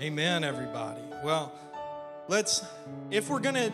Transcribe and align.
Amen, 0.00 0.44
everybody. 0.44 1.00
Well, 1.24 1.52
let's, 2.28 2.64
if 3.10 3.28
we're 3.28 3.40
going 3.40 3.56
to 3.56 3.72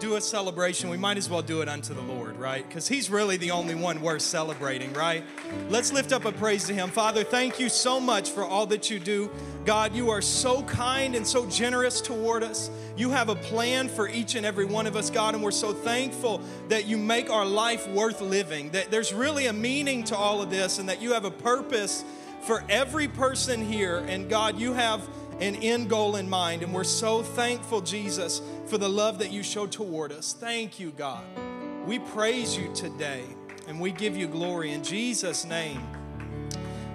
do 0.00 0.16
a 0.16 0.20
celebration, 0.20 0.90
we 0.90 0.96
might 0.96 1.16
as 1.16 1.30
well 1.30 1.40
do 1.40 1.60
it 1.60 1.68
unto 1.68 1.94
the 1.94 2.00
Lord, 2.00 2.36
right? 2.36 2.66
Because 2.66 2.88
He's 2.88 3.08
really 3.08 3.36
the 3.36 3.52
only 3.52 3.76
one 3.76 4.02
worth 4.02 4.22
celebrating, 4.22 4.92
right? 4.92 5.22
Let's 5.68 5.92
lift 5.92 6.10
up 6.12 6.24
a 6.24 6.32
praise 6.32 6.64
to 6.64 6.74
Him. 6.74 6.90
Father, 6.90 7.22
thank 7.22 7.60
you 7.60 7.68
so 7.68 8.00
much 8.00 8.30
for 8.30 8.44
all 8.44 8.66
that 8.66 8.90
you 8.90 8.98
do. 8.98 9.30
God, 9.64 9.94
you 9.94 10.10
are 10.10 10.20
so 10.20 10.64
kind 10.64 11.14
and 11.14 11.24
so 11.24 11.48
generous 11.48 12.00
toward 12.00 12.42
us. 12.42 12.68
You 12.96 13.10
have 13.10 13.28
a 13.28 13.36
plan 13.36 13.88
for 13.88 14.08
each 14.08 14.34
and 14.34 14.44
every 14.44 14.64
one 14.64 14.88
of 14.88 14.96
us, 14.96 15.10
God, 15.10 15.36
and 15.36 15.44
we're 15.44 15.52
so 15.52 15.72
thankful 15.72 16.40
that 16.70 16.86
you 16.86 16.98
make 16.98 17.30
our 17.30 17.46
life 17.46 17.86
worth 17.86 18.20
living, 18.20 18.70
that 18.70 18.90
there's 18.90 19.14
really 19.14 19.46
a 19.46 19.52
meaning 19.52 20.02
to 20.04 20.16
all 20.16 20.42
of 20.42 20.50
this, 20.50 20.80
and 20.80 20.88
that 20.88 21.00
you 21.00 21.12
have 21.12 21.24
a 21.24 21.30
purpose 21.30 22.04
for 22.40 22.64
every 22.68 23.06
person 23.06 23.64
here. 23.64 23.98
And 24.08 24.28
God, 24.28 24.58
you 24.58 24.72
have 24.72 25.08
an 25.40 25.56
end 25.56 25.90
goal 25.90 26.16
in 26.16 26.28
mind. 26.28 26.62
And 26.62 26.72
we're 26.72 26.84
so 26.84 27.22
thankful, 27.22 27.80
Jesus, 27.80 28.42
for 28.66 28.78
the 28.78 28.88
love 28.88 29.18
that 29.18 29.30
you 29.30 29.42
show 29.42 29.66
toward 29.66 30.12
us. 30.12 30.32
Thank 30.32 30.78
you, 30.78 30.90
God. 30.90 31.24
We 31.86 31.98
praise 31.98 32.56
you 32.56 32.72
today 32.74 33.24
and 33.66 33.80
we 33.80 33.90
give 33.90 34.16
you 34.16 34.26
glory 34.26 34.72
in 34.72 34.84
Jesus' 34.84 35.44
name. 35.44 35.80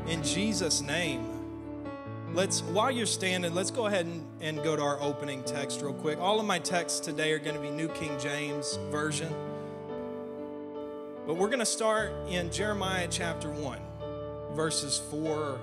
In 0.07 0.23
Jesus' 0.23 0.81
name. 0.81 1.33
Let's, 2.33 2.61
while 2.61 2.91
you're 2.91 3.05
standing, 3.05 3.53
let's 3.53 3.71
go 3.71 3.87
ahead 3.87 4.05
and, 4.05 4.25
and 4.41 4.63
go 4.63 4.75
to 4.75 4.81
our 4.81 5.01
opening 5.01 5.43
text 5.43 5.81
real 5.81 5.93
quick. 5.93 6.19
All 6.19 6.39
of 6.39 6.45
my 6.45 6.59
texts 6.59 6.99
today 6.99 7.31
are 7.31 7.39
going 7.39 7.55
to 7.55 7.61
be 7.61 7.69
New 7.69 7.87
King 7.89 8.17
James 8.19 8.77
Version. 8.91 9.33
But 11.25 11.35
we're 11.35 11.47
going 11.47 11.59
to 11.59 11.65
start 11.65 12.11
in 12.29 12.51
Jeremiah 12.51 13.07
chapter 13.09 13.49
1, 13.49 13.79
verses 14.53 15.01
4 15.09 15.59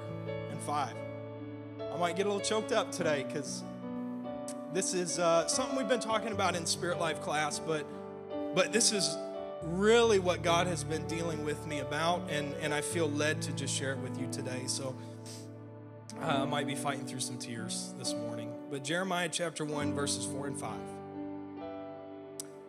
and 0.50 0.60
5. 0.60 1.03
I 1.94 1.96
might 1.96 2.16
get 2.16 2.26
a 2.26 2.28
little 2.28 2.44
choked 2.44 2.72
up 2.72 2.90
today 2.90 3.24
because 3.26 3.62
this 4.72 4.94
is 4.94 5.20
uh, 5.20 5.46
something 5.46 5.78
we've 5.78 5.88
been 5.88 6.00
talking 6.00 6.32
about 6.32 6.56
in 6.56 6.66
Spirit 6.66 6.98
Life 6.98 7.20
class, 7.20 7.60
but 7.60 7.86
but 8.52 8.72
this 8.72 8.92
is 8.92 9.16
really 9.62 10.19
what 10.19 10.42
God 10.42 10.66
has 10.66 10.82
been 10.82 11.06
dealing 11.06 11.44
with 11.44 11.66
me 11.66 11.78
about, 11.78 12.22
and, 12.30 12.52
and 12.60 12.74
I 12.74 12.80
feel 12.80 13.08
led 13.08 13.42
to 13.42 13.52
just 13.52 13.74
share 13.74 13.92
it 13.92 13.98
with 13.98 14.20
you 14.20 14.28
today. 14.30 14.62
So 14.66 14.94
uh, 16.20 16.42
I 16.42 16.44
might 16.44 16.66
be 16.66 16.74
fighting 16.74 17.06
through 17.06 17.20
some 17.20 17.38
tears 17.38 17.94
this 17.98 18.12
morning. 18.12 18.52
But 18.70 18.84
Jeremiah 18.84 19.28
chapter 19.30 19.64
1, 19.64 19.94
verses 19.94 20.24
4 20.26 20.48
and 20.48 20.58
5. 20.58 20.70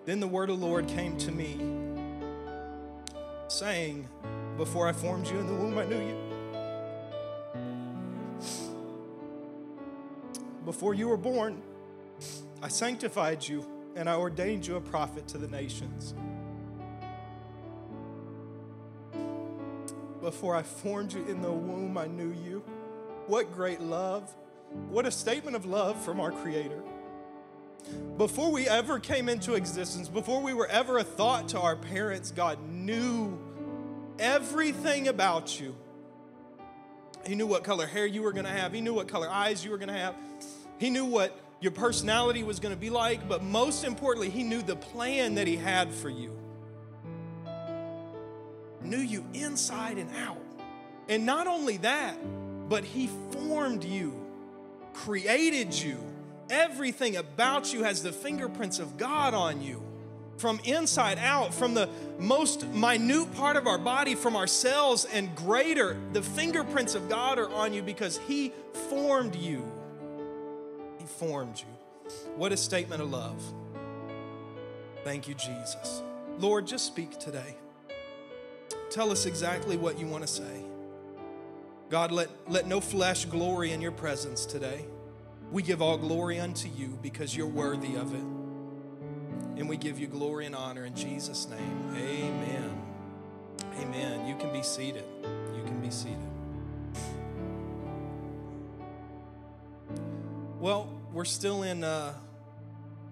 Then 0.06 0.20
the 0.20 0.28
word 0.28 0.50
of 0.50 0.60
the 0.60 0.66
Lord 0.66 0.88
came 0.88 1.18
to 1.18 1.32
me, 1.32 1.60
saying, 3.48 4.08
Before 4.58 4.88
I 4.88 4.92
formed 4.92 5.28
you 5.28 5.38
in 5.40 5.48
the 5.48 5.54
womb, 5.54 5.78
I 5.78 5.86
knew 5.86 6.00
you. 6.00 6.25
Before 10.66 10.96
you 10.96 11.08
were 11.08 11.18
born, 11.18 11.62
I 12.62 12.68
sanctified 12.68 13.48
you 13.48 13.66
and 13.96 14.10
I 14.10 14.16
ordained 14.16 14.66
you 14.66 14.76
a 14.76 14.82
prophet 14.82 15.28
to 15.30 15.38
the 15.38 15.48
nations. 15.48 16.16
Before 20.22 20.56
I 20.56 20.64
formed 20.64 21.14
you 21.14 21.24
in 21.28 21.44
the 21.44 21.52
womb, 21.52 22.00
I 22.00 22.08
knew 22.08 22.34
you. 22.44 22.64
What 23.28 23.54
great 23.54 23.80
love! 23.80 24.36
What 24.90 25.06
a 25.06 25.12
statement 25.12 25.56
of 25.56 25.66
love 25.66 26.04
from 26.04 26.20
our 26.20 26.32
Creator. 26.32 26.82
Before 28.18 28.52
we 28.52 28.68
ever 28.68 29.00
came 29.00 29.30
into 29.30 29.54
existence, 29.54 30.10
before 30.10 30.42
we 30.42 30.54
were 30.54 30.68
ever 30.68 30.98
a 30.98 31.04
thought 31.04 31.50
to 31.50 31.60
our 31.60 31.76
parents, 31.76 32.32
God 32.32 32.58
knew 32.68 33.38
everything 34.18 35.08
about 35.08 35.60
you. 35.60 35.76
He 37.28 37.36
knew 37.36 37.46
what 37.48 37.64
color 37.64 37.86
hair 37.86 38.06
you 38.06 38.24
were 38.24 38.32
going 38.32 38.46
to 38.46 38.52
have, 38.52 38.74
He 38.74 38.82
knew 38.82 38.96
what 38.96 39.08
color 39.08 39.30
eyes 39.30 39.64
you 39.64 39.70
were 39.70 39.78
going 39.78 39.90
to 39.90 39.94
have, 39.94 40.16
he 40.78 40.90
knew 40.90 41.06
what 41.06 41.38
your 41.62 41.72
personality 41.72 42.44
was 42.44 42.60
going 42.60 42.74
to 42.74 42.80
be 42.80 42.90
like, 42.90 43.28
but 43.28 43.44
most 43.44 43.84
importantly, 43.84 44.30
He 44.30 44.44
knew 44.44 44.62
the 44.62 44.76
plan 44.76 45.36
that 45.36 45.48
He 45.48 45.56
had 45.56 45.94
for 45.94 46.10
you. 46.10 46.38
Knew 48.82 49.00
you 49.00 49.26
inside 49.34 49.98
and 49.98 50.10
out. 50.18 50.42
And 51.10 51.26
not 51.26 51.48
only 51.48 51.78
that, 51.78 52.18
but 52.70 52.84
He 52.84 53.10
formed 53.32 53.84
you, 53.84 54.14
created 54.94 55.74
you. 55.74 55.98
Everything 56.50 57.16
about 57.16 57.74
you 57.74 57.84
has 57.84 58.04
the 58.04 58.12
fingerprints 58.12 58.78
of 58.78 58.98
God 58.98 59.34
on 59.34 59.62
you 59.62 59.82
from 60.38 60.60
inside 60.66 61.18
out, 61.18 61.54
from 61.54 61.74
the 61.74 61.90
most 62.20 62.68
minute 62.68 63.34
part 63.36 63.56
of 63.56 63.68
our 63.68 63.78
body, 63.78 64.16
from 64.16 64.36
our 64.36 64.46
cells 64.46 65.06
and 65.06 65.34
greater. 65.36 65.98
The 66.12 66.22
fingerprints 66.22 66.94
of 66.94 67.08
God 67.10 67.40
are 67.40 67.50
on 67.50 67.74
you 67.74 67.82
because 67.82 68.20
He 68.28 68.52
formed 68.90 69.36
you. 69.36 69.64
He 71.06 71.20
formed 71.20 71.60
you. 71.60 72.12
What 72.36 72.52
a 72.52 72.58
statement 72.58 73.00
of 73.00 73.12
love. 73.12 73.40
Thank 75.04 75.28
you, 75.28 75.36
Jesus. 75.36 76.02
Lord, 76.40 76.66
just 76.66 76.88
speak 76.88 77.20
today. 77.20 77.56
Tell 78.90 79.12
us 79.12 79.28
exactly 79.28 79.78
what 79.78 80.00
you 80.00 80.08
want 80.08 80.24
to 80.26 80.28
say. 80.28 80.64
God, 81.92 82.12
let, 82.12 82.30
let 82.50 82.66
no 82.66 82.82
flesh 82.82 83.26
glory 83.26 83.72
in 83.72 83.82
your 83.82 83.92
presence 83.92 84.48
today. 84.48 84.86
We 85.52 85.62
give 85.62 85.80
all 85.80 86.00
glory 86.00 86.40
unto 86.40 86.70
you 86.70 86.98
because 87.04 87.38
you're 87.38 87.46
worthy 87.46 87.96
of 87.96 88.16
it. 88.16 88.26
And 89.60 89.70
we 89.70 89.78
give 89.78 90.00
you 90.00 90.08
glory 90.08 90.48
and 90.48 90.56
honor 90.56 90.86
in 90.86 90.96
Jesus' 90.96 91.48
name. 91.48 91.96
Amen. 91.96 92.82
Amen. 93.80 94.28
You 94.28 94.36
can 94.38 94.52
be 94.52 94.64
seated. 94.64 95.06
You 95.56 95.64
can 95.66 95.80
be 95.82 95.92
seated. 95.92 96.35
Well, 100.66 100.90
we're 101.14 101.26
still 101.26 101.62
in 101.62 101.84
uh, 101.84 102.16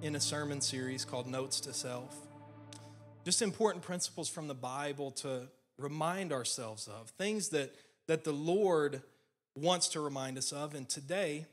in 0.01 0.15
a 0.15 0.19
sermon 0.19 0.59
series 0.59 1.05
called 1.05 1.27
Notes 1.27 1.59
to 1.59 1.71
Self. 1.71 2.17
Just 3.25 3.43
important 3.43 3.83
principles 3.83 4.27
from 4.27 4.47
the 4.47 4.55
Bible 4.55 5.11
to 5.11 5.41
remind 5.77 6.33
ourselves 6.33 6.87
of 6.87 7.09
things 7.09 7.49
that 7.49 7.71
that 8.07 8.23
the 8.23 8.31
Lord 8.31 9.03
wants 9.55 9.89
to 9.89 9.99
remind 9.99 10.39
us 10.39 10.51
of. 10.51 10.73
And 10.73 10.89
today, 10.89 11.45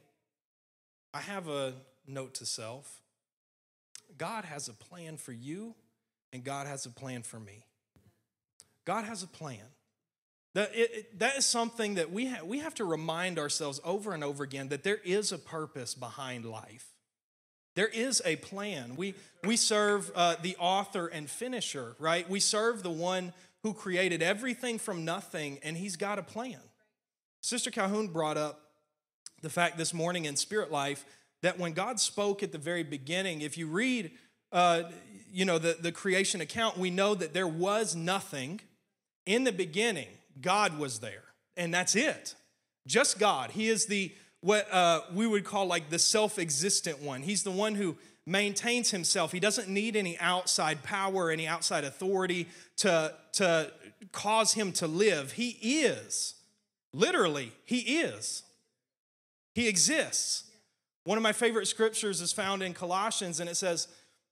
I 1.12 1.18
have 1.20 1.48
a 1.48 1.74
note 2.06 2.32
to 2.36 2.46
self. 2.46 3.02
God 4.16 4.46
has 4.46 4.68
a 4.68 4.72
plan 4.72 5.18
for 5.18 5.32
you, 5.32 5.74
and 6.32 6.42
God 6.42 6.66
has 6.66 6.86
a 6.86 6.90
plan 6.90 7.20
for 7.22 7.38
me. 7.38 7.66
God 8.86 9.04
has 9.04 9.22
a 9.22 9.28
plan. 9.28 9.66
That, 10.54 10.74
it, 10.74 10.90
it, 10.92 11.18
that 11.20 11.36
is 11.36 11.46
something 11.46 11.94
that 11.94 12.10
we, 12.10 12.26
ha- 12.26 12.44
we 12.44 12.58
have 12.58 12.74
to 12.76 12.84
remind 12.84 13.38
ourselves 13.38 13.80
over 13.84 14.12
and 14.12 14.24
over 14.24 14.42
again 14.42 14.68
that 14.68 14.82
there 14.82 15.00
is 15.04 15.30
a 15.30 15.38
purpose 15.38 15.94
behind 15.94 16.44
life. 16.44 16.88
There 17.76 17.86
is 17.86 18.20
a 18.24 18.36
plan. 18.36 18.96
We, 18.96 19.14
we 19.44 19.56
serve 19.56 20.10
uh, 20.14 20.36
the 20.42 20.56
author 20.58 21.06
and 21.06 21.30
finisher, 21.30 21.94
right? 22.00 22.28
We 22.28 22.40
serve 22.40 22.82
the 22.82 22.90
one 22.90 23.32
who 23.62 23.74
created 23.74 24.22
everything 24.22 24.78
from 24.78 25.04
nothing, 25.04 25.60
and 25.62 25.76
he's 25.76 25.96
got 25.96 26.18
a 26.18 26.22
plan. 26.22 26.58
Sister 27.40 27.70
Calhoun 27.70 28.08
brought 28.08 28.36
up 28.36 28.60
the 29.42 29.50
fact 29.50 29.78
this 29.78 29.94
morning 29.94 30.24
in 30.24 30.34
Spirit 30.34 30.72
Life 30.72 31.04
that 31.42 31.58
when 31.58 31.72
God 31.72 32.00
spoke 32.00 32.42
at 32.42 32.52
the 32.52 32.58
very 32.58 32.82
beginning, 32.82 33.40
if 33.40 33.56
you 33.56 33.66
read, 33.68 34.10
uh, 34.52 34.82
you 35.32 35.44
know, 35.44 35.58
the, 35.58 35.76
the 35.80 35.92
creation 35.92 36.40
account, 36.40 36.76
we 36.76 36.90
know 36.90 37.14
that 37.14 37.32
there 37.32 37.48
was 37.48 37.94
nothing 37.94 38.60
in 39.26 39.44
the 39.44 39.52
beginning 39.52 40.08
God 40.40 40.78
was 40.78 41.00
there, 41.00 41.24
and 41.56 41.72
that's 41.72 41.96
it. 41.96 42.34
Just 42.86 43.18
God. 43.18 43.50
He 43.50 43.68
is 43.68 43.86
the 43.86 44.12
what 44.40 44.72
uh, 44.72 45.02
we 45.12 45.26
would 45.26 45.44
call 45.44 45.66
like 45.66 45.90
the 45.90 45.98
self-existent 45.98 47.00
one. 47.02 47.22
He's 47.22 47.42
the 47.42 47.50
one 47.50 47.74
who 47.74 47.96
maintains 48.26 48.90
himself. 48.90 49.32
He 49.32 49.40
doesn't 49.40 49.68
need 49.68 49.96
any 49.96 50.18
outside 50.18 50.82
power, 50.82 51.30
any 51.30 51.46
outside 51.46 51.84
authority 51.84 52.48
to, 52.78 53.14
to 53.34 53.72
cause 54.12 54.54
him 54.54 54.72
to 54.72 54.86
live. 54.86 55.32
He 55.32 55.50
is. 55.82 56.34
Literally, 56.92 57.52
he 57.64 57.78
is. 58.00 58.42
He 59.54 59.68
exists. 59.68 60.44
One 61.04 61.18
of 61.18 61.22
my 61.22 61.32
favorite 61.32 61.66
scriptures 61.66 62.20
is 62.20 62.32
found 62.32 62.62
in 62.62 62.72
Colossians, 62.72 63.40
and 63.40 63.48
it 63.48 63.56
says, 63.56 63.88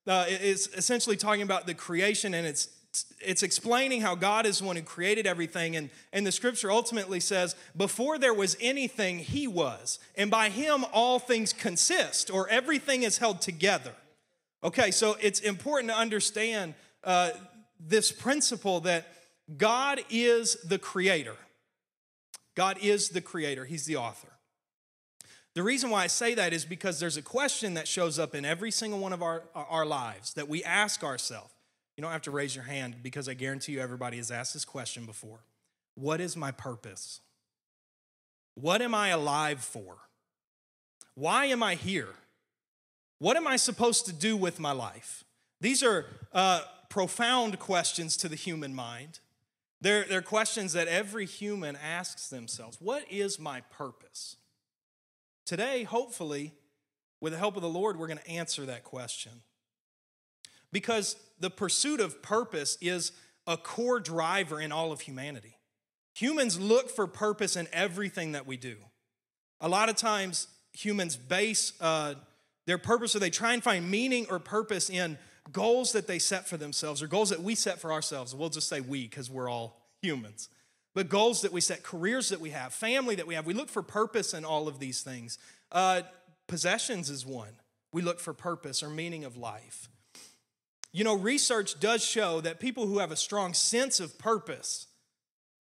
uh, 0.07 0.25
it's 0.29 0.69
essentially 0.69 1.17
talking 1.17 1.43
about 1.43 1.67
the 1.67 1.75
creation 1.75 2.33
and 2.33 2.47
it's 2.47 2.69
it's 3.21 3.43
explaining 3.43 4.01
how 4.01 4.15
God 4.15 4.47
is 4.47 4.59
the 4.59 4.65
one 4.65 4.77
who 4.77 4.83
created 4.83 5.27
everything. 5.27 5.77
And, 5.77 5.91
and 6.13 6.27
the 6.27 6.33
scripture 6.33 6.71
ultimately 6.71 7.21
says, 7.21 7.57
before 7.77 8.19
there 8.19 8.35
was 8.35 8.57
anything, 8.61 9.19
He 9.19 9.47
was. 9.47 9.99
And 10.17 10.31
by 10.31 10.49
Him, 10.49 10.85
all 10.93 11.19
things 11.19 11.53
consist, 11.53 12.31
or 12.31 12.49
everything 12.49 13.03
is 13.03 13.19
held 13.19 13.41
together. 13.41 13.93
Okay, 14.63 14.91
so 14.91 15.17
it's 15.21 15.41
important 15.41 15.91
to 15.91 15.97
understand 15.97 16.75
uh, 17.05 17.31
this 17.79 18.11
principle 18.11 18.81
that 18.81 19.07
God 19.57 20.01
is 20.11 20.57
the 20.65 20.79
creator. 20.79 21.37
God 22.55 22.79
is 22.81 23.11
the 23.11 23.21
creator, 23.21 23.65
He's 23.65 23.85
the 23.85 23.97
author. 23.97 24.29
The 25.55 25.63
reason 25.63 25.91
why 25.91 26.05
I 26.05 26.07
say 26.07 26.35
that 26.35 26.53
is 26.53 26.65
because 26.65 27.01
there's 27.01 27.17
a 27.17 27.23
question 27.23 27.75
that 27.75 27.89
shows 27.89 28.19
up 28.19 28.35
in 28.35 28.45
every 28.45 28.71
single 28.71 29.01
one 29.01 29.13
of 29.13 29.23
our, 29.23 29.43
our 29.55 29.85
lives 29.85 30.35
that 30.35 30.49
we 30.49 30.63
ask 30.63 31.03
ourselves 31.03 31.53
you 31.99 32.03
don't 32.03 32.13
have 32.13 32.23
to 32.23 32.31
raise 32.31 32.55
your 32.55 32.65
hand 32.65 33.03
because 33.03 33.29
I 33.29 33.35
guarantee 33.35 33.73
you 33.73 33.81
everybody 33.81 34.19
has 34.19 34.31
asked 34.31 34.55
this 34.55 34.65
question 34.65 35.05
before. 35.05 35.41
What 35.97 36.21
is 36.21 36.37
my 36.37 36.53
purpose? 36.53 37.21
What 38.55 38.81
am 38.81 38.95
I 38.95 39.09
alive 39.09 39.59
for? 39.59 39.97
Why 41.17 41.47
am 41.47 41.61
I 41.61 41.75
here? 41.75 42.11
What 43.19 43.37
am 43.37 43.49
I 43.49 43.57
supposed 43.57 44.07
to 44.07 44.13
do 44.13 44.37
with 44.37 44.61
my 44.61 44.71
life? 44.71 45.25
These 45.61 45.83
are 45.83 46.07
uh, 46.33 46.61
profound 46.89 47.59
questions 47.59 48.17
to 48.19 48.29
the 48.29 48.37
human 48.37 48.77
mind. 48.77 49.19
They're, 49.81 50.05
they're 50.05 50.23
questions 50.23 50.75
that 50.75 50.87
every 50.87 51.27
human 51.27 51.75
asks 51.75 52.29
themselves. 52.29 52.79
What 52.81 53.11
is 53.11 53.41
my 53.41 53.63
purpose? 53.63 54.37
Today, 55.45 55.83
hopefully, 55.83 56.53
with 57.21 57.33
the 57.33 57.41
help 57.41 57.57
of 57.57 57.63
the 57.63 57.69
Lord, 57.69 57.99
we're 57.99 58.07
going 58.07 58.21
to 58.21 58.31
answer 58.31 58.65
that 58.67 58.85
question. 58.85 59.33
Because 60.73 61.17
the 61.41 61.51
pursuit 61.51 62.01
of 62.01 62.23
purpose 62.23 62.77
is 62.81 63.13
a 63.47 63.57
core 63.57 64.01
driver 64.01 64.61
in 64.61 64.73
all 64.73 64.93
of 64.93 65.01
humanity. 65.01 65.57
Humans 66.15 66.61
look 66.61 66.91
for 66.91 67.07
purpose 67.07 67.57
in 67.57 67.69
everything 67.73 68.33
that 68.33 68.47
we 68.47 68.57
do. 68.57 68.77
A 69.61 69.69
lot 69.69 69.89
of 69.89 69.97
times, 69.97 70.49
humans 70.73 71.17
base 71.17 71.73
uh, 71.81 72.15
their 72.67 72.79
purpose 72.79 73.17
or 73.17 73.19
they 73.19 73.31
try 73.31 73.55
and 73.55 73.63
find 73.63 73.91
meaning 73.91 74.27
or 74.29 74.39
purpose 74.39 74.91
in 74.91 75.17
goals 75.53 75.93
that 75.93 76.07
they 76.07 76.19
set 76.19 76.47
for 76.47 76.57
themselves 76.57 77.03
or 77.03 77.07
goals 77.07 77.31
that 77.31 77.43
we 77.43 77.55
set 77.55 77.81
for 77.81 77.93
ourselves. 77.93 78.35
We'll 78.35 78.51
just 78.51 78.69
say 78.69 78.81
we 78.81 79.05
because 79.05 79.31
we're 79.31 79.49
all 79.49 79.81
humans. 80.03 80.49
But 80.95 81.09
goals 81.09 81.43
that 81.43 81.53
we 81.53 81.61
set, 81.61 81.83
careers 81.83 82.29
that 82.31 82.41
we 82.41 82.51
have, 82.51 82.75
family 82.75 83.15
that 83.15 83.27
we 83.27 83.35
have, 83.35 83.47
we 83.47 83.55
look 83.55 83.69
for 83.69 83.83
purpose 83.83 84.35
in 84.35 84.45
all 84.45 84.69
of 84.69 84.79
these 84.81 85.03
things. 85.03 85.39
Uh, 85.71 86.03
possessions 86.47 87.09
is 87.11 87.25
one. 87.25 87.53
We 87.93 88.03
look 88.03 88.21
for 88.21 88.35
purpose 88.35 88.83
or 88.83 88.91
meaning 88.91 89.25
of 89.25 89.37
life. 89.37 89.89
You 90.99 91.05
know, 91.05 91.15
research 91.15 91.79
does 91.79 92.05
show 92.05 92.41
that 92.41 92.59
people 92.59 92.89
who 92.89 92.99
have 92.99 93.13
a 93.13 93.17
strong 93.17 93.55
sense 93.55 94.01
of 94.01 94.19
purpose 94.19 94.89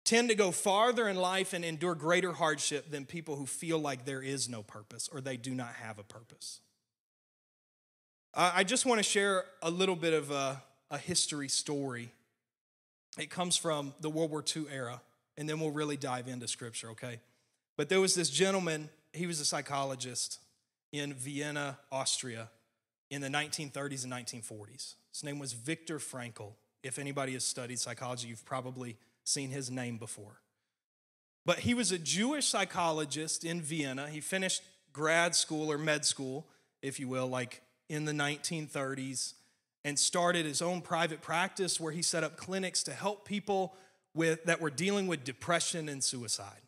tend 0.03 0.29
to 0.29 0.35
go 0.35 0.49
farther 0.49 1.07
in 1.07 1.15
life 1.15 1.53
and 1.53 1.63
endure 1.63 1.93
greater 1.93 2.33
hardship 2.33 2.89
than 2.89 3.05
people 3.05 3.35
who 3.35 3.45
feel 3.45 3.77
like 3.77 4.03
there 4.03 4.23
is 4.23 4.49
no 4.49 4.63
purpose 4.63 5.07
or 5.13 5.21
they 5.21 5.37
do 5.37 5.53
not 5.53 5.73
have 5.73 5.99
a 5.99 6.03
purpose. 6.03 6.61
I 8.33 8.63
just 8.63 8.83
want 8.83 8.97
to 8.97 9.03
share 9.03 9.45
a 9.61 9.69
little 9.69 9.95
bit 9.95 10.15
of 10.15 10.31
a, 10.31 10.59
a 10.89 10.97
history 10.97 11.49
story. 11.49 12.09
It 13.19 13.29
comes 13.29 13.55
from 13.55 13.93
the 14.01 14.09
World 14.09 14.31
War 14.31 14.43
II 14.43 14.65
era, 14.73 15.01
and 15.37 15.47
then 15.47 15.59
we'll 15.59 15.69
really 15.69 15.97
dive 15.97 16.27
into 16.27 16.47
scripture, 16.47 16.89
okay? 16.89 17.19
But 17.77 17.89
there 17.89 18.01
was 18.01 18.15
this 18.15 18.31
gentleman, 18.31 18.89
he 19.13 19.27
was 19.27 19.39
a 19.39 19.45
psychologist 19.45 20.39
in 20.91 21.13
Vienna, 21.13 21.77
Austria, 21.91 22.49
in 23.11 23.21
the 23.21 23.29
1930s 23.29 24.03
and 24.03 24.11
1940s. 24.11 24.95
His 25.17 25.23
name 25.23 25.39
was 25.39 25.53
Viktor 25.53 25.97
Frankl. 25.97 26.51
If 26.83 26.99
anybody 26.99 27.33
has 27.33 27.43
studied 27.43 27.79
psychology, 27.79 28.27
you've 28.27 28.45
probably 28.45 28.97
seen 29.23 29.49
his 29.49 29.71
name 29.71 29.97
before. 29.97 30.41
But 31.43 31.57
he 31.57 31.73
was 31.73 31.91
a 31.91 31.97
Jewish 31.97 32.45
psychologist 32.45 33.43
in 33.43 33.59
Vienna. 33.59 34.09
He 34.09 34.21
finished 34.21 34.61
grad 34.93 35.33
school 35.33 35.71
or 35.71 35.79
med 35.79 36.05
school, 36.05 36.45
if 36.83 36.99
you 36.99 37.07
will, 37.07 37.25
like 37.25 37.63
in 37.89 38.05
the 38.05 38.11
1930s 38.11 39.33
and 39.83 39.97
started 39.97 40.45
his 40.45 40.61
own 40.61 40.81
private 40.81 41.23
practice 41.23 41.79
where 41.79 41.91
he 41.91 42.03
set 42.03 42.23
up 42.23 42.37
clinics 42.37 42.83
to 42.83 42.93
help 42.93 43.25
people 43.25 43.75
with, 44.13 44.43
that 44.43 44.61
were 44.61 44.69
dealing 44.69 45.07
with 45.07 45.23
depression 45.23 45.89
and 45.89 46.03
suicide. 46.03 46.61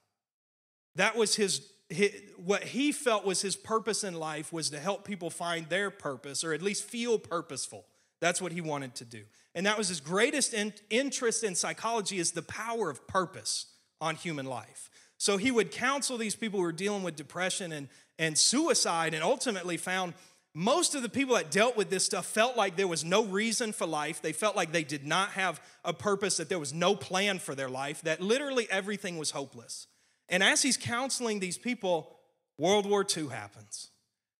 That 0.95 1.15
was 1.15 1.35
his, 1.35 1.71
his, 1.87 2.19
what 2.43 2.63
he 2.63 2.93
felt 2.93 3.27
was 3.27 3.43
his 3.43 3.55
purpose 3.55 4.03
in 4.03 4.15
life 4.15 4.51
was 4.51 4.71
to 4.71 4.79
help 4.79 5.05
people 5.05 5.29
find 5.29 5.69
their 5.69 5.91
purpose 5.91 6.43
or 6.43 6.51
at 6.51 6.63
least 6.63 6.83
feel 6.83 7.19
purposeful. 7.19 7.85
That's 8.21 8.41
what 8.41 8.51
he 8.51 8.61
wanted 8.61 8.95
to 8.95 9.05
do. 9.05 9.23
And 9.55 9.65
that 9.65 9.77
was 9.77 9.87
his 9.87 9.99
greatest 9.99 10.53
in, 10.53 10.73
interest 10.89 11.43
in 11.43 11.55
psychology 11.55 12.19
is 12.19 12.31
the 12.31 12.41
power 12.41 12.89
of 12.89 13.07
purpose 13.07 13.67
on 14.01 14.15
human 14.15 14.45
life. 14.45 14.89
So 15.17 15.37
he 15.37 15.51
would 15.51 15.71
counsel 15.71 16.17
these 16.17 16.35
people 16.35 16.59
who 16.59 16.65
were 16.65 16.71
dealing 16.71 17.03
with 17.03 17.15
depression 17.15 17.71
and, 17.71 17.89
and 18.17 18.37
suicide 18.37 19.13
and 19.13 19.23
ultimately 19.23 19.77
found 19.77 20.13
most 20.55 20.95
of 20.95 21.03
the 21.03 21.09
people 21.09 21.35
that 21.35 21.51
dealt 21.51 21.77
with 21.77 21.89
this 21.89 22.05
stuff 22.05 22.25
felt 22.25 22.57
like 22.57 22.75
there 22.75 22.87
was 22.87 23.05
no 23.05 23.23
reason 23.23 23.71
for 23.71 23.85
life. 23.85 24.21
They 24.21 24.33
felt 24.33 24.55
like 24.55 24.71
they 24.71 24.83
did 24.83 25.05
not 25.05 25.29
have 25.31 25.61
a 25.85 25.93
purpose, 25.93 26.37
that 26.37 26.49
there 26.49 26.59
was 26.59 26.73
no 26.73 26.95
plan 26.95 27.39
for 27.39 27.53
their 27.53 27.69
life, 27.69 28.01
that 28.01 28.21
literally 28.21 28.67
everything 28.71 29.17
was 29.17 29.31
hopeless. 29.31 29.87
And 30.27 30.41
as 30.43 30.61
he's 30.61 30.77
counseling 30.77 31.39
these 31.39 31.57
people, 31.57 32.17
World 32.57 32.85
War 32.85 33.05
II 33.05 33.27
happens. 33.27 33.89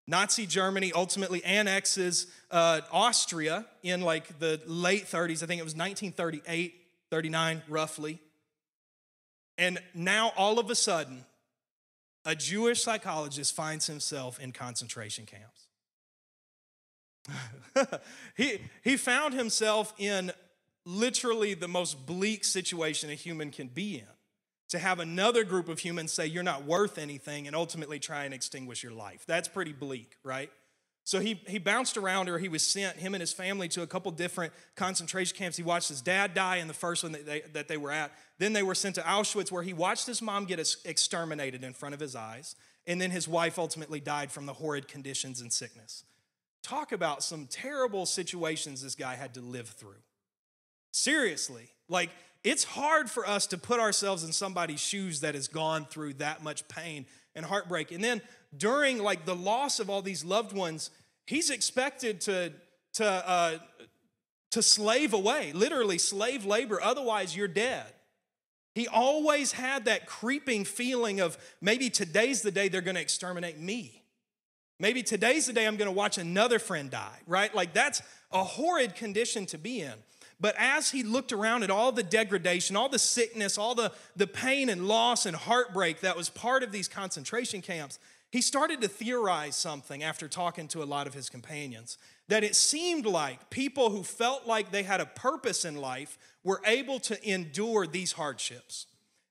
Nazi 0.09 0.47
Germany 0.47 0.91
ultimately 0.93 1.43
annexes 1.45 2.25
uh, 2.49 2.81
Austria 2.91 3.67
in 3.83 4.01
like 4.01 4.39
the 4.39 4.59
late 4.65 5.05
30s. 5.05 5.43
I 5.43 5.45
think 5.45 5.61
it 5.61 5.63
was 5.63 5.75
1938, 5.75 6.73
39, 7.11 7.61
roughly. 7.69 8.19
And 9.59 9.79
now 9.93 10.31
all 10.35 10.57
of 10.57 10.71
a 10.71 10.75
sudden, 10.75 11.25
a 12.25 12.33
Jewish 12.33 12.81
psychologist 12.81 13.55
finds 13.55 13.85
himself 13.85 14.39
in 14.39 14.51
concentration 14.51 15.27
camps. 15.27 15.67
he, 18.35 18.61
he 18.83 18.97
found 18.97 19.35
himself 19.35 19.93
in 19.99 20.31
literally 20.85 21.53
the 21.53 21.67
most 21.67 22.07
bleak 22.07 22.43
situation 22.43 23.11
a 23.11 23.13
human 23.13 23.51
can 23.51 23.67
be 23.67 23.97
in. 23.97 24.18
To 24.69 24.79
have 24.79 24.99
another 24.99 25.43
group 25.43 25.67
of 25.67 25.79
humans 25.79 26.13
say 26.13 26.27
you're 26.27 26.43
not 26.43 26.63
worth 26.63 26.97
anything 26.97 27.47
and 27.47 27.55
ultimately 27.55 27.99
try 27.99 28.25
and 28.25 28.33
extinguish 28.33 28.83
your 28.83 28.91
life. 28.91 29.23
That's 29.25 29.47
pretty 29.47 29.73
bleak, 29.73 30.15
right? 30.23 30.51
So 31.09 31.19
he, 31.19 31.41
he 31.47 31.57
bounced 31.57 31.97
around 31.97 32.29
or 32.29 32.37
he 32.37 32.49
was 32.49 32.61
sent, 32.61 32.97
him 32.97 33.15
and 33.15 33.21
his 33.21 33.33
family, 33.33 33.67
to 33.69 33.81
a 33.81 33.87
couple 33.87 34.11
different 34.11 34.53
concentration 34.75 35.35
camps. 35.35 35.57
He 35.57 35.63
watched 35.63 35.89
his 35.89 36.01
dad 36.01 36.35
die 36.35 36.57
in 36.57 36.67
the 36.67 36.73
first 36.75 37.01
one 37.01 37.13
that 37.13 37.25
they, 37.25 37.41
that 37.53 37.67
they 37.67 37.77
were 37.77 37.89
at. 37.89 38.11
Then 38.37 38.53
they 38.53 38.61
were 38.61 38.75
sent 38.75 38.93
to 38.95 39.01
Auschwitz, 39.01 39.51
where 39.51 39.63
he 39.63 39.73
watched 39.73 40.05
his 40.05 40.21
mom 40.21 40.45
get 40.45 40.59
exterminated 40.85 41.63
in 41.63 41.73
front 41.73 41.95
of 41.95 41.99
his 41.99 42.15
eyes. 42.15 42.55
And 42.85 43.01
then 43.01 43.09
his 43.09 43.27
wife 43.27 43.57
ultimately 43.57 43.99
died 43.99 44.31
from 44.31 44.45
the 44.45 44.53
horrid 44.53 44.87
conditions 44.87 45.41
and 45.41 45.51
sickness. 45.51 46.03
Talk 46.61 46.91
about 46.91 47.23
some 47.23 47.47
terrible 47.47 48.05
situations 48.05 48.83
this 48.83 48.93
guy 48.93 49.15
had 49.15 49.33
to 49.33 49.41
live 49.41 49.69
through. 49.69 50.03
Seriously, 50.91 51.69
like 51.87 52.11
it's 52.43 52.63
hard 52.63 53.09
for 53.09 53.27
us 53.27 53.47
to 53.47 53.57
put 53.57 53.79
ourselves 53.79 54.23
in 54.23 54.31
somebody's 54.31 54.79
shoes 54.79 55.21
that 55.21 55.35
has 55.35 55.47
gone 55.47 55.85
through 55.85 56.13
that 56.15 56.43
much 56.43 56.67
pain 56.67 57.05
and 57.35 57.45
heartbreak. 57.45 57.91
And 57.91 58.03
then 58.03 58.21
during 58.55 58.99
like 58.99 59.25
the 59.25 59.35
loss 59.35 59.79
of 59.79 59.89
all 59.89 60.01
these 60.01 60.23
loved 60.23 60.53
ones, 60.53 60.89
he's 61.25 61.49
expected 61.49 62.21
to 62.21 62.53
to 62.93 63.05
uh, 63.05 63.57
to 64.51 64.61
slave 64.61 65.13
away, 65.13 65.51
literally 65.53 65.97
slave 65.97 66.45
labor. 66.45 66.81
Otherwise, 66.81 67.35
you're 67.35 67.47
dead. 67.47 67.85
He 68.73 68.87
always 68.87 69.51
had 69.51 69.85
that 69.85 70.05
creeping 70.05 70.63
feeling 70.63 71.19
of 71.19 71.37
maybe 71.61 71.89
today's 71.89 72.41
the 72.41 72.51
day 72.51 72.69
they're 72.69 72.81
going 72.81 72.95
to 72.95 73.01
exterminate 73.01 73.59
me. 73.59 74.03
Maybe 74.79 75.03
today's 75.03 75.47
the 75.47 75.53
day 75.53 75.67
I'm 75.67 75.75
going 75.75 75.89
to 75.89 75.95
watch 75.95 76.17
another 76.17 76.57
friend 76.57 76.89
die, 76.89 77.19
right? 77.27 77.53
Like 77.53 77.73
that's 77.73 78.01
a 78.31 78.43
horrid 78.43 78.95
condition 78.95 79.45
to 79.47 79.57
be 79.57 79.81
in. 79.81 79.93
But 80.39 80.55
as 80.57 80.91
he 80.91 81.03
looked 81.03 81.33
around 81.33 81.63
at 81.63 81.71
all 81.71 81.91
the 81.91 82.03
degradation, 82.03 82.75
all 82.75 82.89
the 82.89 82.99
sickness, 82.99 83.57
all 83.57 83.75
the, 83.75 83.91
the 84.15 84.27
pain 84.27 84.69
and 84.69 84.87
loss 84.87 85.25
and 85.25 85.35
heartbreak 85.35 86.01
that 86.01 86.15
was 86.15 86.29
part 86.29 86.63
of 86.63 86.71
these 86.71 86.87
concentration 86.87 87.61
camps, 87.61 87.99
he 88.31 88.41
started 88.41 88.81
to 88.81 88.87
theorize 88.87 89.55
something 89.55 90.03
after 90.03 90.27
talking 90.27 90.67
to 90.69 90.83
a 90.83 90.85
lot 90.85 91.07
of 91.07 91.13
his 91.13 91.29
companions 91.29 91.97
that 92.29 92.43
it 92.43 92.55
seemed 92.55 93.05
like 93.05 93.49
people 93.49 93.89
who 93.89 94.03
felt 94.03 94.45
like 94.45 94.71
they 94.71 94.83
had 94.83 95.01
a 95.01 95.05
purpose 95.05 95.65
in 95.65 95.75
life 95.75 96.17
were 96.43 96.61
able 96.63 96.99
to 96.99 97.29
endure 97.29 97.87
these 97.87 98.13
hardships. 98.13 98.85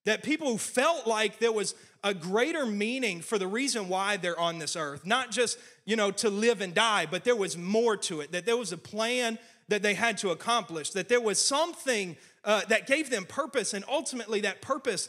That 0.04 0.24
people 0.24 0.48
who 0.48 0.58
felt 0.58 1.06
like 1.06 1.38
there 1.38 1.52
was 1.52 1.74
a 2.02 2.12
greater 2.12 2.66
meaning 2.66 3.20
for 3.20 3.38
the 3.38 3.46
reason 3.46 3.88
why 3.88 4.16
they're 4.16 4.38
on 4.38 4.58
this 4.58 4.74
earth. 4.74 5.06
Not 5.06 5.30
just, 5.30 5.58
you 5.84 5.94
know, 5.94 6.10
to 6.12 6.28
live 6.28 6.60
and 6.60 6.74
die, 6.74 7.06
but 7.08 7.24
there 7.24 7.36
was 7.36 7.56
more 7.56 7.96
to 7.96 8.20
it, 8.20 8.32
that 8.32 8.46
there 8.46 8.56
was 8.56 8.72
a 8.72 8.78
plan 8.78 9.38
that 9.68 9.82
they 9.82 9.94
had 9.94 10.18
to 10.18 10.30
accomplish, 10.30 10.90
that 10.90 11.08
there 11.08 11.20
was 11.20 11.40
something 11.40 12.16
uh, 12.44 12.62
that 12.68 12.86
gave 12.86 13.10
them 13.10 13.24
purpose, 13.24 13.74
and 13.74 13.84
ultimately 13.88 14.40
that 14.40 14.62
purpose 14.62 15.08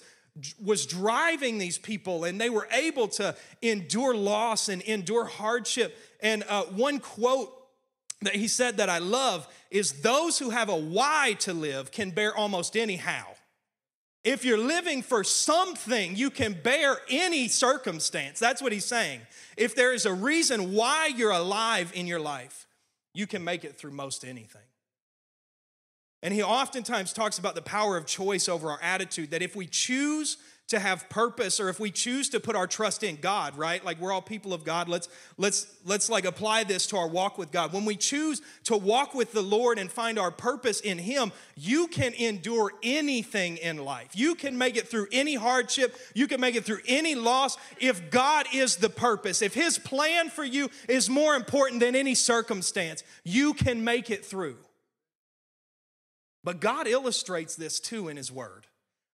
was 0.61 0.85
driving 0.85 1.57
these 1.57 1.77
people, 1.77 2.23
and 2.23 2.39
they 2.39 2.49
were 2.49 2.67
able 2.71 3.07
to 3.07 3.35
endure 3.61 4.15
loss 4.15 4.69
and 4.69 4.81
endure 4.83 5.25
hardship. 5.25 5.97
And 6.21 6.43
uh, 6.47 6.63
one 6.65 6.99
quote 6.99 7.55
that 8.21 8.35
he 8.35 8.47
said 8.47 8.77
that 8.77 8.89
I 8.89 8.99
love 8.99 9.47
is 9.71 10.01
those 10.01 10.39
who 10.39 10.49
have 10.49 10.69
a 10.69 10.75
why 10.75 11.35
to 11.39 11.53
live 11.53 11.91
can 11.91 12.11
bear 12.11 12.35
almost 12.35 12.75
any 12.75 12.97
how. 12.97 13.27
If 14.25 14.43
you're 14.43 14.57
living 14.57 15.01
for 15.01 15.23
something, 15.23 16.15
you 16.15 16.29
can 16.29 16.53
bear 16.61 16.97
any 17.09 17.47
circumstance. 17.47 18.37
That's 18.37 18.61
what 18.61 18.73
he's 18.73 18.85
saying. 18.85 19.21
If 19.55 19.75
there 19.75 19.93
is 19.93 20.05
a 20.05 20.13
reason 20.13 20.73
why 20.73 21.07
you're 21.07 21.31
alive 21.31 21.93
in 21.95 22.05
your 22.05 22.19
life, 22.19 22.67
you 23.13 23.27
can 23.27 23.43
make 23.43 23.63
it 23.63 23.77
through 23.77 23.91
most 23.91 24.23
anything. 24.23 24.61
And 26.21 26.33
he 26.33 26.43
oftentimes 26.43 27.13
talks 27.13 27.37
about 27.37 27.55
the 27.55 27.61
power 27.61 27.95
of 27.95 28.05
choice 28.05 28.49
over 28.49 28.71
our 28.71 28.79
attitude, 28.81 29.31
that 29.31 29.41
if 29.41 29.55
we 29.55 29.67
choose 29.67 30.37
to 30.69 30.79
have 30.79 31.09
purpose 31.09 31.59
or 31.59 31.67
if 31.69 31.79
we 31.79 31.89
choose 31.89 32.29
to 32.29 32.39
put 32.39 32.55
our 32.55 32.67
trust 32.67 33.03
in 33.03 33.15
God, 33.15 33.57
right? 33.57 33.83
Like 33.83 33.99
we're 33.99 34.11
all 34.11 34.21
people 34.21 34.53
of 34.53 34.63
God. 34.63 34.87
Let's 34.87 35.09
let's 35.37 35.67
let's 35.83 36.09
like 36.09 36.25
apply 36.25 36.63
this 36.63 36.85
to 36.87 36.97
our 36.97 37.07
walk 37.07 37.37
with 37.37 37.51
God. 37.51 37.73
When 37.73 37.85
we 37.85 37.95
choose 37.95 38.41
to 38.65 38.77
walk 38.77 39.15
with 39.15 39.31
the 39.31 39.41
Lord 39.41 39.79
and 39.79 39.91
find 39.91 40.19
our 40.19 40.29
purpose 40.29 40.79
in 40.79 40.99
him, 40.99 41.31
you 41.55 41.87
can 41.87 42.13
endure 42.13 42.71
anything 42.83 43.57
in 43.57 43.77
life. 43.83 44.09
You 44.13 44.35
can 44.35 44.57
make 44.57 44.77
it 44.77 44.87
through 44.87 45.07
any 45.11 45.35
hardship, 45.35 45.95
you 46.13 46.27
can 46.27 46.39
make 46.39 46.55
it 46.55 46.65
through 46.65 46.81
any 46.87 47.15
loss 47.15 47.57
if 47.79 48.11
God 48.11 48.45
is 48.53 48.75
the 48.75 48.89
purpose. 48.89 49.41
If 49.41 49.55
his 49.55 49.79
plan 49.79 50.29
for 50.29 50.43
you 50.43 50.69
is 50.87 51.09
more 51.09 51.35
important 51.35 51.79
than 51.79 51.95
any 51.95 52.13
circumstance, 52.13 53.03
you 53.23 53.55
can 53.55 53.83
make 53.83 54.11
it 54.11 54.23
through. 54.23 54.57
But 56.43 56.61
God 56.61 56.87
illustrates 56.87 57.55
this 57.55 57.79
too 57.79 58.07
in 58.07 58.17
his 58.17 58.31
word. 58.31 58.67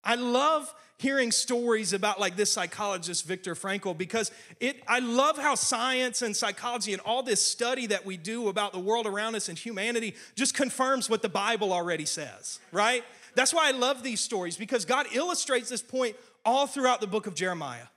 I 0.03 0.15
love 0.15 0.73
hearing 0.97 1.31
stories 1.31 1.93
about 1.93 2.19
like 2.19 2.35
this 2.35 2.51
psychologist 2.51 3.25
Viktor 3.25 3.53
Frankl 3.53 3.97
because 3.97 4.31
it 4.59 4.81
I 4.87 4.99
love 4.99 5.37
how 5.37 5.55
science 5.55 6.21
and 6.21 6.35
psychology 6.35 6.93
and 6.93 7.01
all 7.01 7.21
this 7.21 7.45
study 7.45 7.87
that 7.87 8.05
we 8.05 8.17
do 8.17 8.47
about 8.47 8.71
the 8.71 8.79
world 8.79 9.05
around 9.05 9.35
us 9.35 9.49
and 9.49 9.57
humanity 9.57 10.15
just 10.35 10.53
confirms 10.53 11.09
what 11.09 11.21
the 11.21 11.29
Bible 11.29 11.73
already 11.73 12.05
says, 12.05 12.59
right? 12.71 13.03
That's 13.35 13.53
why 13.53 13.67
I 13.67 13.71
love 13.71 14.03
these 14.03 14.21
stories 14.21 14.55
because 14.55 14.85
God 14.85 15.07
illustrates 15.13 15.69
this 15.69 15.81
point 15.81 16.15
all 16.45 16.67
throughout 16.67 17.01
the 17.01 17.07
book 17.07 17.27
of 17.27 17.35
Jeremiah. 17.35 17.87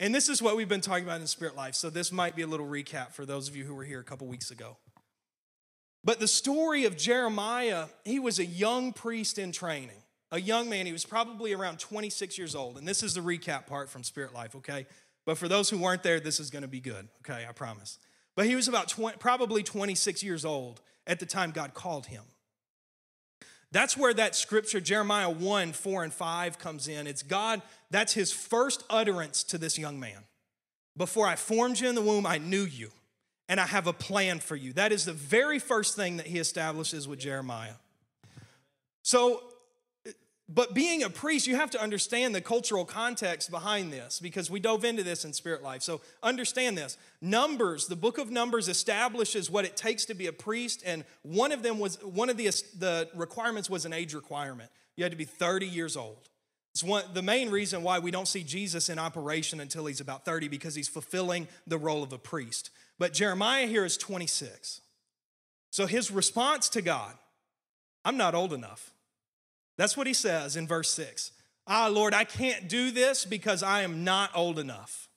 And 0.00 0.14
this 0.14 0.28
is 0.28 0.42
what 0.42 0.56
we've 0.56 0.68
been 0.68 0.80
talking 0.80 1.04
about 1.04 1.20
in 1.20 1.26
Spirit 1.26 1.56
Life. 1.56 1.74
So 1.74 1.88
this 1.88 2.12
might 2.12 2.36
be 2.36 2.42
a 2.42 2.46
little 2.46 2.66
recap 2.66 3.12
for 3.12 3.24
those 3.24 3.48
of 3.48 3.56
you 3.56 3.64
who 3.64 3.74
were 3.74 3.84
here 3.84 4.00
a 4.00 4.04
couple 4.04 4.26
weeks 4.26 4.50
ago. 4.50 4.76
But 6.02 6.20
the 6.20 6.28
story 6.28 6.84
of 6.84 6.98
Jeremiah, 6.98 7.86
he 8.04 8.18
was 8.18 8.38
a 8.38 8.44
young 8.44 8.92
priest 8.92 9.38
in 9.38 9.52
training 9.52 10.03
a 10.34 10.40
young 10.40 10.68
man. 10.68 10.84
He 10.84 10.92
was 10.92 11.04
probably 11.04 11.52
around 11.52 11.78
26 11.78 12.36
years 12.36 12.56
old. 12.56 12.76
And 12.76 12.86
this 12.86 13.04
is 13.04 13.14
the 13.14 13.20
recap 13.20 13.66
part 13.66 13.88
from 13.88 14.02
Spirit 14.02 14.34
Life, 14.34 14.56
okay? 14.56 14.84
But 15.24 15.38
for 15.38 15.46
those 15.46 15.70
who 15.70 15.78
weren't 15.78 16.02
there, 16.02 16.18
this 16.18 16.40
is 16.40 16.50
going 16.50 16.62
to 16.62 16.68
be 16.68 16.80
good, 16.80 17.08
okay? 17.20 17.46
I 17.48 17.52
promise. 17.52 18.00
But 18.34 18.46
he 18.46 18.56
was 18.56 18.66
about 18.66 18.88
20, 18.88 19.18
probably 19.18 19.62
26 19.62 20.24
years 20.24 20.44
old 20.44 20.80
at 21.06 21.20
the 21.20 21.26
time 21.26 21.52
God 21.52 21.72
called 21.72 22.06
him. 22.06 22.24
That's 23.70 23.96
where 23.96 24.12
that 24.12 24.34
scripture, 24.34 24.80
Jeremiah 24.80 25.30
1 25.30 25.72
4 25.72 26.02
and 26.02 26.12
5, 26.12 26.58
comes 26.58 26.88
in. 26.88 27.06
It's 27.06 27.22
God, 27.22 27.62
that's 27.90 28.12
his 28.12 28.32
first 28.32 28.82
utterance 28.90 29.44
to 29.44 29.58
this 29.58 29.78
young 29.78 30.00
man. 30.00 30.24
Before 30.96 31.28
I 31.28 31.36
formed 31.36 31.78
you 31.78 31.88
in 31.88 31.94
the 31.94 32.02
womb, 32.02 32.26
I 32.26 32.38
knew 32.38 32.62
you, 32.62 32.90
and 33.48 33.60
I 33.60 33.66
have 33.66 33.86
a 33.86 33.92
plan 33.92 34.40
for 34.40 34.56
you. 34.56 34.72
That 34.72 34.90
is 34.90 35.04
the 35.04 35.12
very 35.12 35.60
first 35.60 35.94
thing 35.94 36.16
that 36.16 36.26
he 36.26 36.40
establishes 36.40 37.06
with 37.06 37.20
Jeremiah. 37.20 37.74
So 39.02 39.42
but 40.48 40.74
being 40.74 41.02
a 41.02 41.08
priest, 41.08 41.46
you 41.46 41.56
have 41.56 41.70
to 41.70 41.80
understand 41.80 42.34
the 42.34 42.40
cultural 42.40 42.84
context 42.84 43.50
behind 43.50 43.90
this 43.90 44.20
because 44.20 44.50
we 44.50 44.60
dove 44.60 44.84
into 44.84 45.02
this 45.02 45.24
in 45.24 45.32
spirit 45.32 45.62
life. 45.62 45.82
So 45.82 46.02
understand 46.22 46.76
this. 46.76 46.98
Numbers, 47.22 47.86
the 47.86 47.96
book 47.96 48.18
of 48.18 48.30
Numbers 48.30 48.68
establishes 48.68 49.50
what 49.50 49.64
it 49.64 49.74
takes 49.74 50.04
to 50.06 50.14
be 50.14 50.26
a 50.26 50.32
priest, 50.32 50.82
and 50.84 51.04
one 51.22 51.50
of 51.50 51.62
them 51.62 51.78
was 51.78 52.02
one 52.02 52.28
of 52.28 52.36
the, 52.36 52.44
the 52.78 53.08
requirements 53.14 53.70
was 53.70 53.86
an 53.86 53.94
age 53.94 54.12
requirement. 54.12 54.70
You 54.96 55.04
had 55.04 55.12
to 55.12 55.18
be 55.18 55.24
30 55.24 55.66
years 55.66 55.96
old. 55.96 56.28
It's 56.72 56.84
one, 56.84 57.04
the 57.14 57.22
main 57.22 57.50
reason 57.50 57.82
why 57.82 58.00
we 58.00 58.10
don't 58.10 58.28
see 58.28 58.42
Jesus 58.42 58.88
in 58.88 58.98
operation 58.98 59.60
until 59.60 59.86
he's 59.86 60.00
about 60.00 60.24
30 60.26 60.48
because 60.48 60.74
he's 60.74 60.88
fulfilling 60.88 61.48
the 61.66 61.78
role 61.78 62.02
of 62.02 62.12
a 62.12 62.18
priest. 62.18 62.70
But 62.98 63.14
Jeremiah 63.14 63.66
here 63.66 63.84
is 63.84 63.96
26. 63.96 64.82
So 65.70 65.86
his 65.86 66.10
response 66.10 66.68
to 66.70 66.82
God, 66.82 67.14
I'm 68.04 68.16
not 68.16 68.34
old 68.34 68.52
enough. 68.52 68.93
That's 69.76 69.96
what 69.96 70.06
he 70.06 70.14
says 70.14 70.56
in 70.56 70.66
verse 70.66 70.90
6. 70.90 71.32
Ah, 71.66 71.88
Lord, 71.88 72.14
I 72.14 72.24
can't 72.24 72.68
do 72.68 72.90
this 72.90 73.24
because 73.24 73.62
I 73.62 73.82
am 73.82 74.04
not 74.04 74.30
old 74.34 74.58
enough. 74.58 75.08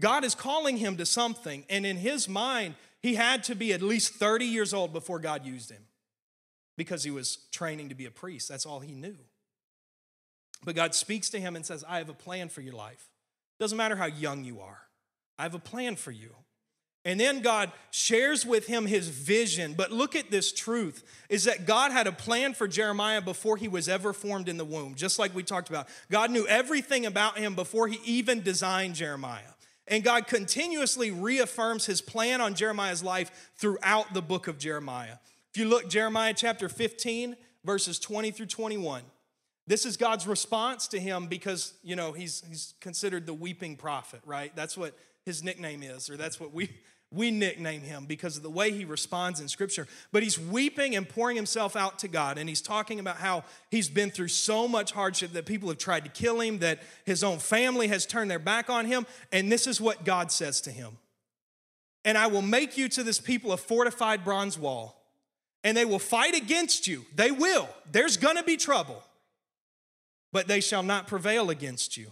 God 0.00 0.24
is 0.24 0.34
calling 0.34 0.76
him 0.78 0.96
to 0.96 1.06
something, 1.06 1.64
and 1.68 1.86
in 1.86 1.96
his 1.96 2.28
mind, 2.28 2.74
he 3.00 3.14
had 3.14 3.44
to 3.44 3.54
be 3.54 3.72
at 3.72 3.82
least 3.82 4.14
30 4.14 4.46
years 4.46 4.74
old 4.74 4.92
before 4.92 5.18
God 5.18 5.44
used 5.44 5.70
him 5.70 5.82
because 6.76 7.04
he 7.04 7.10
was 7.10 7.36
training 7.52 7.90
to 7.90 7.94
be 7.94 8.06
a 8.06 8.10
priest. 8.10 8.48
That's 8.48 8.66
all 8.66 8.80
he 8.80 8.92
knew. 8.92 9.16
But 10.64 10.74
God 10.74 10.94
speaks 10.94 11.30
to 11.30 11.40
him 11.40 11.54
and 11.54 11.64
says, 11.64 11.84
I 11.86 11.98
have 11.98 12.08
a 12.08 12.14
plan 12.14 12.48
for 12.48 12.62
your 12.62 12.72
life. 12.74 13.08
Doesn't 13.60 13.78
matter 13.78 13.96
how 13.96 14.06
young 14.06 14.44
you 14.44 14.60
are, 14.60 14.80
I 15.38 15.42
have 15.42 15.54
a 15.54 15.60
plan 15.60 15.96
for 15.96 16.10
you. 16.10 16.30
And 17.06 17.20
then 17.20 17.40
God 17.40 17.70
shares 17.90 18.46
with 18.46 18.66
him 18.66 18.86
his 18.86 19.08
vision. 19.08 19.74
But 19.74 19.92
look 19.92 20.16
at 20.16 20.30
this 20.30 20.52
truth 20.52 21.04
is 21.28 21.44
that 21.44 21.66
God 21.66 21.92
had 21.92 22.06
a 22.06 22.12
plan 22.12 22.54
for 22.54 22.66
Jeremiah 22.66 23.20
before 23.20 23.58
he 23.58 23.68
was 23.68 23.88
ever 23.88 24.14
formed 24.14 24.48
in 24.48 24.56
the 24.56 24.64
womb, 24.64 24.94
just 24.94 25.18
like 25.18 25.34
we 25.34 25.42
talked 25.42 25.68
about. 25.68 25.86
God 26.10 26.30
knew 26.30 26.46
everything 26.46 27.04
about 27.04 27.36
him 27.36 27.54
before 27.54 27.88
he 27.88 28.00
even 28.04 28.42
designed 28.42 28.94
Jeremiah. 28.94 29.42
And 29.86 30.02
God 30.02 30.26
continuously 30.26 31.10
reaffirms 31.10 31.84
his 31.84 32.00
plan 32.00 32.40
on 32.40 32.54
Jeremiah's 32.54 33.02
life 33.02 33.50
throughout 33.56 34.14
the 34.14 34.22
book 34.22 34.48
of 34.48 34.56
Jeremiah. 34.56 35.18
If 35.52 35.60
you 35.60 35.68
look, 35.68 35.90
Jeremiah 35.90 36.32
chapter 36.34 36.70
15, 36.70 37.36
verses 37.64 37.98
20 37.98 38.30
through 38.30 38.46
21. 38.46 39.02
This 39.66 39.84
is 39.84 39.96
God's 39.96 40.26
response 40.26 40.88
to 40.88 41.00
him 41.00 41.26
because, 41.26 41.74
you 41.82 41.96
know, 41.96 42.12
he's, 42.12 42.42
he's 42.48 42.74
considered 42.80 43.26
the 43.26 43.34
weeping 43.34 43.76
prophet, 43.76 44.20
right? 44.24 44.54
That's 44.56 44.76
what 44.76 44.96
his 45.24 45.42
nickname 45.42 45.82
is, 45.82 46.10
or 46.10 46.16
that's 46.16 46.38
what 46.38 46.52
we 46.52 46.70
we 47.14 47.30
nickname 47.30 47.82
him 47.82 48.06
because 48.06 48.36
of 48.36 48.42
the 48.42 48.50
way 48.50 48.70
he 48.70 48.84
responds 48.84 49.40
in 49.40 49.48
scripture. 49.48 49.86
But 50.12 50.22
he's 50.22 50.38
weeping 50.38 50.96
and 50.96 51.08
pouring 51.08 51.36
himself 51.36 51.76
out 51.76 51.98
to 52.00 52.08
God. 52.08 52.38
And 52.38 52.48
he's 52.48 52.60
talking 52.60 53.00
about 53.00 53.16
how 53.16 53.44
he's 53.70 53.88
been 53.88 54.10
through 54.10 54.28
so 54.28 54.66
much 54.66 54.92
hardship 54.92 55.32
that 55.32 55.46
people 55.46 55.68
have 55.68 55.78
tried 55.78 56.04
to 56.04 56.10
kill 56.10 56.40
him, 56.40 56.58
that 56.58 56.80
his 57.04 57.24
own 57.24 57.38
family 57.38 57.88
has 57.88 58.06
turned 58.06 58.30
their 58.30 58.38
back 58.38 58.68
on 58.68 58.86
him. 58.86 59.06
And 59.32 59.50
this 59.50 59.66
is 59.66 59.80
what 59.80 60.04
God 60.04 60.30
says 60.30 60.60
to 60.62 60.70
him 60.70 60.98
And 62.04 62.18
I 62.18 62.26
will 62.26 62.42
make 62.42 62.76
you 62.76 62.88
to 62.90 63.02
this 63.02 63.20
people 63.20 63.52
a 63.52 63.56
fortified 63.56 64.24
bronze 64.24 64.58
wall, 64.58 65.00
and 65.62 65.76
they 65.76 65.84
will 65.84 65.98
fight 65.98 66.34
against 66.34 66.86
you. 66.86 67.04
They 67.14 67.30
will. 67.30 67.68
There's 67.90 68.16
gonna 68.16 68.42
be 68.42 68.56
trouble, 68.56 69.02
but 70.32 70.48
they 70.48 70.60
shall 70.60 70.82
not 70.82 71.06
prevail 71.06 71.50
against 71.50 71.96
you. 71.96 72.10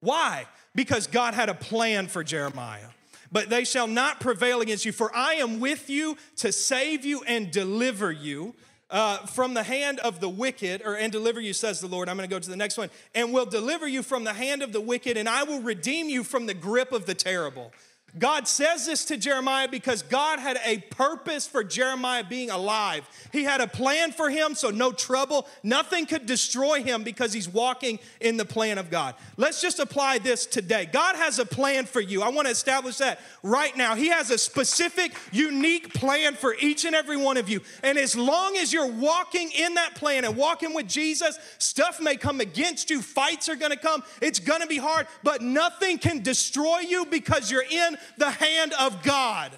Why? 0.00 0.46
Because 0.74 1.06
God 1.06 1.34
had 1.34 1.48
a 1.48 1.54
plan 1.54 2.06
for 2.06 2.24
Jeremiah 2.24 2.88
but 3.32 3.48
they 3.48 3.64
shall 3.64 3.86
not 3.86 4.20
prevail 4.20 4.60
against 4.60 4.84
you. 4.84 4.92
For 4.92 5.14
I 5.14 5.34
am 5.34 5.60
with 5.60 5.88
you 5.88 6.16
to 6.36 6.52
save 6.52 7.04
you 7.04 7.22
and 7.26 7.50
deliver 7.50 8.10
you. 8.10 8.54
Uh, 8.90 9.18
from 9.26 9.54
the 9.54 9.62
hand 9.62 10.00
of 10.00 10.18
the 10.18 10.28
wicked, 10.28 10.82
or 10.84 10.96
and 10.96 11.12
deliver 11.12 11.40
you, 11.40 11.52
says 11.52 11.80
the 11.80 11.86
Lord. 11.86 12.08
I'm 12.08 12.16
going 12.16 12.28
to 12.28 12.34
go 12.34 12.40
to 12.40 12.50
the 12.50 12.56
next 12.56 12.76
one. 12.76 12.90
And 13.14 13.32
will 13.32 13.46
deliver 13.46 13.86
you 13.86 14.02
from 14.02 14.24
the 14.24 14.32
hand 14.32 14.62
of 14.62 14.72
the 14.72 14.80
wicked, 14.80 15.16
and 15.16 15.28
I 15.28 15.44
will 15.44 15.62
redeem 15.62 16.08
you 16.08 16.24
from 16.24 16.46
the 16.46 16.54
grip 16.54 16.90
of 16.90 17.06
the 17.06 17.14
terrible. 17.14 17.72
God 18.18 18.48
says 18.48 18.86
this 18.86 19.04
to 19.06 19.16
Jeremiah 19.16 19.68
because 19.68 20.02
God 20.02 20.38
had 20.40 20.58
a 20.64 20.78
purpose 20.78 21.46
for 21.46 21.62
Jeremiah 21.62 22.24
being 22.24 22.50
alive. 22.50 23.08
He 23.32 23.44
had 23.44 23.60
a 23.60 23.66
plan 23.66 24.10
for 24.10 24.30
him, 24.30 24.54
so 24.54 24.70
no 24.70 24.90
trouble, 24.90 25.46
nothing 25.62 26.06
could 26.06 26.26
destroy 26.26 26.82
him 26.82 27.04
because 27.04 27.32
he's 27.32 27.48
walking 27.48 28.00
in 28.20 28.36
the 28.36 28.44
plan 28.44 28.78
of 28.78 28.90
God. 28.90 29.14
Let's 29.36 29.62
just 29.62 29.78
apply 29.78 30.18
this 30.18 30.46
today. 30.46 30.88
God 30.92 31.14
has 31.16 31.38
a 31.38 31.46
plan 31.46 31.86
for 31.86 32.00
you. 32.00 32.22
I 32.22 32.30
want 32.30 32.46
to 32.46 32.52
establish 32.52 32.98
that 32.98 33.20
right 33.42 33.76
now. 33.76 33.94
He 33.94 34.08
has 34.08 34.30
a 34.30 34.38
specific, 34.38 35.14
unique 35.30 35.94
plan 35.94 36.34
for 36.34 36.54
each 36.60 36.84
and 36.84 36.96
every 36.96 37.16
one 37.16 37.36
of 37.36 37.48
you. 37.48 37.60
And 37.82 37.96
as 37.96 38.16
long 38.16 38.56
as 38.56 38.72
you're 38.72 38.90
walking 38.90 39.50
in 39.52 39.74
that 39.74 39.94
plan 39.94 40.24
and 40.24 40.36
walking 40.36 40.74
with 40.74 40.88
Jesus, 40.88 41.38
stuff 41.58 42.00
may 42.00 42.16
come 42.16 42.40
against 42.40 42.90
you, 42.90 43.02
fights 43.02 43.48
are 43.48 43.56
going 43.56 43.70
to 43.70 43.78
come, 43.78 44.02
it's 44.20 44.40
going 44.40 44.60
to 44.60 44.66
be 44.66 44.78
hard, 44.78 45.06
but 45.22 45.42
nothing 45.42 45.98
can 45.98 46.22
destroy 46.22 46.80
you 46.80 47.06
because 47.06 47.50
you're 47.50 47.64
in 47.70 47.96
the 48.16 48.30
hand 48.30 48.72
of 48.78 49.02
God. 49.02 49.52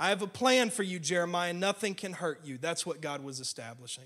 I 0.00 0.10
have 0.10 0.22
a 0.22 0.28
plan 0.28 0.70
for 0.70 0.82
you, 0.82 0.98
Jeremiah. 1.00 1.52
Nothing 1.52 1.94
can 1.94 2.12
hurt 2.12 2.44
you. 2.44 2.56
That's 2.58 2.86
what 2.86 3.00
God 3.00 3.24
was 3.24 3.40
establishing. 3.40 4.04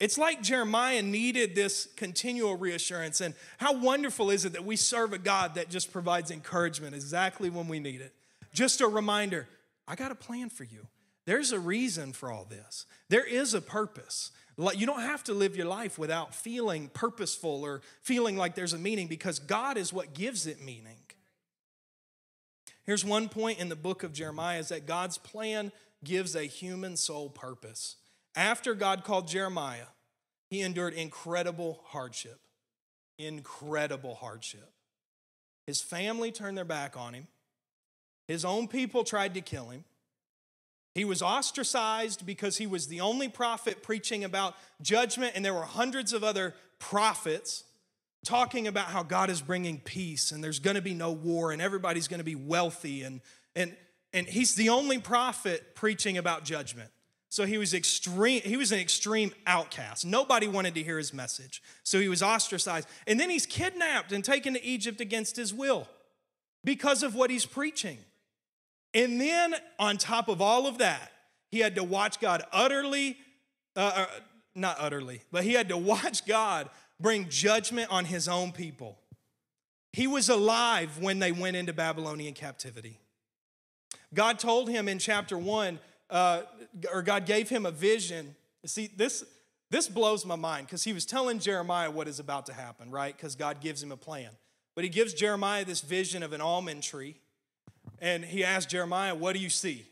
It's 0.00 0.18
like 0.18 0.42
Jeremiah 0.42 1.02
needed 1.02 1.54
this 1.54 1.88
continual 1.96 2.56
reassurance. 2.56 3.20
And 3.20 3.34
how 3.58 3.72
wonderful 3.72 4.30
is 4.30 4.44
it 4.44 4.52
that 4.52 4.64
we 4.64 4.76
serve 4.76 5.12
a 5.12 5.18
God 5.18 5.54
that 5.56 5.70
just 5.70 5.92
provides 5.92 6.30
encouragement 6.30 6.94
exactly 6.94 7.50
when 7.50 7.68
we 7.68 7.80
need 7.80 8.00
it? 8.00 8.14
Just 8.52 8.80
a 8.80 8.88
reminder 8.88 9.48
I 9.86 9.94
got 9.94 10.12
a 10.12 10.16
plan 10.16 10.50
for 10.50 10.64
you. 10.64 10.86
There's 11.24 11.52
a 11.52 11.58
reason 11.58 12.12
for 12.12 12.32
all 12.32 12.44
this, 12.44 12.86
there 13.08 13.24
is 13.24 13.54
a 13.54 13.60
purpose. 13.60 14.30
You 14.58 14.86
don't 14.86 15.02
have 15.02 15.22
to 15.24 15.34
live 15.34 15.56
your 15.56 15.66
life 15.66 15.98
without 15.98 16.34
feeling 16.34 16.90
purposeful 16.92 17.64
or 17.64 17.80
feeling 18.02 18.36
like 18.36 18.56
there's 18.56 18.72
a 18.72 18.78
meaning 18.78 19.06
because 19.06 19.38
God 19.38 19.76
is 19.76 19.92
what 19.92 20.14
gives 20.14 20.46
it 20.46 20.60
meaning. 20.60 20.96
Here's 22.84 23.04
one 23.04 23.28
point 23.28 23.60
in 23.60 23.68
the 23.68 23.76
book 23.76 24.02
of 24.02 24.12
Jeremiah 24.12 24.58
is 24.58 24.70
that 24.70 24.86
God's 24.86 25.16
plan 25.16 25.70
gives 26.02 26.34
a 26.34 26.44
human 26.44 26.96
soul 26.96 27.28
purpose. 27.28 27.96
After 28.34 28.74
God 28.74 29.04
called 29.04 29.28
Jeremiah, 29.28 29.88
he 30.50 30.62
endured 30.62 30.94
incredible 30.94 31.80
hardship. 31.84 32.40
Incredible 33.18 34.14
hardship. 34.14 34.72
His 35.66 35.80
family 35.80 36.32
turned 36.32 36.56
their 36.56 36.64
back 36.64 36.96
on 36.96 37.14
him. 37.14 37.26
His 38.26 38.44
own 38.44 38.68
people 38.68 39.04
tried 39.04 39.34
to 39.34 39.40
kill 39.40 39.68
him. 39.68 39.84
He 40.98 41.04
was 41.04 41.22
ostracized 41.22 42.26
because 42.26 42.56
he 42.56 42.66
was 42.66 42.88
the 42.88 43.02
only 43.02 43.28
prophet 43.28 43.84
preaching 43.84 44.24
about 44.24 44.56
judgment, 44.82 45.34
and 45.36 45.44
there 45.44 45.54
were 45.54 45.62
hundreds 45.62 46.12
of 46.12 46.24
other 46.24 46.56
prophets 46.80 47.62
talking 48.24 48.66
about 48.66 48.86
how 48.86 49.04
God 49.04 49.30
is 49.30 49.40
bringing 49.40 49.78
peace 49.78 50.32
and 50.32 50.42
there's 50.42 50.58
going 50.58 50.74
to 50.74 50.82
be 50.82 50.94
no 50.94 51.12
war 51.12 51.52
and 51.52 51.62
everybody's 51.62 52.08
going 52.08 52.18
to 52.18 52.24
be 52.24 52.34
wealthy 52.34 53.04
and 53.04 53.20
and 53.54 53.76
and 54.12 54.26
he's 54.26 54.56
the 54.56 54.70
only 54.70 54.98
prophet 54.98 55.76
preaching 55.76 56.18
about 56.18 56.42
judgment. 56.44 56.90
So 57.28 57.46
he 57.46 57.58
was 57.58 57.74
extreme 57.74 58.42
he 58.42 58.56
was 58.56 58.72
an 58.72 58.80
extreme 58.80 59.32
outcast. 59.46 60.04
Nobody 60.04 60.48
wanted 60.48 60.74
to 60.74 60.82
hear 60.82 60.98
his 60.98 61.14
message. 61.14 61.62
So 61.84 62.00
he 62.00 62.08
was 62.08 62.24
ostracized. 62.24 62.88
And 63.06 63.20
then 63.20 63.30
he's 63.30 63.46
kidnapped 63.46 64.10
and 64.10 64.24
taken 64.24 64.54
to 64.54 64.64
Egypt 64.64 65.00
against 65.00 65.36
his 65.36 65.54
will 65.54 65.86
because 66.64 67.04
of 67.04 67.14
what 67.14 67.30
he's 67.30 67.46
preaching. 67.46 67.98
And 68.98 69.20
then, 69.20 69.54
on 69.78 69.96
top 69.96 70.26
of 70.26 70.42
all 70.42 70.66
of 70.66 70.78
that, 70.78 71.12
he 71.52 71.60
had 71.60 71.76
to 71.76 71.84
watch 71.84 72.18
God 72.18 72.42
utterly, 72.50 73.16
uh, 73.76 73.92
uh, 73.94 74.06
not 74.56 74.76
utterly, 74.80 75.22
but 75.30 75.44
he 75.44 75.52
had 75.52 75.68
to 75.68 75.76
watch 75.76 76.26
God 76.26 76.68
bring 76.98 77.28
judgment 77.28 77.92
on 77.92 78.06
his 78.06 78.26
own 78.26 78.50
people. 78.50 78.98
He 79.92 80.08
was 80.08 80.28
alive 80.28 80.98
when 80.98 81.20
they 81.20 81.30
went 81.30 81.54
into 81.54 81.72
Babylonian 81.72 82.34
captivity. 82.34 82.98
God 84.12 84.40
told 84.40 84.68
him 84.68 84.88
in 84.88 84.98
chapter 84.98 85.38
one, 85.38 85.78
uh, 86.10 86.42
or 86.92 87.02
God 87.02 87.24
gave 87.24 87.48
him 87.48 87.66
a 87.66 87.70
vision. 87.70 88.34
See, 88.66 88.90
this, 88.96 89.22
this 89.70 89.88
blows 89.88 90.26
my 90.26 90.34
mind 90.34 90.66
because 90.66 90.82
he 90.82 90.92
was 90.92 91.06
telling 91.06 91.38
Jeremiah 91.38 91.92
what 91.92 92.08
is 92.08 92.18
about 92.18 92.46
to 92.46 92.52
happen, 92.52 92.90
right? 92.90 93.16
Because 93.16 93.36
God 93.36 93.60
gives 93.60 93.80
him 93.80 93.92
a 93.92 93.96
plan. 93.96 94.30
But 94.74 94.82
he 94.82 94.90
gives 94.90 95.14
Jeremiah 95.14 95.64
this 95.64 95.82
vision 95.82 96.24
of 96.24 96.32
an 96.32 96.40
almond 96.40 96.82
tree 96.82 97.14
and 98.00 98.24
he 98.24 98.44
asked 98.44 98.70
Jeremiah, 98.70 99.14
What 99.14 99.34
do 99.34 99.40
you 99.40 99.50
see? 99.50 99.86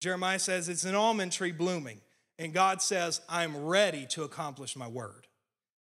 Jeremiah 0.00 0.38
says, 0.38 0.68
It's 0.68 0.84
an 0.84 0.94
almond 0.94 1.32
tree 1.32 1.52
blooming. 1.52 2.00
And 2.38 2.52
God 2.52 2.80
says, 2.80 3.20
I'm 3.28 3.64
ready 3.64 4.06
to 4.10 4.22
accomplish 4.22 4.76
my 4.76 4.86
word. 4.86 5.26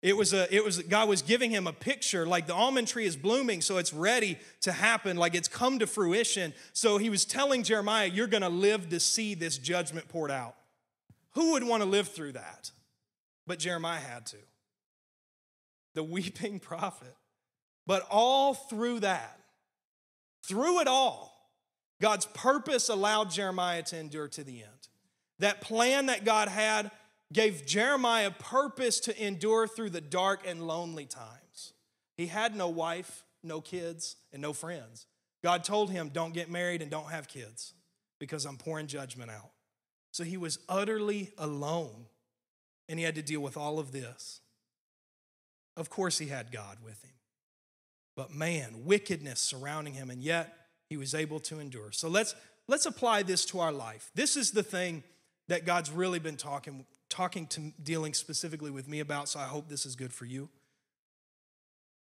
It 0.03 0.17
was 0.17 0.33
a, 0.33 0.53
it 0.55 0.65
was, 0.65 0.79
God 0.79 1.09
was 1.09 1.21
giving 1.21 1.51
him 1.51 1.67
a 1.67 1.73
picture 1.73 2.27
like 2.27 2.47
the 2.47 2.55
almond 2.55 2.89
tree 2.89 3.05
is 3.05 3.17
blooming, 3.17 3.61
so 3.61 3.77
it's 3.77 3.93
ready 3.93 4.39
to 4.63 4.73
happen, 4.73 5.17
like 5.17 5.35
it's 5.35 5.49
come 5.49 5.79
to 5.79 5.87
fruition. 5.87 6.55
So 6.73 6.97
he 6.97 7.11
was 7.11 7.25
telling 7.25 7.63
Jeremiah, 7.63 8.07
You're 8.07 8.27
gonna 8.27 8.49
live 8.49 8.89
to 8.91 9.01
see 9.01 9.35
this 9.35 9.59
judgment 9.59 10.09
poured 10.09 10.31
out. 10.31 10.57
Who 11.33 11.53
would 11.53 11.65
wanna 11.65 11.85
live 11.85 12.09
through 12.09 12.33
that? 12.33 12.71
But 13.47 13.59
Jeremiah 13.59 14.01
had 14.01 14.27
to. 14.27 14.37
The 15.95 16.03
weeping 16.03 16.61
prophet. 16.61 17.15
But 17.87 18.07
all 18.11 18.55
through 18.55 19.01
that, 19.01 19.40
through 20.43 20.81
it 20.81 20.89
all, 20.89 21.31
God's 22.01 22.27
purpose 22.27 22.89
allowed 22.89 23.31
Jeremiah 23.31 23.83
to 23.85 23.99
endure 23.99 24.29
to 24.29 24.43
the 24.45 24.63
end. 24.63 24.89
That 25.39 25.61
plan 25.61 26.07
that 26.07 26.25
God 26.25 26.49
had 26.49 26.91
gave 27.33 27.67
Jeremiah 27.67 28.31
purpose 28.31 29.01
to 29.01 29.25
endure 29.25 29.67
through 29.67 29.91
the 29.91 30.01
dark 30.01 30.47
and 30.47 30.67
lonely 30.67 31.07
times. 31.07 31.73
He 32.17 32.27
had 32.27 32.57
no 32.57 32.69
wife, 32.69 33.25
no 33.43 33.61
kids, 33.61 34.17
and 34.33 34.43
no 34.43 34.53
friends. 34.53 35.07
God 35.43 35.65
told 35.65 35.91
him, 35.91 36.11
Don't 36.13 36.35
get 36.35 36.51
married 36.51 36.83
and 36.83 36.91
don't 36.91 37.11
have 37.11 37.29
kids 37.29 37.75
because 38.19 38.45
I'm 38.45 38.57
pouring 38.57 38.87
judgment 38.87 39.31
out. 39.31 39.51
So 40.13 40.25
he 40.25 40.37
was 40.37 40.59
utterly 40.69 41.31
alone 41.39 42.07
and 42.89 42.99
he 42.99 43.05
had 43.05 43.15
to 43.15 43.23
deal 43.23 43.41
with 43.41 43.57
all 43.57 43.79
of 43.79 43.93
this. 43.93 44.41
Of 45.77 45.89
course, 45.89 46.19
he 46.19 46.27
had 46.27 46.51
God 46.51 46.79
with 46.85 47.03
him. 47.03 47.13
But 48.17 48.33
man, 48.33 48.85
wickedness 48.85 49.41
surrounding 49.41 49.95
him, 49.95 50.11
and 50.11 50.23
yet 50.23 50.57
he 50.89 50.97
was 50.97 51.15
able 51.15 51.41
to 51.41 51.61
endure. 51.61 51.93
So 51.93 52.09
let's 52.09 52.35
let's 52.69 52.87
apply 52.87 53.23
this 53.23 53.45
to 53.47 53.61
our 53.61 53.73
life. 53.73 54.11
This 54.15 54.37
is 54.37 54.51
the 54.51 54.63
thing 54.63 55.03
that 55.49 55.65
God's 55.65 55.91
really 55.91 56.19
been 56.19 56.37
talking 56.37 56.85
talking 57.09 57.47
to 57.49 57.73
dealing 57.83 58.15
specifically 58.15 58.71
with 58.71 58.89
me 58.89 59.01
about, 59.01 59.29
so 59.29 59.41
I 59.41 59.45
hope 59.45 59.69
this 59.69 59.85
is 59.85 59.97
good 59.97 60.13
for 60.13 60.25
you. 60.25 60.49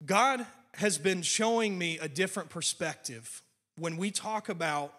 God 0.05 0.46
has 0.75 0.98
been 0.98 1.22
showing 1.22 1.77
me 1.77 1.98
a 2.00 2.08
different 2.08 2.50
perspective 2.50 3.41
when 3.77 3.98
we 3.98 4.12
talk 4.12 4.50
about 4.50 4.93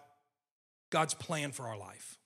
God's 0.89 1.13
plan 1.13 1.51
for 1.51 1.67
our 1.67 1.77
life. 1.77 2.17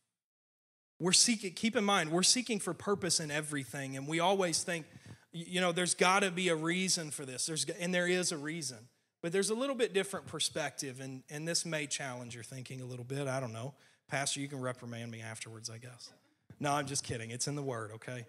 We're 0.99 1.11
seeking, 1.11 1.53
keep 1.53 1.75
in 1.75 1.83
mind, 1.83 2.11
we're 2.11 2.23
seeking 2.23 2.59
for 2.59 2.73
purpose 2.73 3.19
in 3.19 3.29
everything, 3.29 3.95
and 3.95 4.07
we 4.07 4.19
always 4.19 4.63
think, 4.63 4.85
you 5.31 5.61
know, 5.61 5.71
there's 5.71 5.93
got 5.93 6.21
to 6.21 6.31
be 6.31 6.49
a 6.49 6.55
reason 6.55 7.11
for 7.11 7.25
this. 7.25 7.45
There's, 7.45 7.65
and 7.65 7.93
there 7.93 8.07
is 8.07 8.31
a 8.31 8.37
reason. 8.37 8.77
But 9.21 9.31
there's 9.31 9.49
a 9.49 9.55
little 9.55 9.75
bit 9.75 9.93
different 9.93 10.27
perspective, 10.27 10.99
and, 10.99 11.23
and 11.29 11.47
this 11.47 11.65
may 11.65 11.87
challenge 11.87 12.35
your 12.35 12.43
thinking 12.43 12.81
a 12.81 12.85
little 12.85 13.05
bit. 13.05 13.27
I 13.27 13.39
don't 13.39 13.53
know. 13.53 13.73
Pastor, 14.07 14.39
you 14.39 14.47
can 14.47 14.61
reprimand 14.61 15.11
me 15.11 15.21
afterwards, 15.21 15.69
I 15.69 15.79
guess. 15.79 16.11
No, 16.59 16.71
I'm 16.71 16.85
just 16.85 17.03
kidding. 17.03 17.31
It's 17.31 17.47
in 17.47 17.55
the 17.55 17.63
Word, 17.63 17.91
okay? 17.95 18.25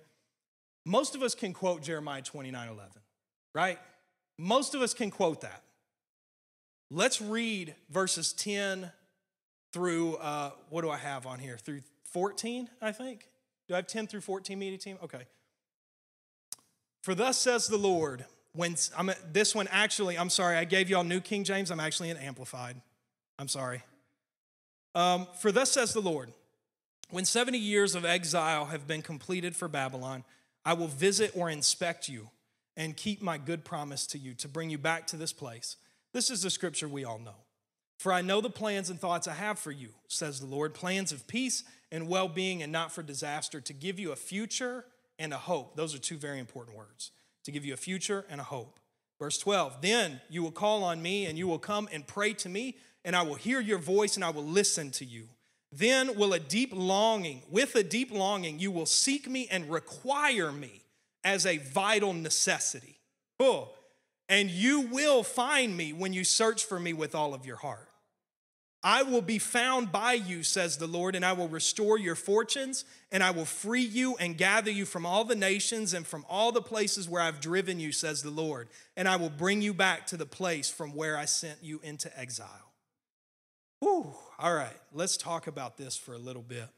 Most 0.85 1.15
of 1.15 1.23
us 1.23 1.35
can 1.35 1.53
quote 1.53 1.83
Jeremiah 1.83 2.23
29 2.23 2.69
11, 2.69 2.91
right? 3.55 3.79
Most 4.39 4.75
of 4.75 4.81
us 4.81 4.95
can 4.95 5.11
quote 5.11 5.43
that. 5.43 5.63
Let's 6.91 7.21
read 7.21 7.75
verses 7.91 8.33
10 8.33 8.91
through, 9.73 10.17
uh, 10.17 10.53
what 10.71 10.83
do 10.83 10.91
I 10.91 10.97
have 10.97 11.27
on 11.27 11.39
here? 11.39 11.59
Through 11.59 11.83
14, 12.05 12.69
I 12.81 12.93
think. 12.93 13.29
Do 13.69 13.75
I 13.75 13.77
have 13.77 13.87
10 13.87 14.07
through 14.07 14.23
14 14.23 14.59
media 14.59 14.79
team? 14.79 14.99
Okay. 15.03 15.27
For 17.09 17.15
thus 17.15 17.39
says 17.39 17.69
the 17.69 17.79
Lord, 17.79 18.27
when 18.53 18.77
I'm 18.95 19.11
this 19.33 19.55
one 19.55 19.67
actually, 19.71 20.19
I'm 20.19 20.29
sorry, 20.29 20.59
I 20.59 20.65
gave 20.65 20.91
y'all 20.91 21.05
New 21.05 21.21
King 21.21 21.43
James. 21.43 21.71
I'm 21.71 21.81
actually 21.81 22.11
in 22.11 22.19
Amplified. 22.19 22.83
I'm 23.39 23.49
sorry. 23.49 23.83
Um, 24.95 25.27
for 25.41 25.51
thus 25.51 25.73
says 25.73 25.95
the 25.95 26.03
Lord, 26.03 26.35
when 27.09 27.25
70 27.25 27.57
years 27.57 27.95
of 27.95 28.05
exile 28.05 28.67
have 28.67 28.87
been 28.87 29.01
completed 29.01 29.57
for 29.57 29.69
Babylon, 29.69 30.23
I 30.67 30.75
will 30.75 30.89
visit 30.89 31.33
or 31.35 31.49
inspect 31.49 32.11
you 32.11 32.29
and 32.77 32.95
keep 32.95 33.23
my 33.23 33.39
good 33.39 33.65
promise 33.65 34.07
to 34.09 34.19
you 34.19 34.35
to 34.35 34.47
bring 34.47 34.69
you 34.69 34.77
back 34.77 35.07
to 35.07 35.17
this 35.17 35.33
place. 35.33 35.79
This 36.13 36.29
is 36.29 36.43
the 36.43 36.51
scripture 36.51 36.89
we 36.89 37.07
all 37.07 37.19
know. 37.19 37.37
For 37.97 38.13
I 38.13 38.21
know 38.21 38.43
the 38.43 38.51
plans 38.51 38.91
and 38.91 39.01
thoughts 39.01 39.27
I 39.27 39.33
have 39.33 39.59
for 39.59 39.73
you, 39.73 39.95
says 40.09 40.41
the 40.41 40.47
Lord 40.47 40.75
plans 40.75 41.11
of 41.11 41.27
peace 41.27 41.65
and 41.91 42.07
well 42.07 42.29
being 42.29 42.63
and 42.63 42.71
not 42.71 42.93
for 42.93 43.03
disaster, 43.03 43.63
to 43.63 43.73
give 43.73 43.99
you 43.99 44.13
a 44.13 44.17
future 44.17 44.85
and 45.19 45.33
a 45.33 45.39
hope. 45.39 45.77
Those 45.77 45.95
are 45.95 45.99
two 45.99 46.17
very 46.17 46.39
important 46.39 46.77
words 46.77 47.11
to 47.45 47.53
give 47.53 47.65
you 47.65 47.75
a 47.75 47.79
future 47.79 48.25
and 48.29 48.41
a 48.41 48.45
hope. 48.45 48.79
Verse 49.19 49.39
12, 49.39 49.83
then 49.83 50.21
you 50.29 50.43
will 50.43 50.53
call 50.53 50.85
on 50.85 51.03
me 51.03 51.27
and 51.27 51.37
you 51.37 51.49
will 51.49 51.59
come 51.59 51.89
and 51.93 52.07
pray 52.07 52.33
to 52.35 52.49
me, 52.49 52.77
and 53.05 53.17
I 53.17 53.23
will 53.23 53.35
hear 53.35 53.61
your 53.61 53.79
voice 53.79 54.15
and 54.15 54.25
I 54.25 54.31
will 54.31 54.45
listen 54.45 54.91
to 54.93 55.05
you. 55.05 55.29
Then 55.73 56.17
will 56.17 56.33
a 56.33 56.39
deep 56.39 56.73
longing, 56.73 57.43
with 57.51 57.75
a 57.75 57.83
deep 57.83 58.13
longing, 58.13 58.59
you 58.59 58.71
will 58.71 58.87
seek 58.87 59.29
me 59.29 59.49
and 59.51 59.71
require 59.71 60.53
me 60.53 60.83
as 61.25 61.45
a 61.45 61.59
vital 61.59 62.13
necessity. 62.13 63.01
Oh, 63.41 63.71
and 64.29 64.51
you 64.51 64.83
will 64.83 65.23
find 65.23 65.77
me 65.77 65.93
when 65.93 66.13
you 66.13 66.25
search 66.25 66.65
for 66.65 66.79
me 66.79 66.93
with 66.93 67.15
all 67.15 67.35
of 67.35 67.45
your 67.45 67.57
heart. 67.57 67.88
I 68.83 69.03
will 69.03 69.23
be 69.23 69.39
found 69.39 69.91
by 69.91 70.13
you, 70.13 70.45
says 70.45 70.77
the 70.77 70.87
Lord, 70.87 71.17
and 71.17 71.25
I 71.25 71.33
will 71.33 71.49
restore 71.49 71.99
your 71.99 72.15
fortunes, 72.15 72.85
and 73.11 73.25
I 73.25 73.33
will 73.33 73.45
free 73.45 73.83
you 73.83 74.17
and 74.17 74.39
gather 74.39 74.71
you 74.71 74.85
from 74.85 75.05
all 75.05 75.25
the 75.25 75.35
nations 75.35 75.95
and 75.95 76.07
from 76.07 76.25
all 76.29 76.53
the 76.53 76.63
places 76.63 77.09
where 77.09 77.21
I've 77.21 77.41
driven 77.41 77.81
you, 77.81 77.91
says 77.91 78.23
the 78.23 78.31
Lord, 78.31 78.69
and 78.97 79.09
I 79.09 79.17
will 79.17 79.31
bring 79.31 79.63
you 79.63 79.75
back 79.75 80.07
to 80.09 80.17
the 80.17 80.27
place 80.27 80.71
from 80.71 80.95
where 80.95 81.17
I 81.17 81.25
sent 81.25 81.59
you 81.61 81.81
into 81.83 82.17
exile. 82.19 82.73
Whew. 83.81 84.15
All 84.39 84.55
right, 84.55 84.77
let's 84.93 85.17
talk 85.17 85.49
about 85.49 85.77
this 85.77 85.97
for 85.97 86.15
a 86.15 86.19
little 86.19 86.43
bit. 86.43 86.69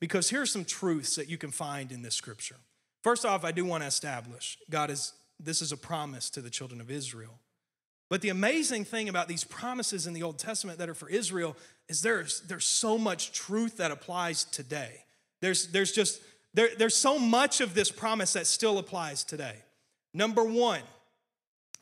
Because 0.00 0.30
here's 0.30 0.50
some 0.50 0.64
truths 0.64 1.16
that 1.16 1.28
you 1.28 1.36
can 1.36 1.50
find 1.50 1.92
in 1.92 2.00
this 2.00 2.14
scripture. 2.14 2.56
First 3.02 3.26
off, 3.26 3.44
I 3.44 3.52
do 3.52 3.66
want 3.66 3.82
to 3.82 3.86
establish 3.86 4.58
God 4.70 4.90
is 4.90 5.12
this 5.38 5.62
is 5.62 5.72
a 5.72 5.76
promise 5.76 6.28
to 6.30 6.40
the 6.40 6.50
children 6.50 6.80
of 6.80 6.90
Israel. 6.90 7.38
But 8.10 8.22
the 8.22 8.28
amazing 8.28 8.84
thing 8.84 9.08
about 9.08 9.28
these 9.28 9.44
promises 9.44 10.06
in 10.06 10.12
the 10.12 10.24
Old 10.24 10.36
Testament 10.36 10.78
that 10.80 10.88
are 10.88 10.94
for 10.94 11.08
Israel 11.08 11.56
is 11.88 12.02
there's, 12.02 12.40
there's 12.42 12.66
so 12.66 12.98
much 12.98 13.30
truth 13.30 13.76
that 13.76 13.92
applies 13.92 14.44
today. 14.44 15.04
There's, 15.40 15.68
there's 15.68 15.92
just, 15.92 16.20
there, 16.52 16.70
there's 16.76 16.96
so 16.96 17.18
much 17.18 17.60
of 17.60 17.72
this 17.72 17.90
promise 17.90 18.32
that 18.32 18.48
still 18.48 18.78
applies 18.78 19.22
today. 19.22 19.54
Number 20.12 20.42
one, 20.42 20.82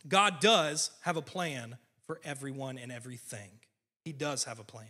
God 0.06 0.38
does 0.40 0.90
have 1.00 1.16
a 1.16 1.22
plan 1.22 1.78
for 2.06 2.20
everyone 2.22 2.76
and 2.76 2.92
everything. 2.92 3.50
He 4.04 4.12
does 4.12 4.44
have 4.44 4.58
a 4.58 4.64
plan. 4.64 4.86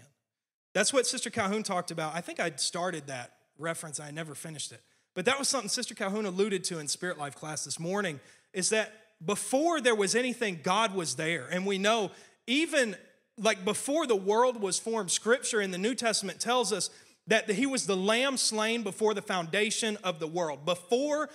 That's 0.74 0.92
what 0.92 1.06
Sister 1.06 1.30
Calhoun 1.30 1.62
talked 1.62 1.92
about. 1.92 2.16
I 2.16 2.20
think 2.20 2.40
I 2.40 2.50
started 2.56 3.06
that 3.06 3.32
reference, 3.58 4.00
I 4.00 4.10
never 4.10 4.34
finished 4.34 4.72
it. 4.72 4.80
But 5.14 5.24
that 5.24 5.38
was 5.38 5.48
something 5.48 5.68
Sister 5.68 5.94
Calhoun 5.94 6.26
alluded 6.26 6.64
to 6.64 6.78
in 6.80 6.88
Spirit 6.88 7.16
Life 7.16 7.36
class 7.36 7.64
this 7.64 7.78
morning 7.78 8.20
is 8.52 8.70
that 8.70 8.92
before 9.24 9.80
there 9.80 9.94
was 9.94 10.14
anything, 10.14 10.60
God 10.62 10.94
was 10.94 11.16
there. 11.16 11.46
And 11.50 11.66
we 11.66 11.78
know 11.78 12.10
even 12.46 12.96
like 13.36 13.64
before 13.64 14.06
the 14.06 14.16
world 14.16 14.60
was 14.60 14.78
formed, 14.78 15.10
scripture 15.10 15.60
in 15.60 15.70
the 15.70 15.78
New 15.78 15.94
Testament 15.94 16.40
tells 16.40 16.72
us 16.72 16.90
that 17.26 17.48
he 17.50 17.66
was 17.66 17.86
the 17.86 17.96
lamb 17.96 18.36
slain 18.36 18.82
before 18.82 19.14
the 19.14 19.22
foundation 19.22 19.96
of 20.02 20.18
the 20.18 20.26
world. 20.26 20.64
Before 20.64 21.28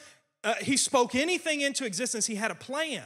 uh, 0.43 0.55
he 0.55 0.75
spoke 0.75 1.15
anything 1.15 1.61
into 1.61 1.85
existence, 1.85 2.25
he 2.25 2.35
had 2.35 2.51
a 2.51 2.55
plan. 2.55 3.03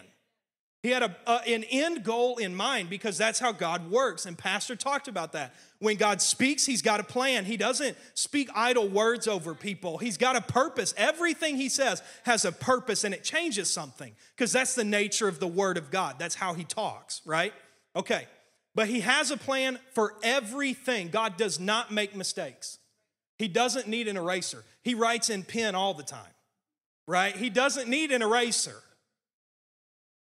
He 0.87 0.93
had 0.93 1.03
a, 1.03 1.31
an 1.45 1.65
end 1.65 2.05
goal 2.05 2.37
in 2.37 2.55
mind 2.55 2.89
because 2.89 3.17
that's 3.17 3.39
how 3.39 3.51
God 3.51 3.91
works. 3.91 4.25
And 4.25 4.37
Pastor 4.37 4.73
talked 4.73 5.09
about 5.09 5.33
that. 5.33 5.53
When 5.79 5.97
God 5.97 6.21
speaks, 6.21 6.65
He's 6.65 6.81
got 6.81 7.01
a 7.01 7.03
plan. 7.03 7.43
He 7.43 7.57
doesn't 7.57 7.97
speak 8.13 8.49
idle 8.55 8.87
words 8.87 9.27
over 9.27 9.53
people, 9.53 9.97
He's 9.97 10.15
got 10.15 10.37
a 10.37 10.41
purpose. 10.41 10.93
Everything 10.95 11.57
He 11.57 11.67
says 11.67 12.01
has 12.23 12.45
a 12.45 12.53
purpose 12.53 13.03
and 13.03 13.13
it 13.13 13.25
changes 13.25 13.69
something 13.69 14.15
because 14.33 14.53
that's 14.53 14.75
the 14.75 14.85
nature 14.85 15.27
of 15.27 15.41
the 15.41 15.47
Word 15.47 15.77
of 15.77 15.91
God. 15.91 16.15
That's 16.19 16.35
how 16.35 16.53
He 16.53 16.63
talks, 16.63 17.21
right? 17.25 17.51
Okay. 17.93 18.25
But 18.73 18.87
He 18.87 19.01
has 19.01 19.29
a 19.29 19.35
plan 19.35 19.79
for 19.93 20.13
everything. 20.23 21.09
God 21.09 21.35
does 21.35 21.59
not 21.59 21.91
make 21.91 22.15
mistakes. 22.15 22.77
He 23.37 23.49
doesn't 23.49 23.89
need 23.89 24.07
an 24.07 24.15
eraser. 24.15 24.63
He 24.83 24.95
writes 24.95 25.29
in 25.29 25.43
pen 25.43 25.75
all 25.75 25.93
the 25.93 26.03
time, 26.03 26.33
right? 27.07 27.35
He 27.35 27.49
doesn't 27.49 27.89
need 27.89 28.13
an 28.13 28.21
eraser. 28.21 28.81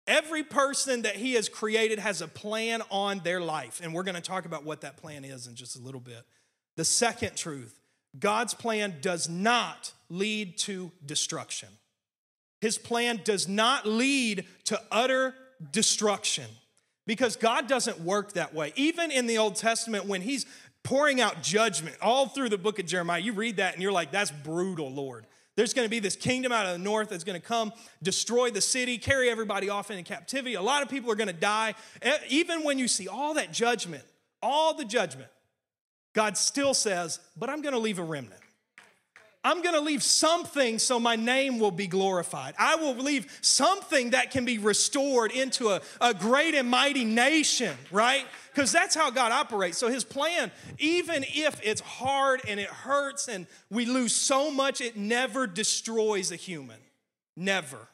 Every 0.07 0.45
person 0.45 1.03
that 1.03 1.17
he 1.17 1.35
has 1.35 1.49
created 1.49 1.99
has 1.99 2.23
a 2.23 2.29
plan 2.29 2.83
on 2.91 3.21
their 3.25 3.41
life, 3.41 3.81
and 3.83 3.93
we're 3.93 4.05
going 4.05 4.15
to 4.15 4.21
talk 4.21 4.45
about 4.45 4.65
what 4.65 4.83
that 4.83 4.97
plan 4.97 5.25
is 5.25 5.47
in 5.47 5.57
just 5.57 5.77
a 5.77 5.83
little 5.83 6.01
bit. 6.01 6.23
The 6.77 6.85
second 6.85 7.37
truth 7.37 7.81
God's 8.19 8.55
plan 8.55 8.97
does 9.01 9.29
not 9.29 9.93
lead 10.09 10.59
to 10.59 10.91
destruction. 11.05 11.69
His 12.61 12.79
plan 12.79 13.21
does 13.25 13.49
not 13.49 13.87
lead 13.87 14.47
to 14.65 14.81
utter 14.91 15.35
destruction 15.73 16.47
because 17.07 17.37
God 17.37 17.69
doesn't 17.69 18.01
work 18.01 18.33
that 18.33 18.55
way. 18.55 18.73
Even 18.77 19.11
in 19.11 19.27
the 19.27 19.39
Old 19.39 19.57
Testament, 19.57 20.07
when 20.07 20.23
He's 20.23 20.47
pouring 20.83 21.21
out 21.21 21.43
judgment 21.43 21.97
all 22.01 22.29
through 22.29 22.49
the 22.49 22.59
book 22.59 22.79
of 22.79 22.87
Jeremiah, 22.87 23.21
you 23.21 23.33
read 23.33 23.57
that 23.57 23.75
and 23.75 23.83
you're 23.83 23.93
like, 23.93 24.13
that's 24.13 24.31
brutal, 24.31 24.91
Lord. 24.91 25.27
There's 25.57 25.73
going 25.73 25.87
to 25.87 25.91
be 25.91 26.01
this 26.01 26.17
kingdom 26.17 26.53
out 26.53 26.67
of 26.67 26.73
the 26.73 26.79
north 26.79 27.09
that's 27.09 27.25
going 27.25 27.41
to 27.41 27.47
come, 27.47 27.73
destroy 28.03 28.51
the 28.51 28.61
city, 28.61 28.99
carry 28.99 29.31
everybody 29.31 29.71
off 29.71 29.91
into 29.91 30.03
captivity. 30.03 30.55
A 30.55 30.63
lot 30.63 30.83
of 30.83 30.91
people 30.91 31.11
are 31.11 31.15
going 31.17 31.29
to 31.29 31.33
die. 31.33 31.75
Even 32.29 32.63
when 32.63 32.79
you 32.79 32.89
see 32.89 33.09
all 33.09 33.35
that 33.35 33.53
judgment, 33.53 34.05
all 34.43 34.75
the 34.75 34.85
judgment, 34.85 35.31
God 36.13 36.37
still 36.37 36.75
says, 36.75 37.21
But 37.37 37.49
I'm 37.49 37.63
going 37.63 37.73
to 37.73 37.79
leave 37.79 37.99
a 37.99 38.05
remnant. 38.05 38.41
I'm 39.47 39.63
going 39.63 39.77
to 39.77 39.81
leave 39.81 40.03
something 40.03 40.81
so 40.81 40.99
my 40.99 41.15
name 41.15 41.61
will 41.61 41.71
be 41.71 41.87
glorified. 41.87 42.55
I 42.59 42.75
will 42.75 42.97
leave 42.97 43.39
something 43.43 44.11
that 44.11 44.33
can 44.33 44.45
be 44.45 44.59
restored 44.59 45.31
into 45.31 45.69
a, 45.69 45.81
a 46.01 46.15
great 46.15 46.57
and 46.57 46.69
mighty 46.69 47.05
nation, 47.05 47.77
right? 47.93 48.27
Because 48.53 48.73
that's 48.73 48.97
how 48.97 49.13
God 49.13 49.31
operates. 49.31 49.79
So 49.79 49.89
his 49.89 50.03
plan, 50.03 50.51
even 50.79 51.25
if 51.29 51.61
it's 51.63 51.81
hard 51.81 52.41
and 52.49 52.59
it 52.59 52.67
hurts 52.67 53.29
and 53.29 53.47
we 53.71 53.85
lose 53.87 54.13
so 54.13 54.51
much, 54.51 54.81
it 54.81 54.97
never 54.97 55.47
destroys 55.47 56.33
a 56.33 56.37
human. 56.37 56.81
Never. 57.37 57.87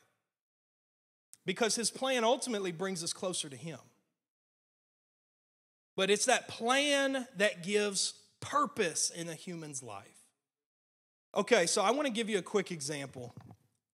Because 1.45 1.75
his 1.75 1.91
plan 1.91 2.25
ultimately 2.25 2.73
brings 2.73 3.05
us 3.05 3.13
closer 3.13 3.51
to 3.51 3.57
him. 3.57 3.79
But 5.97 6.09
it's 6.09 6.25
that 6.25 6.49
plan 6.49 7.27
that 7.37 7.63
gives 7.63 8.15
purpose 8.41 9.11
in 9.11 9.29
a 9.29 9.35
human's 9.35 9.83
life. 9.83 10.22
Okay, 11.35 11.65
so 11.65 11.81
I 11.83 11.93
want 11.93 12.07
to 12.07 12.13
give 12.13 12.29
you 12.29 12.37
a 12.37 12.43
quick 12.43 12.71
example. 12.71 13.35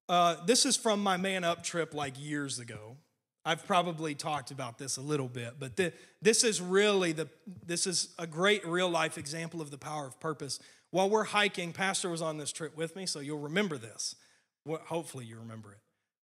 Uh, 0.08 0.36
this 0.46 0.66
is 0.66 0.76
from 0.76 1.00
my 1.00 1.16
Man 1.16 1.44
Up 1.44 1.62
trip 1.62 1.94
like 1.94 2.14
years 2.18 2.58
ago. 2.58 2.96
I've 3.44 3.64
probably 3.64 4.16
talked 4.16 4.50
about 4.50 4.76
this 4.76 4.96
a 4.96 5.00
little 5.00 5.28
bit, 5.28 5.54
but 5.58 5.76
the, 5.76 5.92
this 6.20 6.42
is 6.42 6.60
really 6.60 7.12
the 7.12 7.28
this 7.64 7.86
is 7.86 8.12
a 8.18 8.26
great 8.26 8.66
real 8.66 8.90
life 8.90 9.16
example 9.16 9.60
of 9.60 9.70
the 9.70 9.78
power 9.78 10.06
of 10.06 10.18
purpose. 10.18 10.58
While 10.90 11.10
we're 11.10 11.24
hiking, 11.24 11.72
Pastor 11.72 12.08
was 12.08 12.20
on 12.20 12.38
this 12.38 12.50
trip 12.50 12.76
with 12.76 12.96
me, 12.96 13.06
so 13.06 13.20
you'll 13.20 13.38
remember 13.38 13.78
this. 13.78 14.16
Well, 14.64 14.80
hopefully, 14.84 15.24
you 15.24 15.38
remember 15.38 15.72
it. 15.72 15.78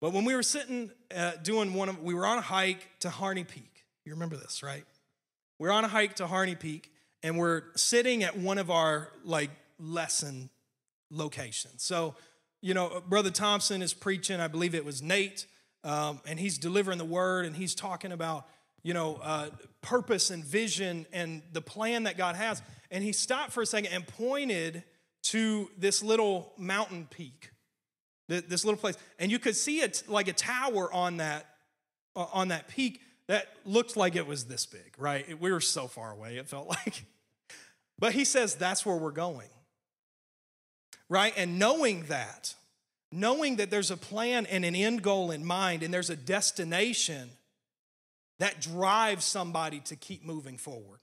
But 0.00 0.12
when 0.12 0.24
we 0.24 0.34
were 0.34 0.42
sitting 0.42 0.90
uh, 1.14 1.32
doing 1.42 1.72
one 1.72 1.88
of, 1.88 2.02
we 2.02 2.14
were 2.14 2.26
on 2.26 2.38
a 2.38 2.42
hike 2.42 2.98
to 3.00 3.10
Harney 3.10 3.44
Peak. 3.44 3.84
You 4.04 4.12
remember 4.12 4.36
this, 4.36 4.62
right? 4.62 4.84
We're 5.60 5.70
on 5.70 5.84
a 5.84 5.88
hike 5.88 6.16
to 6.16 6.26
Harney 6.26 6.56
Peak, 6.56 6.90
and 7.22 7.38
we're 7.38 7.62
sitting 7.76 8.24
at 8.24 8.36
one 8.36 8.58
of 8.58 8.70
our 8.72 9.12
like 9.24 9.50
lesson 9.78 10.50
location. 11.10 11.72
So, 11.78 12.14
you 12.60 12.74
know, 12.74 13.02
Brother 13.06 13.30
Thompson 13.30 13.82
is 13.82 13.94
preaching, 13.94 14.40
I 14.40 14.48
believe 14.48 14.74
it 14.74 14.84
was 14.84 15.02
Nate, 15.02 15.46
um, 15.84 16.20
and 16.26 16.38
he's 16.38 16.58
delivering 16.58 16.98
the 16.98 17.04
word 17.04 17.46
and 17.46 17.54
he's 17.54 17.74
talking 17.74 18.12
about, 18.12 18.46
you 18.82 18.94
know, 18.94 19.20
uh, 19.22 19.50
purpose 19.82 20.30
and 20.30 20.44
vision 20.44 21.06
and 21.12 21.42
the 21.52 21.60
plan 21.60 22.04
that 22.04 22.16
God 22.16 22.36
has. 22.36 22.62
And 22.90 23.04
he 23.04 23.12
stopped 23.12 23.52
for 23.52 23.62
a 23.62 23.66
second 23.66 23.92
and 23.92 24.06
pointed 24.06 24.82
to 25.24 25.70
this 25.76 26.02
little 26.02 26.52
mountain 26.56 27.06
peak, 27.10 27.50
this 28.28 28.64
little 28.64 28.78
place. 28.78 28.96
And 29.18 29.30
you 29.30 29.38
could 29.38 29.56
see 29.56 29.80
it 29.80 30.02
like 30.08 30.28
a 30.28 30.32
tower 30.32 30.92
on 30.92 31.18
that, 31.18 31.46
uh, 32.14 32.26
on 32.32 32.48
that 32.48 32.68
peak 32.68 33.00
that 33.28 33.48
looked 33.64 33.96
like 33.96 34.16
it 34.16 34.26
was 34.26 34.44
this 34.44 34.66
big, 34.66 34.94
right? 34.98 35.40
We 35.40 35.52
were 35.52 35.60
so 35.60 35.88
far 35.88 36.12
away, 36.12 36.36
it 36.36 36.48
felt 36.48 36.68
like. 36.86 37.04
But 37.98 38.12
he 38.12 38.24
says 38.24 38.54
that's 38.54 38.84
where 38.84 38.96
we're 38.96 39.10
going 39.10 39.48
right? 41.08 41.32
And 41.36 41.58
knowing 41.58 42.04
that, 42.04 42.54
knowing 43.12 43.56
that 43.56 43.70
there's 43.70 43.90
a 43.90 43.96
plan 43.96 44.46
and 44.46 44.64
an 44.64 44.74
end 44.74 45.02
goal 45.02 45.30
in 45.30 45.44
mind 45.44 45.82
and 45.82 45.92
there's 45.92 46.10
a 46.10 46.16
destination 46.16 47.30
that 48.38 48.60
drives 48.60 49.24
somebody 49.24 49.80
to 49.80 49.96
keep 49.96 50.24
moving 50.24 50.58
forward. 50.58 51.00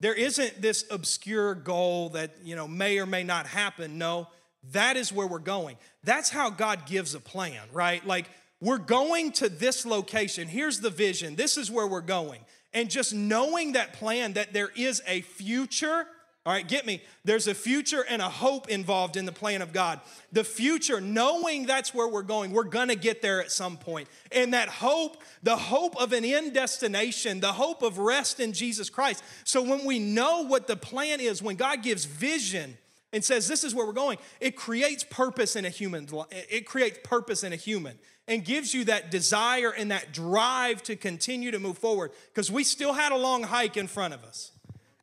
There 0.00 0.14
isn't 0.14 0.62
this 0.62 0.86
obscure 0.90 1.54
goal 1.54 2.10
that, 2.10 2.30
you 2.42 2.56
know, 2.56 2.66
may 2.66 2.98
or 2.98 3.06
may 3.06 3.22
not 3.22 3.46
happen. 3.46 3.98
No, 3.98 4.28
that 4.72 4.96
is 4.96 5.12
where 5.12 5.26
we're 5.26 5.38
going. 5.38 5.76
That's 6.04 6.30
how 6.30 6.48
God 6.48 6.86
gives 6.86 7.14
a 7.14 7.20
plan, 7.20 7.60
right? 7.72 8.06
Like 8.06 8.26
we're 8.62 8.78
going 8.78 9.32
to 9.32 9.48
this 9.48 9.84
location. 9.84 10.48
Here's 10.48 10.80
the 10.80 10.90
vision. 10.90 11.36
This 11.36 11.58
is 11.58 11.70
where 11.70 11.86
we're 11.86 12.00
going. 12.00 12.40
And 12.72 12.88
just 12.88 13.12
knowing 13.12 13.72
that 13.72 13.94
plan 13.94 14.34
that 14.34 14.52
there 14.52 14.70
is 14.76 15.02
a 15.06 15.20
future 15.22 16.06
all 16.46 16.54
right, 16.54 16.66
get 16.66 16.86
me. 16.86 17.02
There's 17.22 17.46
a 17.46 17.54
future 17.54 18.02
and 18.08 18.22
a 18.22 18.28
hope 18.28 18.70
involved 18.70 19.18
in 19.18 19.26
the 19.26 19.32
plan 19.32 19.60
of 19.60 19.74
God. 19.74 20.00
The 20.32 20.42
future, 20.42 20.98
knowing 20.98 21.66
that's 21.66 21.92
where 21.92 22.08
we're 22.08 22.22
going, 22.22 22.52
we're 22.52 22.64
gonna 22.64 22.94
get 22.94 23.20
there 23.20 23.42
at 23.42 23.52
some 23.52 23.76
point. 23.76 24.08
And 24.32 24.54
that 24.54 24.70
hope, 24.70 25.22
the 25.42 25.56
hope 25.56 26.00
of 26.00 26.14
an 26.14 26.24
end 26.24 26.54
destination, 26.54 27.40
the 27.40 27.52
hope 27.52 27.82
of 27.82 27.98
rest 27.98 28.40
in 28.40 28.54
Jesus 28.54 28.88
Christ. 28.88 29.22
So 29.44 29.60
when 29.60 29.84
we 29.84 29.98
know 29.98 30.46
what 30.46 30.66
the 30.66 30.76
plan 30.76 31.20
is, 31.20 31.42
when 31.42 31.56
God 31.56 31.82
gives 31.82 32.06
vision 32.06 32.78
and 33.12 33.22
says 33.22 33.46
this 33.46 33.62
is 33.62 33.74
where 33.74 33.84
we're 33.84 33.92
going, 33.92 34.16
it 34.40 34.56
creates 34.56 35.04
purpose 35.04 35.56
in 35.56 35.66
a 35.66 35.70
human. 35.70 36.08
It 36.30 36.64
creates 36.64 37.00
purpose 37.04 37.44
in 37.44 37.52
a 37.52 37.56
human 37.56 37.98
and 38.26 38.42
gives 38.42 38.72
you 38.72 38.84
that 38.84 39.10
desire 39.10 39.74
and 39.76 39.90
that 39.90 40.14
drive 40.14 40.82
to 40.84 40.96
continue 40.96 41.50
to 41.50 41.58
move 41.58 41.76
forward 41.76 42.12
because 42.32 42.50
we 42.50 42.64
still 42.64 42.94
had 42.94 43.12
a 43.12 43.16
long 43.18 43.42
hike 43.42 43.76
in 43.76 43.88
front 43.88 44.14
of 44.14 44.24
us. 44.24 44.52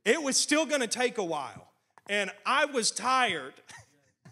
It 0.08 0.24
was 0.24 0.38
still 0.38 0.66
going 0.66 0.80
to 0.80 0.88
take 0.88 1.18
a 1.18 1.24
while. 1.24 1.68
And 2.10 2.32
I 2.46 2.64
was 2.64 2.92
tired. 2.92 3.54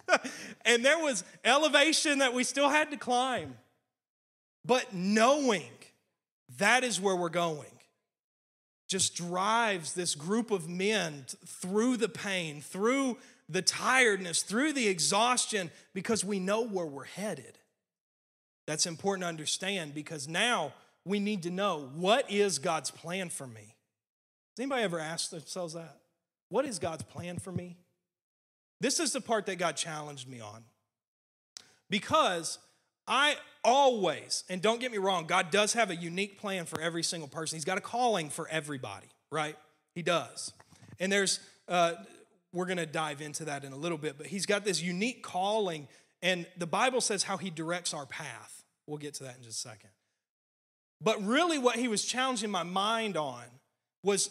and 0.66 0.86
there 0.86 0.98
was 0.98 1.26
elevation 1.44 2.20
that 2.20 2.34
we 2.34 2.46
still 2.46 2.70
had 2.70 2.92
to 2.92 2.98
climb. 2.98 3.56
But 4.64 4.94
knowing 4.94 5.70
that 6.60 6.86
is 6.86 7.02
where 7.02 7.16
we're 7.16 7.28
going 7.28 7.68
just 8.88 9.18
drives 9.18 9.94
this 9.94 10.16
group 10.16 10.50
of 10.50 10.70
men 10.70 11.26
through 11.46 11.98
the 11.98 12.08
pain, 12.08 12.62
through 12.62 13.18
the 13.50 13.62
tiredness, 13.62 14.44
through 14.44 14.72
the 14.72 14.88
exhaustion, 14.88 15.70
because 15.94 16.24
we 16.24 16.40
know 16.40 16.66
where 16.66 16.86
we're 16.86 17.04
headed. 17.04 17.60
That's 18.66 18.86
important 18.86 19.24
to 19.24 19.28
understand 19.28 19.94
because 19.94 20.30
now 20.30 20.72
we 21.04 21.20
need 21.20 21.44
to 21.44 21.50
know 21.50 21.90
what 21.96 22.32
is 22.32 22.60
God's 22.60 22.92
plan 22.92 23.30
for 23.30 23.46
me? 23.46 23.75
Has 24.56 24.64
anybody 24.64 24.84
ever 24.84 25.00
asked 25.00 25.32
themselves 25.32 25.74
that? 25.74 25.98
What 26.48 26.66
is 26.66 26.80
God's 26.80 27.04
plan 27.04 27.40
for 27.40 27.52
me? 27.52 27.76
This 28.80 29.02
is 29.02 29.12
the 29.12 29.20
part 29.20 29.48
that 29.48 29.58
God 29.58 29.76
challenged 29.76 30.30
me 30.30 30.40
on. 30.40 30.64
Because 31.90 32.58
I 33.06 33.36
always, 33.66 34.46
and 34.50 34.62
don't 34.62 34.80
get 34.80 34.94
me 34.94 34.98
wrong, 34.98 35.26
God 35.26 35.52
does 35.52 35.74
have 35.74 35.90
a 35.90 35.96
unique 35.96 36.40
plan 36.40 36.66
for 36.66 36.80
every 36.80 37.04
single 37.04 37.28
person. 37.28 37.58
He's 37.58 37.66
got 37.66 37.78
a 37.78 37.82
calling 37.82 38.30
for 38.30 38.48
everybody, 38.48 39.08
right? 39.30 39.58
He 39.94 40.02
does. 40.02 40.54
And 41.02 41.12
there's, 41.12 41.42
uh, 41.68 41.94
we're 42.54 42.66
going 42.66 42.78
to 42.78 42.86
dive 42.86 43.22
into 43.22 43.46
that 43.46 43.66
in 43.66 43.74
a 43.74 43.78
little 43.78 43.98
bit, 43.98 44.18
but 44.18 44.28
He's 44.28 44.46
got 44.46 44.64
this 44.64 44.82
unique 44.82 45.22
calling, 45.22 45.90
and 46.22 46.46
the 46.58 46.68
Bible 46.68 47.02
says 47.02 47.24
how 47.24 47.36
He 47.36 47.50
directs 47.50 47.94
our 47.94 48.06
path. 48.06 48.64
We'll 48.88 49.00
get 49.00 49.16
to 49.16 49.26
that 49.26 49.36
in 49.38 49.44
just 49.44 49.66
a 49.66 49.70
second. 49.70 49.90
But 51.02 51.22
really, 51.26 51.58
what 51.58 51.76
He 51.76 51.90
was 51.90 52.06
challenging 52.06 52.50
my 52.50 52.64
mind 52.64 53.18
on 53.18 53.44
was 54.02 54.30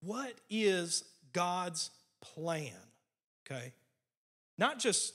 what 0.00 0.34
is 0.50 1.04
God's 1.32 1.90
plan? 2.20 2.72
Okay? 3.46 3.72
Not 4.58 4.78
just 4.78 5.14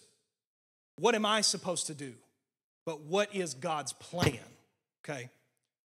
what 0.97 1.15
am 1.15 1.25
I 1.25 1.41
supposed 1.41 1.87
to 1.87 1.93
do, 1.93 2.13
but 2.85 3.01
what 3.01 3.33
is 3.35 3.53
God's 3.53 3.93
plan? 3.93 4.39
Okay? 5.03 5.29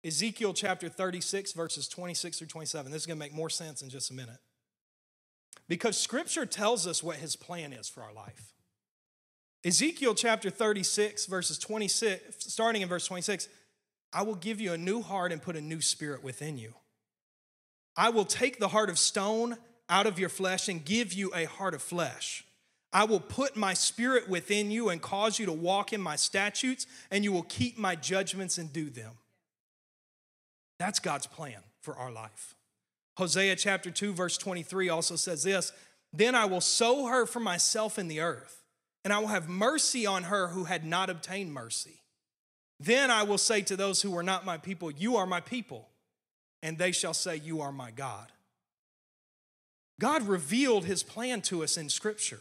Ezekiel 0.05 0.53
chapter 0.53 0.89
36, 0.89 1.53
verses 1.53 1.89
26 1.89 2.39
through 2.39 2.47
27. 2.47 2.93
This 2.93 3.03
is 3.03 3.07
going 3.07 3.19
to 3.19 3.25
make 3.25 3.35
more 3.35 3.51
sense 3.51 3.83
in 3.83 3.89
just 3.89 4.11
a 4.11 4.15
minute. 4.15 4.39
Because 5.69 5.99
scripture 5.99 6.47
tells 6.47 6.87
us 6.87 7.03
what 7.03 7.17
his 7.17 7.37
plan 7.37 7.73
is 7.73 7.89
for 7.89 8.03
our 8.03 8.13
life. 8.13 8.53
Ezekiel 9.65 10.15
chapter 10.15 10.51
36, 10.51 11.27
verses 11.27 11.59
26, 11.59 12.45
starting 12.47 12.83
in 12.83 12.89
verse 12.89 13.07
26, 13.07 13.49
I 14.13 14.23
will 14.23 14.37
give 14.37 14.61
you 14.61 14.73
a 14.73 14.79
new 14.79 15.03
heart 15.03 15.33
and 15.33 15.43
put 15.43 15.57
a 15.57 15.61
new 15.61 15.81
spirit 15.81 16.23
within 16.23 16.57
you. 16.57 16.75
I 17.99 18.11
will 18.11 18.25
take 18.25 18.61
the 18.61 18.69
heart 18.69 18.91
of 18.91 18.99
stone 18.99 19.57
out 19.89 20.07
of 20.07 20.21
your 20.21 20.29
flesh 20.29 20.69
and 20.69 20.85
give 20.85 21.13
you 21.13 21.33
a 21.35 21.47
heart 21.47 21.75
of 21.75 21.83
flesh. 21.83 22.45
I 22.93 23.05
will 23.05 23.19
put 23.19 23.57
my 23.57 23.75
spirit 23.75 24.29
within 24.29 24.71
you 24.71 24.89
and 24.89 25.03
cause 25.03 25.41
you 25.41 25.47
to 25.47 25.53
walk 25.53 25.93
in 25.93 26.01
my 26.01 26.15
statutes, 26.15 26.87
and 27.11 27.25
you 27.25 27.33
will 27.33 27.43
keep 27.43 27.77
my 27.77 27.97
judgments 27.97 28.57
and 28.57 28.73
do 28.73 28.89
them. 28.89 29.15
That's 30.79 31.01
God's 31.01 31.27
plan 31.27 31.59
for 31.81 31.97
our 31.97 32.13
life. 32.13 32.55
Hosea 33.17 33.57
chapter 33.57 33.91
2, 33.91 34.13
verse 34.13 34.39
23 34.39 34.89
also 34.89 35.17
says 35.17 35.43
this 35.43 35.73
Then 36.13 36.37
I 36.37 36.45
will 36.45 36.61
sow 36.61 37.07
her 37.07 37.27
for 37.27 37.41
myself 37.41 37.99
in 37.99 38.07
the 38.07 38.21
earth, 38.21 38.63
and 39.03 39.13
I 39.13 39.19
will 39.19 39.27
have 39.27 39.49
mercy 39.49 40.07
on 40.07 40.23
her 40.23 40.49
who 40.49 40.65
had 40.65 40.87
not 40.87 41.11
obtained 41.11 41.53
mercy. 41.53 42.03
Then 42.79 43.11
I 43.11 43.25
will 43.25 43.39
say 43.39 43.61
to 43.63 43.77
those 43.77 44.03
who 44.03 44.13
were 44.13 44.23
not 44.23 44.47
my 44.47 44.57
people, 44.57 44.93
You 44.93 45.17
are 45.17 45.27
my 45.27 45.41
people, 45.41 45.89
and 46.63 46.79
they 46.79 46.93
shall 46.93 47.15
say, 47.15 47.37
You 47.37 47.61
are 47.61 47.73
my 47.73 47.91
God. 47.91 48.33
God 50.01 50.29
revealed 50.29 50.85
his 50.85 51.03
plan 51.03 51.41
to 51.43 51.65
us 51.65 51.77
in 51.77 51.89
Scripture, 51.89 52.41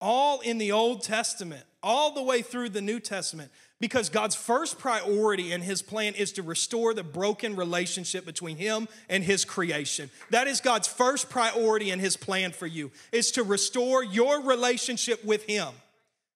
all 0.00 0.40
in 0.40 0.58
the 0.58 0.72
Old 0.72 1.02
Testament, 1.02 1.64
all 1.82 2.12
the 2.12 2.22
way 2.22 2.42
through 2.42 2.68
the 2.68 2.82
New 2.82 3.00
Testament, 3.00 3.50
because 3.80 4.10
God's 4.10 4.34
first 4.34 4.78
priority 4.78 5.52
in 5.52 5.62
his 5.62 5.80
plan 5.80 6.14
is 6.14 6.32
to 6.32 6.42
restore 6.42 6.92
the 6.92 7.02
broken 7.02 7.56
relationship 7.56 8.26
between 8.26 8.58
him 8.58 8.86
and 9.08 9.24
his 9.24 9.46
creation. 9.46 10.10
That 10.28 10.46
is 10.46 10.60
God's 10.60 10.88
first 10.88 11.30
priority 11.30 11.90
in 11.90 11.98
his 11.98 12.18
plan 12.18 12.52
for 12.52 12.66
you, 12.66 12.90
is 13.12 13.30
to 13.32 13.42
restore 13.42 14.04
your 14.04 14.42
relationship 14.42 15.24
with 15.24 15.44
him. 15.44 15.68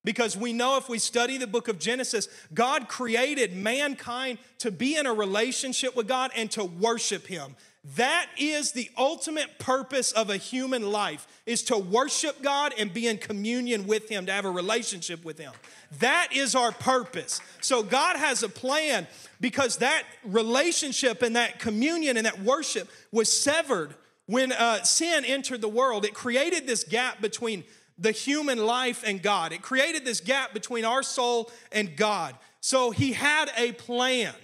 Because 0.04 0.36
we 0.36 0.52
know 0.52 0.76
if 0.76 0.88
we 0.88 0.98
study 0.98 1.38
the 1.38 1.46
book 1.46 1.68
of 1.68 1.78
Genesis, 1.78 2.28
God 2.52 2.88
created 2.88 3.56
mankind 3.56 4.38
to 4.58 4.70
be 4.70 4.96
in 4.96 5.06
a 5.06 5.14
relationship 5.14 5.96
with 5.96 6.06
God 6.06 6.30
and 6.36 6.50
to 6.52 6.64
worship 6.64 7.26
Him. 7.26 7.56
That 7.96 8.28
is 8.38 8.72
the 8.72 8.90
ultimate 8.96 9.58
purpose 9.58 10.10
of 10.12 10.30
a 10.30 10.38
human 10.38 10.90
life 10.90 11.26
is 11.44 11.62
to 11.64 11.76
worship 11.76 12.40
God 12.40 12.72
and 12.78 12.92
be 12.92 13.06
in 13.06 13.18
communion 13.18 13.86
with 13.86 14.08
him, 14.08 14.24
to 14.24 14.32
have 14.32 14.46
a 14.46 14.50
relationship 14.50 15.22
with 15.22 15.38
him. 15.38 15.52
That 15.98 16.28
is 16.32 16.54
our 16.54 16.72
purpose. 16.72 17.42
So 17.60 17.82
God 17.82 18.16
has 18.16 18.42
a 18.42 18.48
plan 18.48 19.06
because 19.38 19.76
that 19.78 20.04
relationship 20.24 21.20
and 21.20 21.36
that 21.36 21.58
communion 21.58 22.16
and 22.16 22.24
that 22.24 22.40
worship 22.40 22.88
was 23.12 23.30
severed 23.30 23.94
when 24.24 24.52
uh, 24.52 24.82
sin 24.82 25.26
entered 25.26 25.60
the 25.60 25.68
world. 25.68 26.06
It 26.06 26.14
created 26.14 26.66
this 26.66 26.84
gap 26.84 27.20
between 27.20 27.64
the 27.98 28.12
human 28.12 28.58
life 28.58 29.04
and 29.06 29.22
God. 29.22 29.52
It 29.52 29.62
created 29.62 30.04
this 30.04 30.20
gap 30.20 30.52
between 30.52 30.84
our 30.84 31.02
soul 31.02 31.50
and 31.72 31.96
God. 31.96 32.34
So 32.60 32.90
he 32.90 33.12
had 33.12 33.50
a 33.56 33.72
plan. 33.72 34.34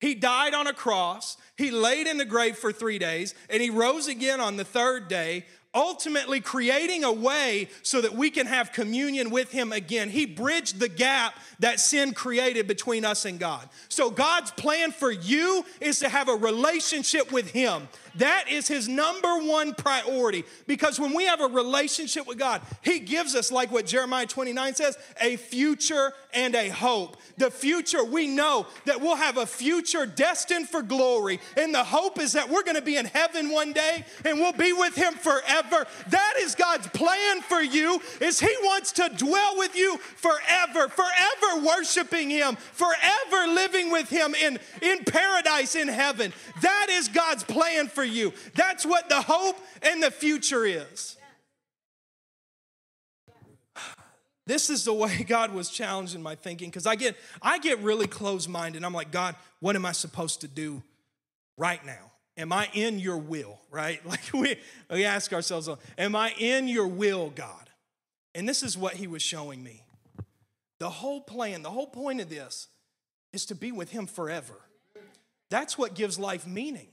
He 0.00 0.14
died 0.14 0.54
on 0.54 0.66
a 0.66 0.72
cross, 0.72 1.36
he 1.58 1.70
laid 1.70 2.06
in 2.06 2.16
the 2.16 2.24
grave 2.24 2.56
for 2.56 2.72
three 2.72 2.98
days, 2.98 3.34
and 3.50 3.62
he 3.62 3.68
rose 3.68 4.08
again 4.08 4.40
on 4.40 4.56
the 4.56 4.64
third 4.64 5.08
day 5.08 5.44
ultimately 5.74 6.40
creating 6.40 7.04
a 7.04 7.12
way 7.12 7.68
so 7.82 8.00
that 8.00 8.12
we 8.12 8.30
can 8.30 8.46
have 8.46 8.72
communion 8.72 9.30
with 9.30 9.52
Him 9.52 9.72
again. 9.72 10.10
He 10.10 10.26
bridged 10.26 10.80
the 10.80 10.88
gap 10.88 11.34
that 11.60 11.80
sin 11.80 12.12
created 12.12 12.66
between 12.66 13.04
us 13.04 13.24
and 13.24 13.38
God. 13.38 13.68
So, 13.88 14.10
God's 14.10 14.50
plan 14.50 14.90
for 14.90 15.10
you 15.10 15.64
is 15.80 16.00
to 16.00 16.08
have 16.08 16.28
a 16.28 16.34
relationship 16.34 17.30
with 17.30 17.50
Him. 17.50 17.88
That 18.16 18.46
is 18.50 18.68
his 18.68 18.88
number 18.88 19.38
one 19.38 19.74
priority 19.74 20.44
because 20.66 20.98
when 20.98 21.14
we 21.14 21.24
have 21.26 21.40
a 21.40 21.46
relationship 21.46 22.26
with 22.26 22.38
God, 22.38 22.62
he 22.82 22.98
gives 22.98 23.34
us, 23.34 23.52
like 23.52 23.70
what 23.70 23.86
Jeremiah 23.86 24.26
29 24.26 24.74
says, 24.74 24.98
a 25.20 25.36
future 25.36 26.12
and 26.32 26.54
a 26.54 26.68
hope. 26.68 27.16
The 27.38 27.50
future, 27.50 28.04
we 28.04 28.26
know 28.26 28.66
that 28.86 29.00
we'll 29.00 29.16
have 29.16 29.36
a 29.36 29.46
future 29.46 30.06
destined 30.06 30.68
for 30.68 30.82
glory. 30.82 31.40
And 31.56 31.74
the 31.74 31.84
hope 31.84 32.18
is 32.18 32.32
that 32.32 32.48
we're 32.48 32.62
going 32.62 32.76
to 32.76 32.82
be 32.82 32.96
in 32.96 33.06
heaven 33.06 33.50
one 33.50 33.72
day 33.72 34.04
and 34.24 34.38
we'll 34.38 34.52
be 34.52 34.72
with 34.72 34.94
him 34.94 35.14
forever. 35.14 35.86
That 36.08 36.34
is 36.38 36.54
God's 36.54 36.86
plan 36.88 37.40
for 37.42 37.60
you 37.60 38.00
is 38.20 38.40
he 38.40 38.54
wants 38.62 38.92
to 38.92 39.10
dwell 39.16 39.56
with 39.56 39.76
you 39.76 39.96
forever, 39.98 40.88
forever 40.88 41.66
worshiping 41.66 42.30
him, 42.30 42.56
forever 42.56 43.52
living 43.52 43.90
with 43.90 44.08
him 44.08 44.34
in, 44.34 44.58
in 44.82 45.04
paradise 45.04 45.74
in 45.74 45.88
heaven. 45.88 46.32
That 46.62 46.86
is 46.90 47.08
God's 47.08 47.44
plan 47.44 47.88
for 47.88 47.99
for 48.00 48.04
you. 48.04 48.32
That's 48.54 48.86
what 48.86 49.10
the 49.10 49.20
hope 49.20 49.56
and 49.82 50.02
the 50.02 50.10
future 50.10 50.64
is. 50.64 51.18
This 54.46 54.70
is 54.70 54.84
the 54.84 54.94
way 54.94 55.22
God 55.28 55.52
was 55.52 55.68
challenging 55.68 56.22
my 56.22 56.34
thinking 56.34 56.70
because 56.70 56.86
I 56.86 56.96
get 56.96 57.16
I 57.42 57.58
get 57.58 57.78
really 57.80 58.06
closed-minded. 58.06 58.82
I'm 58.82 58.94
like, 58.94 59.12
God, 59.12 59.36
what 59.60 59.76
am 59.76 59.84
I 59.84 59.92
supposed 59.92 60.40
to 60.40 60.48
do 60.48 60.82
right 61.58 61.84
now? 61.84 62.10
Am 62.38 62.52
I 62.54 62.68
in 62.72 62.98
your 62.98 63.18
will? 63.18 63.58
Right? 63.70 64.04
Like 64.04 64.32
we, 64.34 64.56
we 64.90 65.04
ask 65.04 65.32
ourselves, 65.32 65.68
am 65.96 66.16
I 66.16 66.34
in 66.36 66.66
your 66.66 66.88
will, 66.88 67.30
God? 67.30 67.70
And 68.34 68.48
this 68.48 68.64
is 68.64 68.76
what 68.76 68.94
he 68.94 69.06
was 69.06 69.22
showing 69.22 69.62
me. 69.62 69.84
The 70.80 70.90
whole 70.90 71.20
plan, 71.20 71.62
the 71.62 71.70
whole 71.70 71.86
point 71.86 72.20
of 72.20 72.28
this 72.28 72.66
is 73.32 73.46
to 73.46 73.54
be 73.54 73.70
with 73.70 73.92
him 73.92 74.06
forever. 74.06 74.54
That's 75.50 75.78
what 75.78 75.94
gives 75.94 76.18
life 76.18 76.48
meaning. 76.48 76.88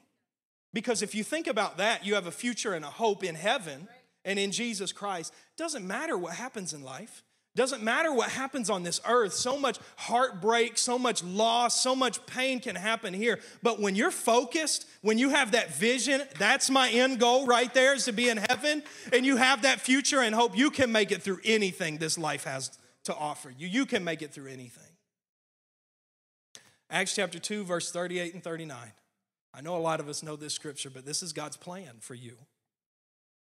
Because 0.74 1.02
if 1.02 1.16
you 1.16 1.24
think 1.24 1.48
about 1.48 1.78
that, 1.78 2.06
you 2.06 2.16
have 2.16 2.28
a 2.28 2.32
future 2.32 2.74
and 2.74 2.86
a 2.86 2.90
hope 2.90 3.24
in 3.24 3.36
heaven 3.36 3.88
and 4.26 4.38
in 4.38 4.52
Jesus 4.52 4.92
Christ. 4.92 5.34
Doesn't 5.56 5.88
matter 5.88 6.18
what 6.18 6.34
happens 6.34 6.74
in 6.74 6.84
life. 6.84 7.24
Doesn't 7.56 7.82
matter 7.82 8.14
what 8.14 8.30
happens 8.30 8.70
on 8.70 8.84
this 8.84 9.02
earth. 9.08 9.34
So 9.34 9.58
much 9.58 9.80
heartbreak, 9.96 10.78
so 10.78 11.00
much 11.00 11.24
loss, 11.24 11.82
so 11.82 11.96
much 11.96 12.24
pain 12.28 12.60
can 12.60 12.76
happen 12.76 13.16
here. 13.16 13.40
But 13.64 13.80
when 13.80 13.96
you're 13.96 14.12
focused, 14.12 14.86
when 15.02 15.18
you 15.18 15.30
have 15.30 15.54
that 15.54 15.74
vision, 15.74 16.22
that's 16.38 16.70
my 16.70 16.88
end 16.92 17.20
goal 17.20 17.48
right 17.48 17.74
there 17.74 17.96
is 17.96 18.06
to 18.06 18.12
be 18.12 18.30
in 18.30 18.38
heaven, 18.38 18.84
and 19.12 19.26
you 19.26 19.38
have 19.38 19.64
that 19.64 19.82
future 19.82 20.20
and 20.20 20.36
hope, 20.36 20.56
you 20.56 20.70
can 20.70 20.92
make 20.92 21.12
it 21.12 21.24
through 21.24 21.40
anything 21.44 21.98
this 21.98 22.16
life 22.16 22.44
has 22.44 22.78
to 23.06 23.16
offer 23.16 23.52
you. 23.58 23.68
You 23.68 23.88
can 23.88 24.04
make 24.04 24.22
it 24.22 24.32
through 24.32 24.52
anything. 24.52 24.84
Acts 26.92 27.16
chapter 27.16 27.40
2, 27.40 27.64
verse 27.64 27.92
38 27.92 28.36
and 28.36 28.44
39. 28.44 28.78
I 29.58 29.62
know 29.62 29.76
a 29.76 29.80
lot 29.80 30.00
of 30.00 30.08
us 30.08 30.22
know 30.22 30.36
this 30.36 30.54
scripture, 30.54 30.92
but 30.92 31.04
this 31.04 31.24
is 31.24 31.34
God's 31.34 31.58
plan 31.58 31.96
for 32.00 32.14
you. 32.14 32.38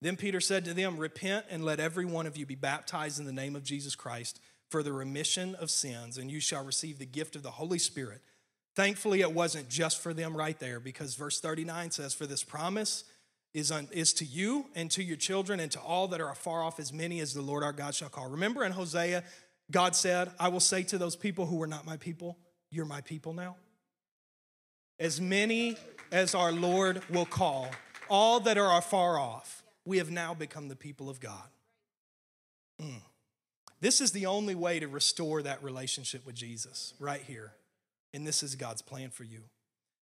Then 0.01 0.17
Peter 0.17 0.41
said 0.41 0.65
to 0.65 0.73
them, 0.73 0.97
Repent 0.97 1.45
and 1.51 1.63
let 1.63 1.79
every 1.79 2.07
one 2.07 2.27
of 2.27 2.39
you 2.39 2.47
be 2.47 2.55
baptized 2.55 3.21
in 3.21 3.27
the 3.27 3.35
name 3.35 3.55
of 3.55 3.65
Jesus 3.65 3.95
Christ 3.95 4.41
for 4.71 4.83
the 4.83 4.95
remission 4.95 5.55
of 5.57 5.71
sins, 5.71 6.17
and 6.17 6.31
you 6.31 6.41
shall 6.41 6.65
receive 6.65 6.99
the 6.99 7.05
gift 7.05 7.37
of 7.37 7.43
the 7.43 7.51
Holy 7.51 7.79
Spirit. 7.79 8.23
Thankfully, 8.75 9.21
it 9.21 9.33
wasn't 9.33 9.69
just 9.69 10.01
for 10.01 10.15
them 10.15 10.35
right 10.35 10.59
there, 10.59 10.81
because 10.81 11.17
verse 11.17 11.39
39 11.39 11.91
says, 11.91 12.15
For 12.15 12.25
this 12.25 12.45
promise 12.45 13.05
is, 13.53 13.71
un, 13.71 13.87
is 13.93 14.15
to 14.15 14.25
you 14.25 14.67
and 14.75 14.91
to 14.93 15.03
your 15.03 15.19
children 15.19 15.61
and 15.61 15.71
to 15.73 15.81
all 15.81 16.09
that 16.09 16.21
are 16.23 16.31
afar 16.31 16.63
off, 16.63 16.81
as 16.81 16.95
many 16.95 17.21
as 17.21 17.35
the 17.35 17.43
Lord 17.43 17.63
our 17.63 17.75
God 17.75 17.95
shall 17.95 18.09
call. 18.09 18.31
Remember 18.31 18.65
in 18.65 18.73
Hosea, 18.73 19.23
God 19.71 19.95
said, 19.95 20.31
I 20.41 20.49
will 20.49 20.61
say 20.61 20.83
to 20.85 20.97
those 20.97 21.15
people 21.15 21.45
who 21.45 21.57
were 21.57 21.67
not 21.67 21.85
my 21.85 21.99
people, 21.99 22.39
You're 22.71 22.87
my 22.87 23.03
people 23.03 23.35
now 23.35 23.57
as 25.01 25.21
many 25.21 25.77
as 26.13 26.35
our 26.35 26.53
Lord 26.53 27.03
will 27.09 27.25
call, 27.25 27.69
all 28.09 28.39
that 28.41 28.59
are 28.59 28.79
afar 28.79 29.19
off, 29.19 29.63
we 29.87 29.99
have 29.99 30.11
now 30.11 30.35
become 30.35 30.69
the 30.69 30.77
people 30.77 31.09
of 31.09 31.19
God. 31.19 31.49
Mm. 32.81 33.01
This 33.81 34.03
is 34.03 34.13
the 34.13 34.27
only 34.27 34.55
way 34.55 34.79
to 34.79 34.89
restore 34.89 35.43
that 35.43 35.63
relationship 35.65 36.27
with 36.27 36.35
Jesus, 36.35 36.93
right 37.01 37.23
here. 37.23 37.53
And 38.13 38.27
this 38.27 38.43
is 38.43 38.55
God's 38.55 38.83
plan 38.83 39.09
for 39.11 39.25
you. 39.25 39.41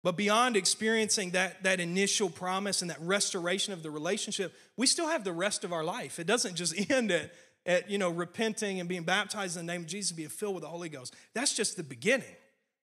But 0.03 0.17
beyond 0.17 0.55
experiencing 0.55 1.31
that, 1.31 1.63
that 1.63 1.79
initial 1.79 2.29
promise 2.29 2.83
and 2.83 2.91
that 2.91 3.01
restoration 3.01 3.73
of 3.73 3.81
the 3.81 3.89
relationship, 3.89 4.53
we 4.77 4.85
still 4.85 5.07
have 5.07 5.23
the 5.23 5.33
rest 5.33 5.63
of 5.63 5.73
our 5.73 5.83
life. 5.83 6.19
It 6.19 6.27
doesn't 6.27 6.55
just 6.55 6.91
end 6.91 7.09
at, 7.09 7.33
at 7.65 7.89
you 7.89 7.97
know, 7.97 8.11
repenting 8.11 8.79
and 8.79 8.87
being 8.87 9.03
baptized 9.03 9.57
in 9.57 9.65
the 9.65 9.73
name 9.73 9.81
of 9.81 9.87
Jesus, 9.87 10.11
being 10.11 10.29
filled 10.29 10.53
with 10.53 10.63
the 10.63 10.69
Holy 10.69 10.89
Ghost. 10.89 11.15
That's 11.33 11.55
just 11.55 11.75
the 11.75 11.83
beginning. 11.83 12.35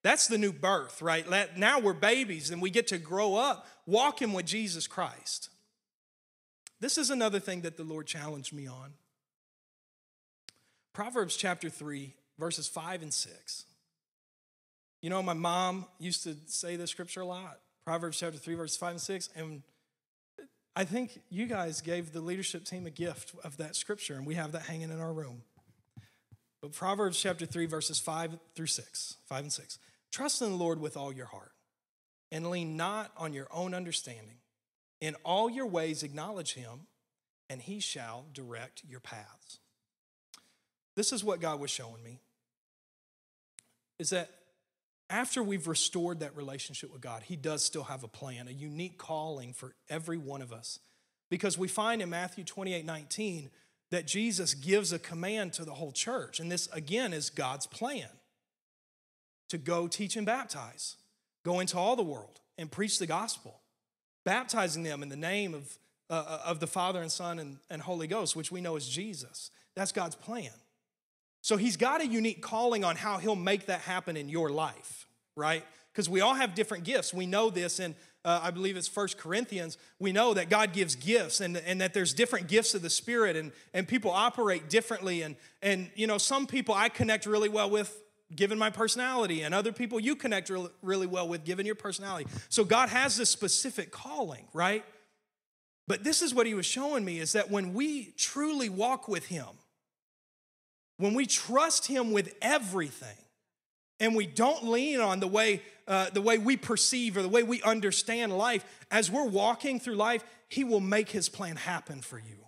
That's 0.02 0.26
the 0.26 0.38
new 0.38 0.52
birth, 0.52 1.00
right? 1.00 1.24
Now 1.56 1.78
we're 1.78 1.92
babies 1.92 2.50
and 2.50 2.60
we 2.60 2.70
get 2.70 2.88
to 2.88 2.98
grow 2.98 3.36
up 3.36 3.66
walking 3.86 4.32
with 4.32 4.46
Jesus 4.46 4.86
Christ. 4.86 5.48
This 6.80 6.98
is 6.98 7.10
another 7.10 7.38
thing 7.38 7.60
that 7.60 7.76
the 7.76 7.84
Lord 7.84 8.06
challenged 8.06 8.52
me 8.52 8.66
on. 8.66 8.94
Proverbs 10.92 11.36
chapter 11.36 11.68
3, 11.68 12.14
verses 12.38 12.66
5 12.66 13.02
and 13.02 13.14
6. 13.14 13.64
You 15.00 15.10
know, 15.10 15.22
my 15.22 15.34
mom 15.34 15.86
used 15.98 16.24
to 16.24 16.36
say 16.46 16.76
this 16.76 16.90
scripture 16.90 17.20
a 17.20 17.24
lot. 17.24 17.60
Proverbs 17.84 18.18
chapter 18.18 18.38
3, 18.38 18.54
verses 18.54 18.76
5 18.76 18.90
and 18.90 19.00
6. 19.00 19.28
And 19.36 19.62
I 20.74 20.84
think 20.84 21.20
you 21.30 21.46
guys 21.46 21.80
gave 21.80 22.12
the 22.12 22.20
leadership 22.20 22.64
team 22.64 22.86
a 22.86 22.90
gift 22.90 23.34
of 23.44 23.56
that 23.58 23.76
scripture, 23.76 24.14
and 24.14 24.26
we 24.26 24.34
have 24.34 24.52
that 24.52 24.62
hanging 24.62 24.90
in 24.90 25.00
our 25.00 25.12
room. 25.12 25.42
But 26.60 26.72
Proverbs 26.72 27.20
chapter 27.20 27.46
3, 27.46 27.66
verses 27.66 27.98
5 27.98 28.38
through 28.54 28.66
6, 28.66 29.16
5 29.26 29.40
and 29.40 29.52
6. 29.52 29.78
Trust 30.12 30.42
in 30.42 30.50
the 30.50 30.56
Lord 30.56 30.80
with 30.80 30.96
all 30.96 31.12
your 31.12 31.26
heart 31.26 31.52
and 32.30 32.50
lean 32.50 32.76
not 32.76 33.10
on 33.16 33.32
your 33.32 33.48
own 33.50 33.74
understanding. 33.74 34.36
In 35.00 35.16
all 35.24 35.50
your 35.50 35.66
ways, 35.66 36.02
acknowledge 36.02 36.54
him, 36.54 36.86
and 37.50 37.60
he 37.60 37.80
shall 37.80 38.26
direct 38.32 38.82
your 38.86 39.00
paths. 39.00 39.58
This 40.94 41.12
is 41.12 41.24
what 41.24 41.40
God 41.40 41.58
was 41.58 41.70
showing 41.70 42.02
me 42.02 42.20
is 43.98 44.10
that 44.10 44.30
after 45.08 45.42
we've 45.42 45.68
restored 45.68 46.20
that 46.20 46.36
relationship 46.36 46.92
with 46.92 47.00
God, 47.02 47.22
He 47.22 47.36
does 47.36 47.64
still 47.64 47.84
have 47.84 48.02
a 48.02 48.08
plan, 48.08 48.48
a 48.48 48.50
unique 48.50 48.98
calling 48.98 49.52
for 49.52 49.74
every 49.88 50.16
one 50.16 50.42
of 50.42 50.52
us. 50.52 50.78
Because 51.30 51.56
we 51.56 51.68
find 51.68 52.02
in 52.02 52.10
Matthew 52.10 52.44
28 52.44 52.84
19 52.84 53.50
that 53.90 54.06
Jesus 54.06 54.54
gives 54.54 54.92
a 54.92 54.98
command 54.98 55.52
to 55.54 55.64
the 55.64 55.74
whole 55.74 55.92
church. 55.92 56.40
And 56.40 56.50
this, 56.50 56.66
again, 56.72 57.12
is 57.12 57.30
God's 57.30 57.66
plan 57.66 58.08
to 59.52 59.58
go 59.58 59.88
teach 59.88 60.16
and 60.16 60.26
baptize, 60.26 60.96
go 61.44 61.60
into 61.60 61.76
all 61.78 61.96
the 61.96 62.08
world 62.14 62.40
and 62.58 62.70
preach 62.70 62.98
the 62.98 63.06
gospel, 63.06 63.60
baptizing 64.24 64.82
them 64.82 65.02
in 65.02 65.08
the 65.08 65.16
name 65.32 65.54
of, 65.54 65.78
uh, 66.10 66.14
uh, 66.14 66.50
of 66.50 66.58
the 66.58 66.66
Father 66.66 67.00
and 67.00 67.12
Son 67.12 67.38
and, 67.38 67.58
and 67.70 67.82
Holy 67.82 68.06
Ghost, 68.06 68.36
which 68.36 68.50
we 68.52 68.60
know 68.60 68.76
is 68.76 68.88
Jesus. 68.88 69.50
That's 69.74 69.92
God's 69.92 70.16
plan. 70.16 70.56
So 71.40 71.56
he's 71.56 71.76
got 71.76 72.00
a 72.00 72.06
unique 72.06 72.42
calling 72.42 72.84
on 72.84 72.96
how 72.96 73.18
he'll 73.18 73.44
make 73.52 73.66
that 73.66 73.80
happen 73.80 74.16
in 74.16 74.28
your 74.28 74.50
life, 74.50 75.06
right? 75.36 75.64
Because 75.92 76.08
we 76.08 76.20
all 76.20 76.34
have 76.34 76.54
different 76.54 76.84
gifts. 76.84 77.14
We 77.14 77.26
know 77.26 77.50
this 77.50 77.80
and. 77.80 77.94
uh, 78.24 78.40
I 78.42 78.50
believe 78.52 78.76
it's 78.76 78.88
First 78.88 79.18
Corinthians. 79.18 79.78
We 79.98 80.12
know 80.12 80.34
that 80.34 80.48
God 80.48 80.72
gives 80.72 80.94
gifts 80.94 81.40
and, 81.40 81.56
and 81.56 81.80
that 81.80 81.92
there's 81.92 82.14
different 82.14 82.46
gifts 82.48 82.74
of 82.74 82.82
the 82.82 82.90
Spirit 82.90 83.36
and, 83.36 83.52
and 83.74 83.86
people 83.86 84.10
operate 84.10 84.70
differently. 84.70 85.22
And, 85.22 85.36
and, 85.60 85.90
you 85.96 86.06
know, 86.06 86.18
some 86.18 86.46
people 86.46 86.74
I 86.74 86.88
connect 86.88 87.26
really 87.26 87.48
well 87.48 87.68
with 87.68 87.90
given 88.36 88.58
my 88.58 88.70
personality, 88.70 89.42
and 89.42 89.54
other 89.54 89.72
people 89.72 90.00
you 90.00 90.16
connect 90.16 90.50
really, 90.82 91.06
well 91.06 91.28
with 91.28 91.44
given 91.44 91.66
your 91.66 91.74
personality. 91.74 92.28
So 92.48 92.64
God 92.64 92.88
has 92.88 93.16
this 93.16 93.30
specific 93.30 93.90
calling, 93.90 94.46
right? 94.52 94.84
But 95.86 96.04
this 96.04 96.22
is 96.22 96.34
what 96.34 96.46
he 96.46 96.54
was 96.54 96.66
showing 96.66 97.04
me 97.04 97.18
is 97.18 97.32
that 97.32 97.50
when 97.50 97.74
we 97.74 98.12
truly 98.16 98.68
walk 98.68 99.08
with 99.08 99.26
him, 99.26 99.48
when 100.98 101.14
we 101.14 101.26
trust 101.26 101.86
him 101.86 102.12
with 102.12 102.34
everything, 102.40 103.16
and 104.02 104.16
we 104.16 104.26
don't 104.26 104.64
lean 104.64 105.00
on 105.00 105.20
the 105.20 105.28
way, 105.28 105.62
uh, 105.86 106.10
the 106.10 106.20
way 106.20 106.36
we 106.36 106.56
perceive 106.56 107.16
or 107.16 107.22
the 107.22 107.28
way 107.28 107.44
we 107.44 107.62
understand 107.62 108.36
life, 108.36 108.64
as 108.90 109.10
we're 109.10 109.28
walking 109.28 109.78
through 109.78 109.94
life, 109.94 110.24
he 110.48 110.64
will 110.64 110.80
make 110.80 111.08
his 111.08 111.28
plan 111.28 111.54
happen 111.54 112.00
for 112.02 112.18
you. 112.18 112.41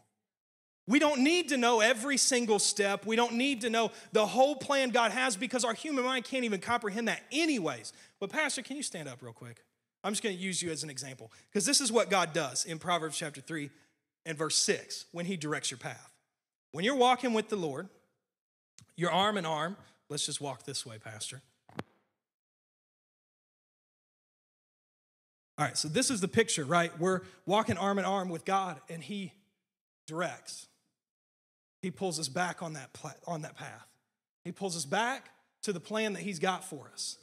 We 0.87 0.99
don't 0.99 1.21
need 1.21 1.49
to 1.49 1.57
know 1.57 1.81
every 1.81 2.19
single 2.19 2.59
step. 2.59 3.07
We 3.07 3.17
don't 3.17 3.35
need 3.35 3.63
to 3.63 3.71
know 3.71 3.91
the 4.13 4.27
whole 4.27 4.55
plan 4.55 4.91
God 4.91 5.13
has 5.13 5.35
because 5.35 5.65
our 5.65 5.73
human 5.73 6.05
mind 6.05 6.25
can't 6.27 6.45
even 6.45 6.61
comprehend 6.61 7.09
that, 7.09 7.23
anyways. 7.33 7.93
But, 8.21 8.31
Pastor, 8.31 8.61
can 8.61 8.77
you 8.77 8.83
stand 8.83 9.09
up 9.09 9.23
real 9.23 9.33
quick? 9.33 9.65
I'm 10.03 10.13
just 10.13 10.23
going 10.23 10.37
to 10.37 10.43
use 10.43 10.61
you 10.61 10.71
as 10.71 10.83
an 10.83 10.91
example 10.91 11.33
because 11.51 11.65
this 11.65 11.81
is 11.81 11.91
what 11.91 12.11
God 12.11 12.35
does 12.35 12.67
in 12.67 12.79
Proverbs 12.79 13.17
chapter 13.17 13.41
3 13.41 13.71
and 14.27 14.37
verse 14.37 14.57
6 14.57 15.07
when 15.13 15.25
He 15.25 15.39
directs 15.39 15.71
your 15.71 15.79
path. 15.79 16.11
When 16.73 16.85
you're 16.85 16.97
walking 16.97 17.33
with 17.33 17.49
the 17.49 17.57
Lord, 17.57 17.89
you're 18.97 19.11
arm 19.11 19.39
in 19.39 19.47
arm. 19.47 19.79
Let's 20.11 20.27
just 20.27 20.43
walk 20.43 20.65
this 20.65 20.85
way, 20.85 20.99
Pastor. 20.99 21.41
All 25.57 25.65
right, 25.65 25.79
so 25.79 25.89
this 25.89 26.11
is 26.11 26.21
the 26.21 26.29
picture, 26.29 26.65
right? 26.65 26.97
We're 26.99 27.23
walking 27.47 27.79
arm 27.79 27.99
in 27.99 28.05
arm 28.05 28.29
with 28.29 28.45
God, 28.45 28.81
and 28.91 29.03
He 29.03 29.33
directs. 30.07 30.67
He 31.85 31.91
pulls 31.91 32.19
us 32.19 32.29
back 32.29 32.63
on 32.63 32.73
that, 32.73 32.89
on 33.27 33.43
that 33.43 33.57
path. 33.57 33.87
He 34.43 34.53
pulls 34.53 34.75
us 34.75 34.87
back 34.87 35.29
to 35.65 35.73
the 35.73 35.81
plan 35.81 36.15
that 36.15 36.23
He's 36.23 36.39
got 36.39 36.65
for 36.65 36.91
us. 36.91 37.19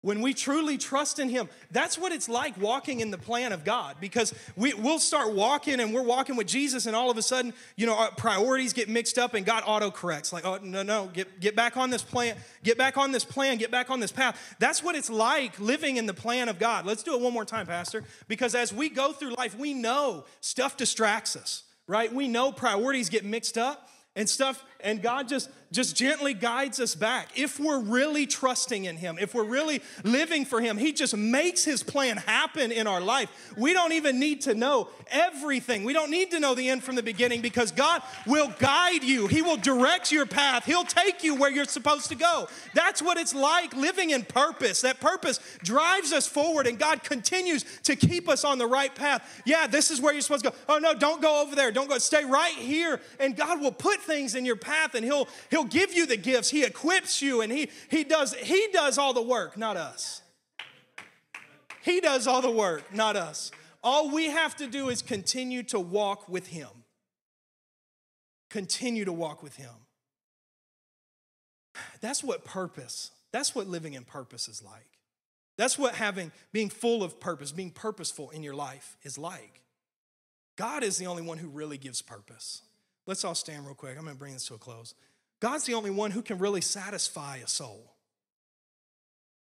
When 0.00 0.22
we 0.22 0.32
truly 0.32 0.78
trust 0.78 1.18
in 1.18 1.28
Him, 1.28 1.50
that's 1.70 1.98
what 1.98 2.10
it's 2.10 2.26
like 2.26 2.58
walking 2.58 3.00
in 3.00 3.10
the 3.10 3.18
plan 3.18 3.52
of 3.52 3.62
God 3.62 3.96
because 4.00 4.32
we, 4.56 4.72
we'll 4.72 5.00
start 5.00 5.34
walking 5.34 5.80
and 5.80 5.92
we're 5.92 6.02
walking 6.02 6.34
with 6.34 6.46
Jesus, 6.46 6.86
and 6.86 6.96
all 6.96 7.10
of 7.10 7.18
a 7.18 7.22
sudden, 7.22 7.52
you 7.76 7.84
know, 7.84 7.94
our 7.94 8.10
priorities 8.12 8.72
get 8.72 8.88
mixed 8.88 9.18
up 9.18 9.34
and 9.34 9.44
God 9.44 9.64
auto 9.66 9.90
corrects. 9.90 10.32
Like, 10.32 10.46
oh, 10.46 10.58
no, 10.62 10.82
no, 10.82 11.10
get, 11.12 11.38
get 11.38 11.54
back 11.54 11.76
on 11.76 11.90
this 11.90 12.02
plan, 12.02 12.36
get 12.64 12.78
back 12.78 12.96
on 12.96 13.12
this 13.12 13.26
plan, 13.26 13.58
get 13.58 13.70
back 13.70 13.90
on 13.90 14.00
this 14.00 14.12
path. 14.12 14.56
That's 14.58 14.82
what 14.82 14.94
it's 14.94 15.10
like 15.10 15.60
living 15.60 15.98
in 15.98 16.06
the 16.06 16.14
plan 16.14 16.48
of 16.48 16.58
God. 16.58 16.86
Let's 16.86 17.02
do 17.02 17.12
it 17.12 17.20
one 17.20 17.34
more 17.34 17.44
time, 17.44 17.66
Pastor, 17.66 18.02
because 18.28 18.54
as 18.54 18.72
we 18.72 18.88
go 18.88 19.12
through 19.12 19.34
life, 19.34 19.58
we 19.58 19.74
know 19.74 20.24
stuff 20.40 20.78
distracts 20.78 21.36
us, 21.36 21.64
right? 21.86 22.12
We 22.12 22.28
know 22.28 22.52
priorities 22.52 23.08
get 23.08 23.24
mixed 23.24 23.58
up 23.58 23.88
and 24.16 24.28
stuff 24.28 24.62
and 24.80 25.02
god 25.02 25.28
just 25.28 25.48
just 25.72 25.96
gently 25.96 26.34
guides 26.34 26.80
us 26.80 26.94
back. 26.94 27.28
If 27.38 27.60
we're 27.60 27.78
really 27.78 28.26
trusting 28.26 28.84
in 28.84 28.96
him 28.96 29.18
if 29.18 29.34
we're 29.34 29.44
really 29.44 29.82
living 30.04 30.44
for 30.44 30.60
him 30.60 30.76
he 30.78 30.92
just 30.92 31.16
makes 31.16 31.64
his 31.64 31.82
plan 31.82 32.16
happen 32.16 32.72
in 32.72 32.86
our 32.86 33.00
life. 33.00 33.52
We 33.56 33.72
don't 33.72 33.92
even 33.92 34.18
need 34.18 34.42
to 34.42 34.54
know 34.54 34.88
everything. 35.10 35.84
We 35.84 35.92
don't 35.92 36.10
need 36.10 36.30
to 36.32 36.40
know 36.40 36.54
the 36.54 36.68
end 36.68 36.82
from 36.82 36.96
the 36.96 37.02
beginning 37.02 37.40
because 37.40 37.70
god 37.70 38.02
will 38.26 38.52
guide 38.58 39.04
you. 39.04 39.26
He 39.26 39.42
will 39.42 39.56
direct 39.56 40.10
your 40.10 40.26
path. 40.26 40.64
He'll 40.64 40.84
take 40.84 41.22
you 41.22 41.36
where 41.36 41.50
you're 41.50 41.64
supposed 41.64 42.08
to 42.08 42.14
go. 42.16 42.48
That's 42.74 43.00
what 43.00 43.16
it's 43.16 43.34
like 43.34 43.74
living 43.74 44.10
in 44.10 44.24
purpose. 44.24 44.80
That 44.80 45.00
purpose 45.00 45.38
drives 45.62 46.12
us 46.12 46.26
forward 46.26 46.66
and 46.66 46.78
god 46.78 47.04
continues 47.04 47.64
to 47.84 47.94
keep 47.94 48.28
us 48.28 48.44
on 48.44 48.58
the 48.58 48.66
right 48.66 48.94
path. 48.94 49.42
Yeah 49.44 49.66
this 49.66 49.90
is 49.90 50.00
where 50.00 50.12
you're 50.12 50.22
supposed 50.22 50.44
to 50.44 50.50
go. 50.50 50.56
Oh 50.68 50.78
no 50.78 50.94
don't 50.94 51.22
go 51.22 51.42
over 51.42 51.54
there. 51.54 51.70
Don't 51.70 51.88
go. 51.88 51.98
Stay 51.98 52.24
right 52.24 52.54
here 52.54 53.00
and 53.20 53.36
god 53.36 53.60
will 53.60 53.72
put 53.72 54.00
things 54.00 54.34
in 54.34 54.44
your 54.44 54.56
path 54.56 54.94
and 54.94 55.04
he'll 55.04 55.28
he'll 55.48 55.59
give 55.64 55.92
you 55.92 56.06
the 56.06 56.16
gifts. 56.16 56.50
He 56.50 56.64
equips 56.64 57.20
you 57.22 57.40
and 57.40 57.52
he 57.52 57.70
he 57.88 58.04
does 58.04 58.34
he 58.34 58.68
does 58.72 58.98
all 58.98 59.12
the 59.12 59.22
work 59.22 59.56
not 59.56 59.76
us. 59.76 60.22
He 61.82 62.00
does 62.00 62.26
all 62.26 62.42
the 62.42 62.50
work 62.50 62.94
not 62.94 63.16
us. 63.16 63.50
All 63.82 64.10
we 64.10 64.26
have 64.26 64.56
to 64.56 64.66
do 64.66 64.90
is 64.90 65.00
continue 65.00 65.62
to 65.64 65.80
walk 65.80 66.28
with 66.28 66.48
him. 66.48 66.68
Continue 68.50 69.04
to 69.04 69.12
walk 69.12 69.42
with 69.42 69.56
him. 69.56 69.72
That's 72.00 72.22
what 72.22 72.44
purpose 72.44 73.12
that's 73.32 73.54
what 73.54 73.68
living 73.68 73.94
in 73.94 74.04
purpose 74.04 74.48
is 74.48 74.62
like. 74.62 74.98
That's 75.56 75.78
what 75.78 75.94
having 75.94 76.32
being 76.52 76.70
full 76.70 77.02
of 77.02 77.20
purpose 77.20 77.52
being 77.52 77.70
purposeful 77.70 78.30
in 78.30 78.42
your 78.42 78.54
life 78.54 78.96
is 79.02 79.18
like. 79.18 79.62
God 80.56 80.82
is 80.82 80.98
the 80.98 81.06
only 81.06 81.22
one 81.22 81.38
who 81.38 81.48
really 81.48 81.78
gives 81.78 82.02
purpose. 82.02 82.62
Let's 83.06 83.24
all 83.24 83.34
stand 83.34 83.64
real 83.64 83.74
quick. 83.74 83.96
I'm 83.96 84.04
going 84.04 84.14
to 84.14 84.18
bring 84.18 84.34
this 84.34 84.46
to 84.46 84.54
a 84.54 84.58
close. 84.58 84.94
God's 85.40 85.64
the 85.64 85.74
only 85.74 85.90
one 85.90 86.10
who 86.10 86.22
can 86.22 86.38
really 86.38 86.60
satisfy 86.60 87.38
a 87.38 87.48
soul. 87.48 87.94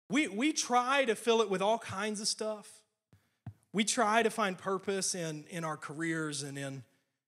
We, 0.08 0.28
we 0.28 0.52
try 0.52 1.04
to 1.04 1.14
fill 1.14 1.42
it 1.42 1.50
with 1.50 1.62
all 1.62 1.78
kinds 1.78 2.20
of 2.20 2.28
stuff. 2.28 2.70
We 3.72 3.84
try 3.84 4.22
to 4.22 4.30
find 4.30 4.58
purpose 4.58 5.14
in, 5.14 5.44
in 5.48 5.64
our 5.64 5.76
careers 5.76 6.42
and 6.42 6.58
in, 6.58 6.82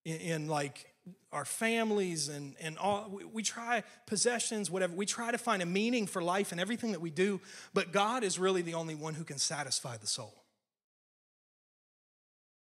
in, 0.04 0.16
in 0.16 0.48
like 0.48 0.94
our 1.32 1.44
families 1.44 2.28
and, 2.28 2.54
and 2.60 2.78
all. 2.78 3.10
We, 3.10 3.24
we 3.24 3.42
try 3.42 3.82
possessions, 4.06 4.70
whatever. 4.70 4.94
We 4.94 5.06
try 5.06 5.30
to 5.30 5.38
find 5.38 5.62
a 5.62 5.66
meaning 5.66 6.06
for 6.06 6.22
life 6.22 6.52
and 6.52 6.60
everything 6.60 6.92
that 6.92 7.00
we 7.00 7.10
do, 7.10 7.40
but 7.72 7.92
God 7.92 8.22
is 8.24 8.38
really 8.38 8.62
the 8.62 8.74
only 8.74 8.94
one 8.94 9.14
who 9.14 9.24
can 9.24 9.38
satisfy 9.38 9.96
the 9.96 10.06
soul. 10.06 10.44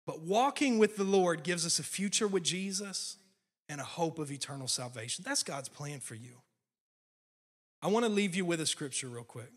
But 0.07 0.22
walking 0.22 0.79
with 0.79 0.96
the 0.96 1.05
Lord 1.05 1.44
gives 1.44 1.64
us 1.64 1.79
a 1.79 1.85
future 1.85 2.26
with 2.26 2.42
Jesus 2.42 3.16
and 3.71 3.81
a 3.81 3.85
hope 3.85 4.19
of 4.19 4.33
eternal 4.33 4.67
salvation. 4.67 5.25
That's 5.27 5.45
God's 5.45 5.69
plan 5.69 6.01
for 6.01 6.17
you. 6.17 6.43
I 7.81 7.87
want 7.87 8.05
to 8.05 8.11
leave 8.11 8.35
you 8.35 8.45
with 8.45 8.61
a 8.61 8.67
scripture 8.67 9.07
real 9.07 9.23
quick. 9.23 9.53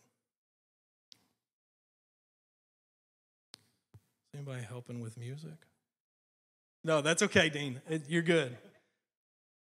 Is 3.96 4.36
Anybody 4.36 4.62
helping 4.62 5.02
with 5.02 5.18
music? 5.18 5.58
No, 6.84 7.02
that's 7.02 7.24
okay, 7.24 7.50
Dean. 7.50 7.82
You're 8.08 8.22
good. 8.22 8.56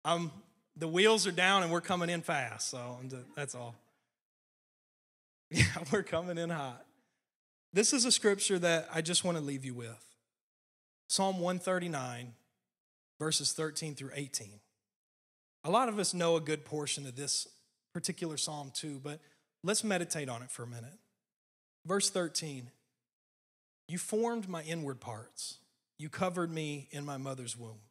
Um, 0.05 0.31
the 0.77 0.87
wheels 0.87 1.27
are 1.27 1.31
down 1.31 1.63
and 1.63 1.71
we're 1.71 1.81
coming 1.81 2.09
in 2.09 2.21
fast, 2.21 2.69
so 2.69 2.97
that's 3.35 3.53
all. 3.53 3.75
Yeah, 5.51 5.63
we're 5.91 6.03
coming 6.03 6.37
in 6.37 6.51
hot. 6.51 6.85
This 7.73 7.91
is 7.91 8.05
a 8.05 8.11
scripture 8.11 8.59
that 8.59 8.87
I 8.93 9.01
just 9.01 9.23
want 9.23 9.35
to 9.39 9.43
leave 9.43 9.65
you 9.65 9.73
with 9.73 10.05
Psalm 11.07 11.39
139, 11.39 12.35
verses 13.19 13.53
13 13.53 13.95
through 13.95 14.11
18. 14.15 14.59
A 15.65 15.69
lot 15.69 15.89
of 15.89 15.99
us 15.99 16.13
know 16.13 16.35
a 16.35 16.41
good 16.41 16.65
portion 16.65 17.05
of 17.05 17.15
this 17.15 17.47
particular 17.93 18.37
psalm 18.37 18.71
too, 18.73 18.99
but 19.03 19.19
let's 19.63 19.83
meditate 19.83 20.29
on 20.29 20.41
it 20.41 20.49
for 20.49 20.63
a 20.63 20.67
minute. 20.67 20.97
Verse 21.85 22.09
13 22.09 22.69
You 23.87 23.97
formed 23.97 24.47
my 24.47 24.63
inward 24.63 24.99
parts, 24.99 25.57
you 25.97 26.09
covered 26.09 26.51
me 26.51 26.87
in 26.91 27.05
my 27.05 27.17
mother's 27.17 27.57
womb. 27.57 27.81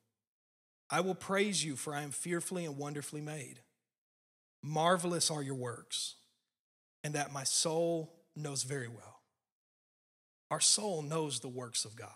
I 0.90 1.00
will 1.00 1.14
praise 1.14 1.62
you, 1.62 1.76
for 1.76 1.94
I 1.94 2.02
am 2.02 2.10
fearfully 2.10 2.64
and 2.64 2.78
wonderfully 2.78 3.20
made. 3.20 3.60
Marvelous 4.62 5.30
are 5.30 5.42
your 5.42 5.54
works, 5.54 6.14
and 7.04 7.14
that 7.14 7.32
my 7.32 7.44
soul 7.44 8.14
knows 8.34 8.62
very 8.62 8.88
well. 8.88 9.20
Our 10.50 10.60
soul 10.60 11.02
knows 11.02 11.40
the 11.40 11.48
works 11.48 11.84
of 11.84 11.94
God. 11.94 12.08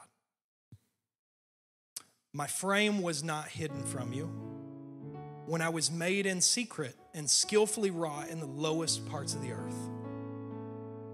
My 2.34 2.46
frame 2.46 3.02
was 3.02 3.22
not 3.22 3.48
hidden 3.48 3.84
from 3.84 4.14
you. 4.14 4.24
When 5.44 5.60
I 5.60 5.68
was 5.68 5.90
made 5.90 6.24
in 6.24 6.40
secret 6.40 6.94
and 7.12 7.28
skillfully 7.28 7.90
wrought 7.90 8.28
in 8.28 8.40
the 8.40 8.46
lowest 8.46 9.06
parts 9.06 9.34
of 9.34 9.42
the 9.42 9.52
earth, 9.52 9.76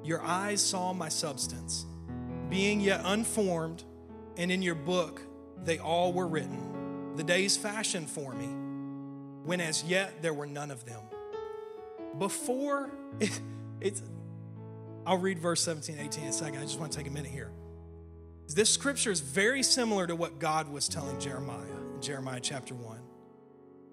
your 0.04 0.22
eyes 0.22 0.64
saw 0.64 0.92
my 0.92 1.08
substance, 1.08 1.86
being 2.48 2.80
yet 2.80 3.00
unformed, 3.04 3.82
and 4.36 4.52
in 4.52 4.62
your 4.62 4.76
book 4.76 5.20
they 5.64 5.80
all 5.80 6.12
were 6.12 6.28
written, 6.28 7.16
the 7.16 7.24
days 7.24 7.56
fashioned 7.56 8.08
for 8.08 8.32
me, 8.32 8.46
when 9.44 9.60
as 9.60 9.82
yet 9.82 10.22
there 10.22 10.34
were 10.34 10.46
none 10.46 10.70
of 10.70 10.84
them. 10.84 11.00
Before, 12.18 12.90
it, 13.18 13.40
it's, 13.80 14.04
I'll 15.04 15.18
read 15.18 15.40
verse 15.40 15.62
17, 15.62 15.98
18 15.98 16.22
in 16.22 16.28
a 16.28 16.32
second. 16.32 16.58
I 16.60 16.62
just 16.62 16.78
want 16.78 16.92
to 16.92 16.98
take 16.98 17.08
a 17.08 17.10
minute 17.10 17.32
here. 17.32 17.50
This 18.54 18.72
scripture 18.72 19.10
is 19.10 19.20
very 19.20 19.62
similar 19.62 20.06
to 20.06 20.16
what 20.16 20.38
God 20.38 20.68
was 20.68 20.88
telling 20.88 21.20
Jeremiah 21.20 21.58
in 21.94 22.00
Jeremiah 22.00 22.40
chapter 22.40 22.74
1. 22.74 22.98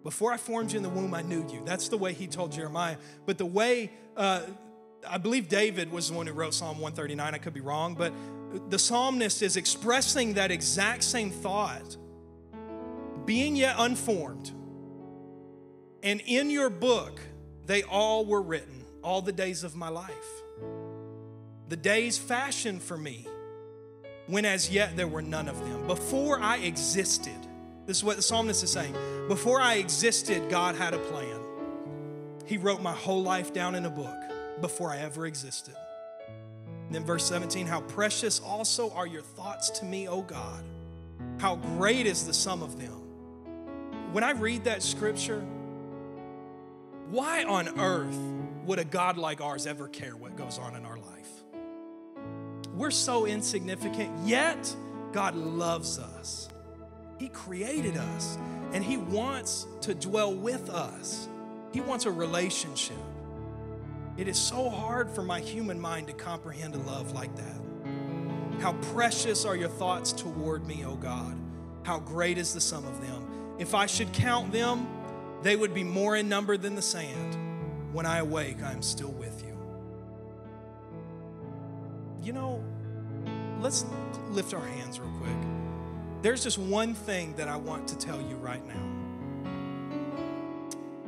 Before 0.04 0.32
I 0.32 0.38
formed 0.38 0.72
you 0.72 0.78
in 0.78 0.84
the 0.84 0.90
womb, 0.90 1.14
I 1.14 1.24
knew 1.24 1.46
you. 1.52 1.62
That's 1.66 1.90
the 1.90 1.98
way 1.98 2.14
he 2.14 2.28
told 2.28 2.52
Jeremiah. 2.52 2.98
But 3.26 3.38
the 3.38 3.46
way, 3.46 3.92
uh, 4.16 4.44
I 5.08 5.18
believe 5.18 5.50
David 5.50 5.92
was 5.92 6.10
the 6.10 6.16
one 6.16 6.28
who 6.28 6.34
wrote 6.34 6.54
Psalm 6.54 6.80
139. 6.80 7.34
I 7.34 7.38
could 7.38 7.54
be 7.54 7.62
wrong, 7.62 7.96
but 7.96 8.14
the 8.70 8.80
psalmist 8.80 9.42
is 9.42 9.58
expressing 9.58 10.36
that 10.36 10.52
exact 10.52 11.04
same 11.04 11.32
thought. 11.32 11.98
Being 13.26 13.56
yet 13.56 13.76
unformed, 13.78 14.52
and 16.04 16.22
in 16.22 16.52
your 16.52 16.70
book, 16.70 17.20
they 17.66 17.84
all 17.84 18.26
were 18.26 18.42
written, 18.42 18.86
all 19.04 19.22
the 19.22 19.32
days 19.32 19.64
of 19.64 19.76
my 19.76 19.90
life. 19.90 20.14
The 21.68 21.78
days 21.78 22.20
fashioned 22.20 22.84
for 22.84 22.96
me, 22.96 23.28
when 24.28 24.46
as 24.46 24.70
yet 24.70 24.96
there 24.96 25.08
were 25.08 25.22
none 25.22 25.48
of 25.48 25.60
them. 25.60 25.88
Before 25.88 26.40
I 26.40 26.58
existed, 26.58 27.38
this 27.86 27.98
is 27.98 28.04
what 28.04 28.16
the 28.16 28.22
psalmist 28.22 28.64
is 28.64 28.72
saying. 28.72 28.96
Before 29.28 29.62
I 29.62 29.76
existed, 29.76 30.50
God 30.50 30.76
had 30.76 30.94
a 30.94 31.00
plan. 31.00 31.40
He 32.46 32.58
wrote 32.58 32.82
my 32.82 32.94
whole 32.94 33.22
life 33.22 33.54
down 33.54 33.76
in 33.76 33.86
a 33.86 33.90
book 33.90 34.16
before 34.62 34.92
I 34.92 34.98
ever 34.98 35.26
existed. 35.26 35.76
And 36.86 36.94
then 36.94 37.04
verse 37.04 37.26
17, 37.26 37.68
how 37.68 37.82
precious 37.82 38.40
also 38.40 38.92
are 38.92 39.08
your 39.08 39.22
thoughts 39.22 39.70
to 39.72 39.86
me, 39.86 40.08
O 40.08 40.22
God. 40.22 40.64
How 41.40 41.56
great 41.56 42.06
is 42.06 42.26
the 42.26 42.34
sum 42.34 42.62
of 42.62 42.80
them. 42.80 43.02
When 44.12 44.24
I 44.24 44.32
read 44.32 44.64
that 44.66 44.82
scripture, 44.84 45.44
why 47.10 47.44
on 47.44 47.80
earth 47.80 48.18
would 48.66 48.80
a 48.80 48.86
God 48.86 49.18
like 49.18 49.42
ours 49.42 49.68
ever 49.68 49.88
care 49.88 50.16
what 50.16 50.36
goes 50.36 50.58
on 50.58 50.76
in 50.76 50.86
our? 50.86 50.95
We're 52.76 52.92
so 52.92 53.26
insignificant, 53.26 54.12
yet 54.26 54.76
God 55.14 55.36
loves 55.36 55.98
us. 55.98 56.50
He 57.18 57.30
created 57.30 57.96
us 57.96 58.38
and 58.74 58.84
He 58.84 58.98
wants 58.98 59.66
to 59.82 59.94
dwell 59.94 60.34
with 60.34 60.70
us. 60.70 61.30
He 61.72 61.80
wants 61.80 62.06
a 62.06 62.12
relationship. 62.12 62.98
It 64.18 64.28
is 64.28 64.38
so 64.38 64.70
hard 64.70 65.10
for 65.10 65.24
my 65.24 65.40
human 65.40 65.80
mind 65.80 66.08
to 66.08 66.14
comprehend 66.14 66.76
a 66.76 66.80
love 66.80 67.14
like 67.14 67.34
that. 67.36 68.62
How 68.62 68.74
precious 68.94 69.46
are 69.46 69.56
your 69.56 69.70
thoughts 69.70 70.12
toward 70.12 70.66
me, 70.66 70.84
O 70.86 70.96
God. 70.96 71.38
How 71.84 72.00
great 72.00 72.38
is 72.38 72.54
the 72.54 72.62
sum 72.62 72.86
of 72.86 73.02
them. 73.02 73.56
If 73.60 73.76
I 73.76 73.86
should 73.86 74.12
count 74.12 74.52
them, 74.52 74.88
they 75.44 75.56
would 75.56 75.74
be 75.74 75.84
more 75.84 76.16
in 76.16 76.28
number 76.28 76.58
than 76.58 76.76
the 76.76 76.82
sand. 76.82 77.38
When 77.94 78.06
I 78.06 78.18
awake, 78.18 78.64
I 78.64 78.72
am 78.72 78.82
still 78.82 79.12
with 79.12 79.44
you. 79.45 79.45
You 82.26 82.34
know, 82.34 82.64
let's 83.62 83.86
lift 84.32 84.56
our 84.56 84.66
hands 84.66 85.00
real 85.00 85.12
quick. 85.20 85.38
There's 86.24 86.42
just 86.44 86.58
one 86.58 86.96
thing 86.96 87.36
that 87.36 87.48
I 87.48 87.56
want 87.56 87.88
to 87.90 87.98
tell 88.00 88.20
you 88.20 88.36
right 88.38 88.66
now. 88.66 88.82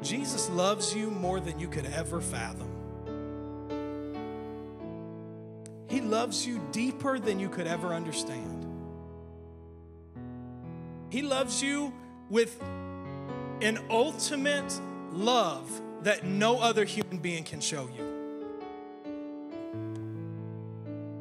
Jesus 0.03 0.47
loves 0.51 0.93
you 0.93 1.09
more 1.09 1.39
than 1.39 1.57
you 1.57 1.70
could 1.70 1.88
ever 1.88 2.22
fathom. 2.22 2.70
He 5.89 6.01
loves 6.01 6.45
you 6.45 6.61
deeper 6.72 7.18
than 7.18 7.39
you 7.39 7.49
could 7.49 7.65
ever 7.65 7.95
understand. 7.95 8.68
He 11.09 11.24
loves 11.24 11.63
you 11.63 11.93
with 12.30 12.61
an 13.63 13.80
ultimate 13.89 14.80
love 15.11 15.82
that 16.03 16.26
no 16.26 16.59
other 16.59 16.86
human 16.86 17.18
being 17.18 17.43
can 17.43 17.59
show 17.59 17.89
you. 17.97 18.07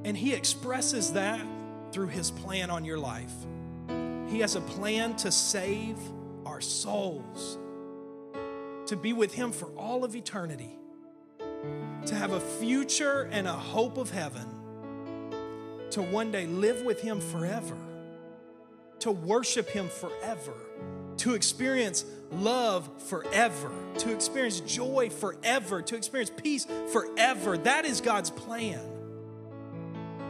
And 0.06 0.16
He 0.16 0.32
expresses 0.32 1.12
that 1.14 1.44
through 1.90 2.06
His 2.06 2.30
plan 2.30 2.70
on 2.70 2.84
your 2.84 2.96
life. 2.96 3.32
He 4.28 4.38
has 4.38 4.54
a 4.54 4.60
plan 4.60 5.16
to 5.16 5.32
save 5.32 5.98
our 6.46 6.60
souls, 6.60 7.58
to 8.86 8.96
be 8.96 9.12
with 9.12 9.34
Him 9.34 9.50
for 9.50 9.66
all 9.76 10.04
of 10.04 10.14
eternity, 10.14 10.78
to 12.06 12.14
have 12.14 12.30
a 12.30 12.38
future 12.38 13.28
and 13.32 13.48
a 13.48 13.52
hope 13.52 13.98
of 13.98 14.10
heaven, 14.10 14.46
to 15.90 16.02
one 16.02 16.30
day 16.30 16.46
live 16.46 16.82
with 16.82 17.00
Him 17.00 17.20
forever, 17.20 17.76
to 19.00 19.10
worship 19.10 19.68
Him 19.68 19.88
forever 19.88 20.54
to 21.18 21.34
experience 21.34 22.04
love 22.30 22.88
forever, 23.04 23.72
to 23.96 24.12
experience 24.12 24.60
joy 24.60 25.08
forever, 25.08 25.80
to 25.80 25.96
experience 25.96 26.30
peace 26.30 26.66
forever. 26.92 27.56
That 27.56 27.86
is 27.86 28.00
God's 28.02 28.30
plan. 28.30 28.95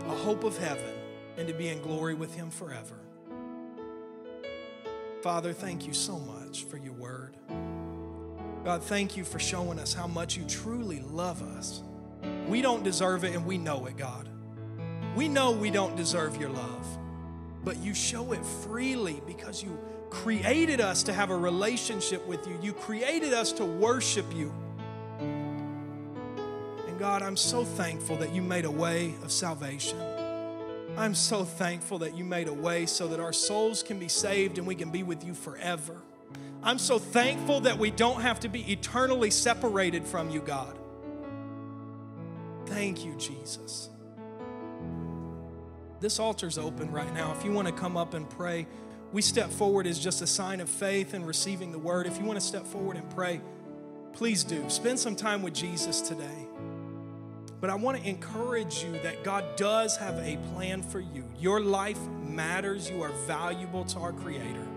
A 0.09 0.15
hope 0.15 0.45
of 0.45 0.57
heaven 0.59 0.95
and 1.37 1.49
to 1.49 1.55
be 1.55 1.69
in 1.69 1.83
glory 1.83 2.15
with 2.15 2.35
Him 2.35 2.51
forever. 2.51 2.97
Father, 5.23 5.53
thank 5.53 5.87
you 5.87 5.93
so 5.93 6.19
much 6.19 6.65
for 6.65 6.77
your 6.77 6.93
word. 6.93 7.37
God, 8.65 8.83
thank 8.83 9.17
you 9.17 9.25
for 9.25 9.39
showing 9.39 9.79
us 9.79 9.93
how 9.93 10.07
much 10.07 10.37
you 10.37 10.45
truly 10.45 11.01
love 11.01 11.43
us. 11.43 11.83
We 12.49 12.63
don't 12.63 12.83
deserve 12.83 13.25
it 13.25 13.35
and 13.35 13.45
we 13.47 13.59
know 13.59 13.87
it, 13.87 13.97
God. 13.97 14.29
We 15.17 15.29
know 15.29 15.51
we 15.51 15.71
don't 15.71 15.97
deserve 15.97 16.37
your 16.37 16.51
love, 16.51 16.87
but 17.65 17.79
you 17.79 17.95
show 17.95 18.33
it 18.33 18.45
freely 18.45 19.21
because 19.27 19.63
you 19.63 19.79
created 20.11 20.81
us 20.81 21.03
to 21.05 21.13
have 21.13 21.31
a 21.31 21.37
relationship 21.37 22.27
with 22.27 22.47
you. 22.47 22.59
You 22.63 22.73
created 22.73 23.33
us 23.33 23.53
to 23.53 23.65
worship 23.65 24.27
you. 24.35 24.53
God, 26.99 27.23
I'm 27.23 27.37
so 27.37 27.63
thankful 27.65 28.17
that 28.17 28.35
you 28.35 28.41
made 28.41 28.65
a 28.65 28.71
way 28.71 29.15
of 29.23 29.31
salvation. 29.31 30.01
I'm 30.97 31.15
so 31.15 31.45
thankful 31.45 31.99
that 31.99 32.17
you 32.17 32.25
made 32.25 32.49
a 32.49 32.53
way 32.55 32.87
so 32.87 33.07
that 33.09 33.21
our 33.21 33.35
souls 33.35 33.83
can 33.83 33.99
be 33.99 34.09
saved 34.09 34.57
and 34.57 34.67
we 34.67 34.75
can 34.75 34.91
be 34.91 35.03
with 35.03 35.23
you 35.23 35.35
forever. 35.35 36.01
I'm 36.63 36.79
so 36.79 36.99
thankful 36.99 37.61
that 37.61 37.79
we 37.79 37.91
don't 37.91 38.23
have 38.23 38.41
to 38.41 38.49
be 38.49 38.73
eternally 38.73 39.31
separated 39.31 40.05
from 40.05 40.31
you, 40.31 40.41
God. 40.41 40.75
Thank 42.65 43.05
you, 43.05 43.15
Jesus. 43.17 43.91
This 46.01 46.19
altar's 46.19 46.57
open 46.57 46.91
right 46.91 47.13
now. 47.13 47.35
If 47.39 47.45
you 47.45 47.53
want 47.53 47.69
to 47.69 47.75
come 47.75 47.99
up 47.99 48.15
and 48.15 48.29
pray, 48.29 48.67
we 49.13 49.21
step 49.21 49.51
forward 49.51 49.87
as 49.87 49.99
just 49.99 50.23
a 50.23 50.27
sign 50.27 50.61
of 50.61 50.69
faith 50.69 51.13
and 51.13 51.27
receiving 51.27 51.73
the 51.73 51.79
word. 51.79 52.07
If 52.07 52.19
you 52.19 52.25
want 52.25 52.41
to 52.41 52.45
step 52.45 52.67
forward 52.67 52.97
and 52.97 53.09
pray, 53.11 53.43
please 54.15 54.45
do. 54.45 54.69
Spend 54.71 54.99
some 54.99 55.15
time 55.15 55.43
with 55.43 55.55
Jesus 55.55 56.01
today. 56.01 56.49
But 57.67 57.73
I 57.73 57.77
want 57.79 58.01
to 58.01 58.09
encourage 58.09 58.85
you 58.85 58.93
that 59.03 59.25
God 59.25 59.45
does 59.57 59.97
have 59.97 60.17
a 60.19 60.37
plan 60.55 60.85
for 60.85 61.01
you. 61.01 61.25
Your 61.41 61.61
life 61.61 61.99
matters, 62.23 62.89
you 62.89 63.03
are 63.03 63.11
valuable 63.27 63.85
to 63.87 63.99
our 63.99 64.13
Creator. 64.13 64.69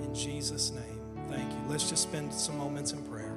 In 0.00 0.14
Jesus' 0.14 0.70
name, 0.70 0.98
thank 1.28 1.52
you. 1.52 1.58
Let's 1.68 1.90
just 1.90 2.04
spend 2.04 2.32
some 2.32 2.56
moments 2.56 2.92
in 2.92 3.02
prayer. 3.02 3.31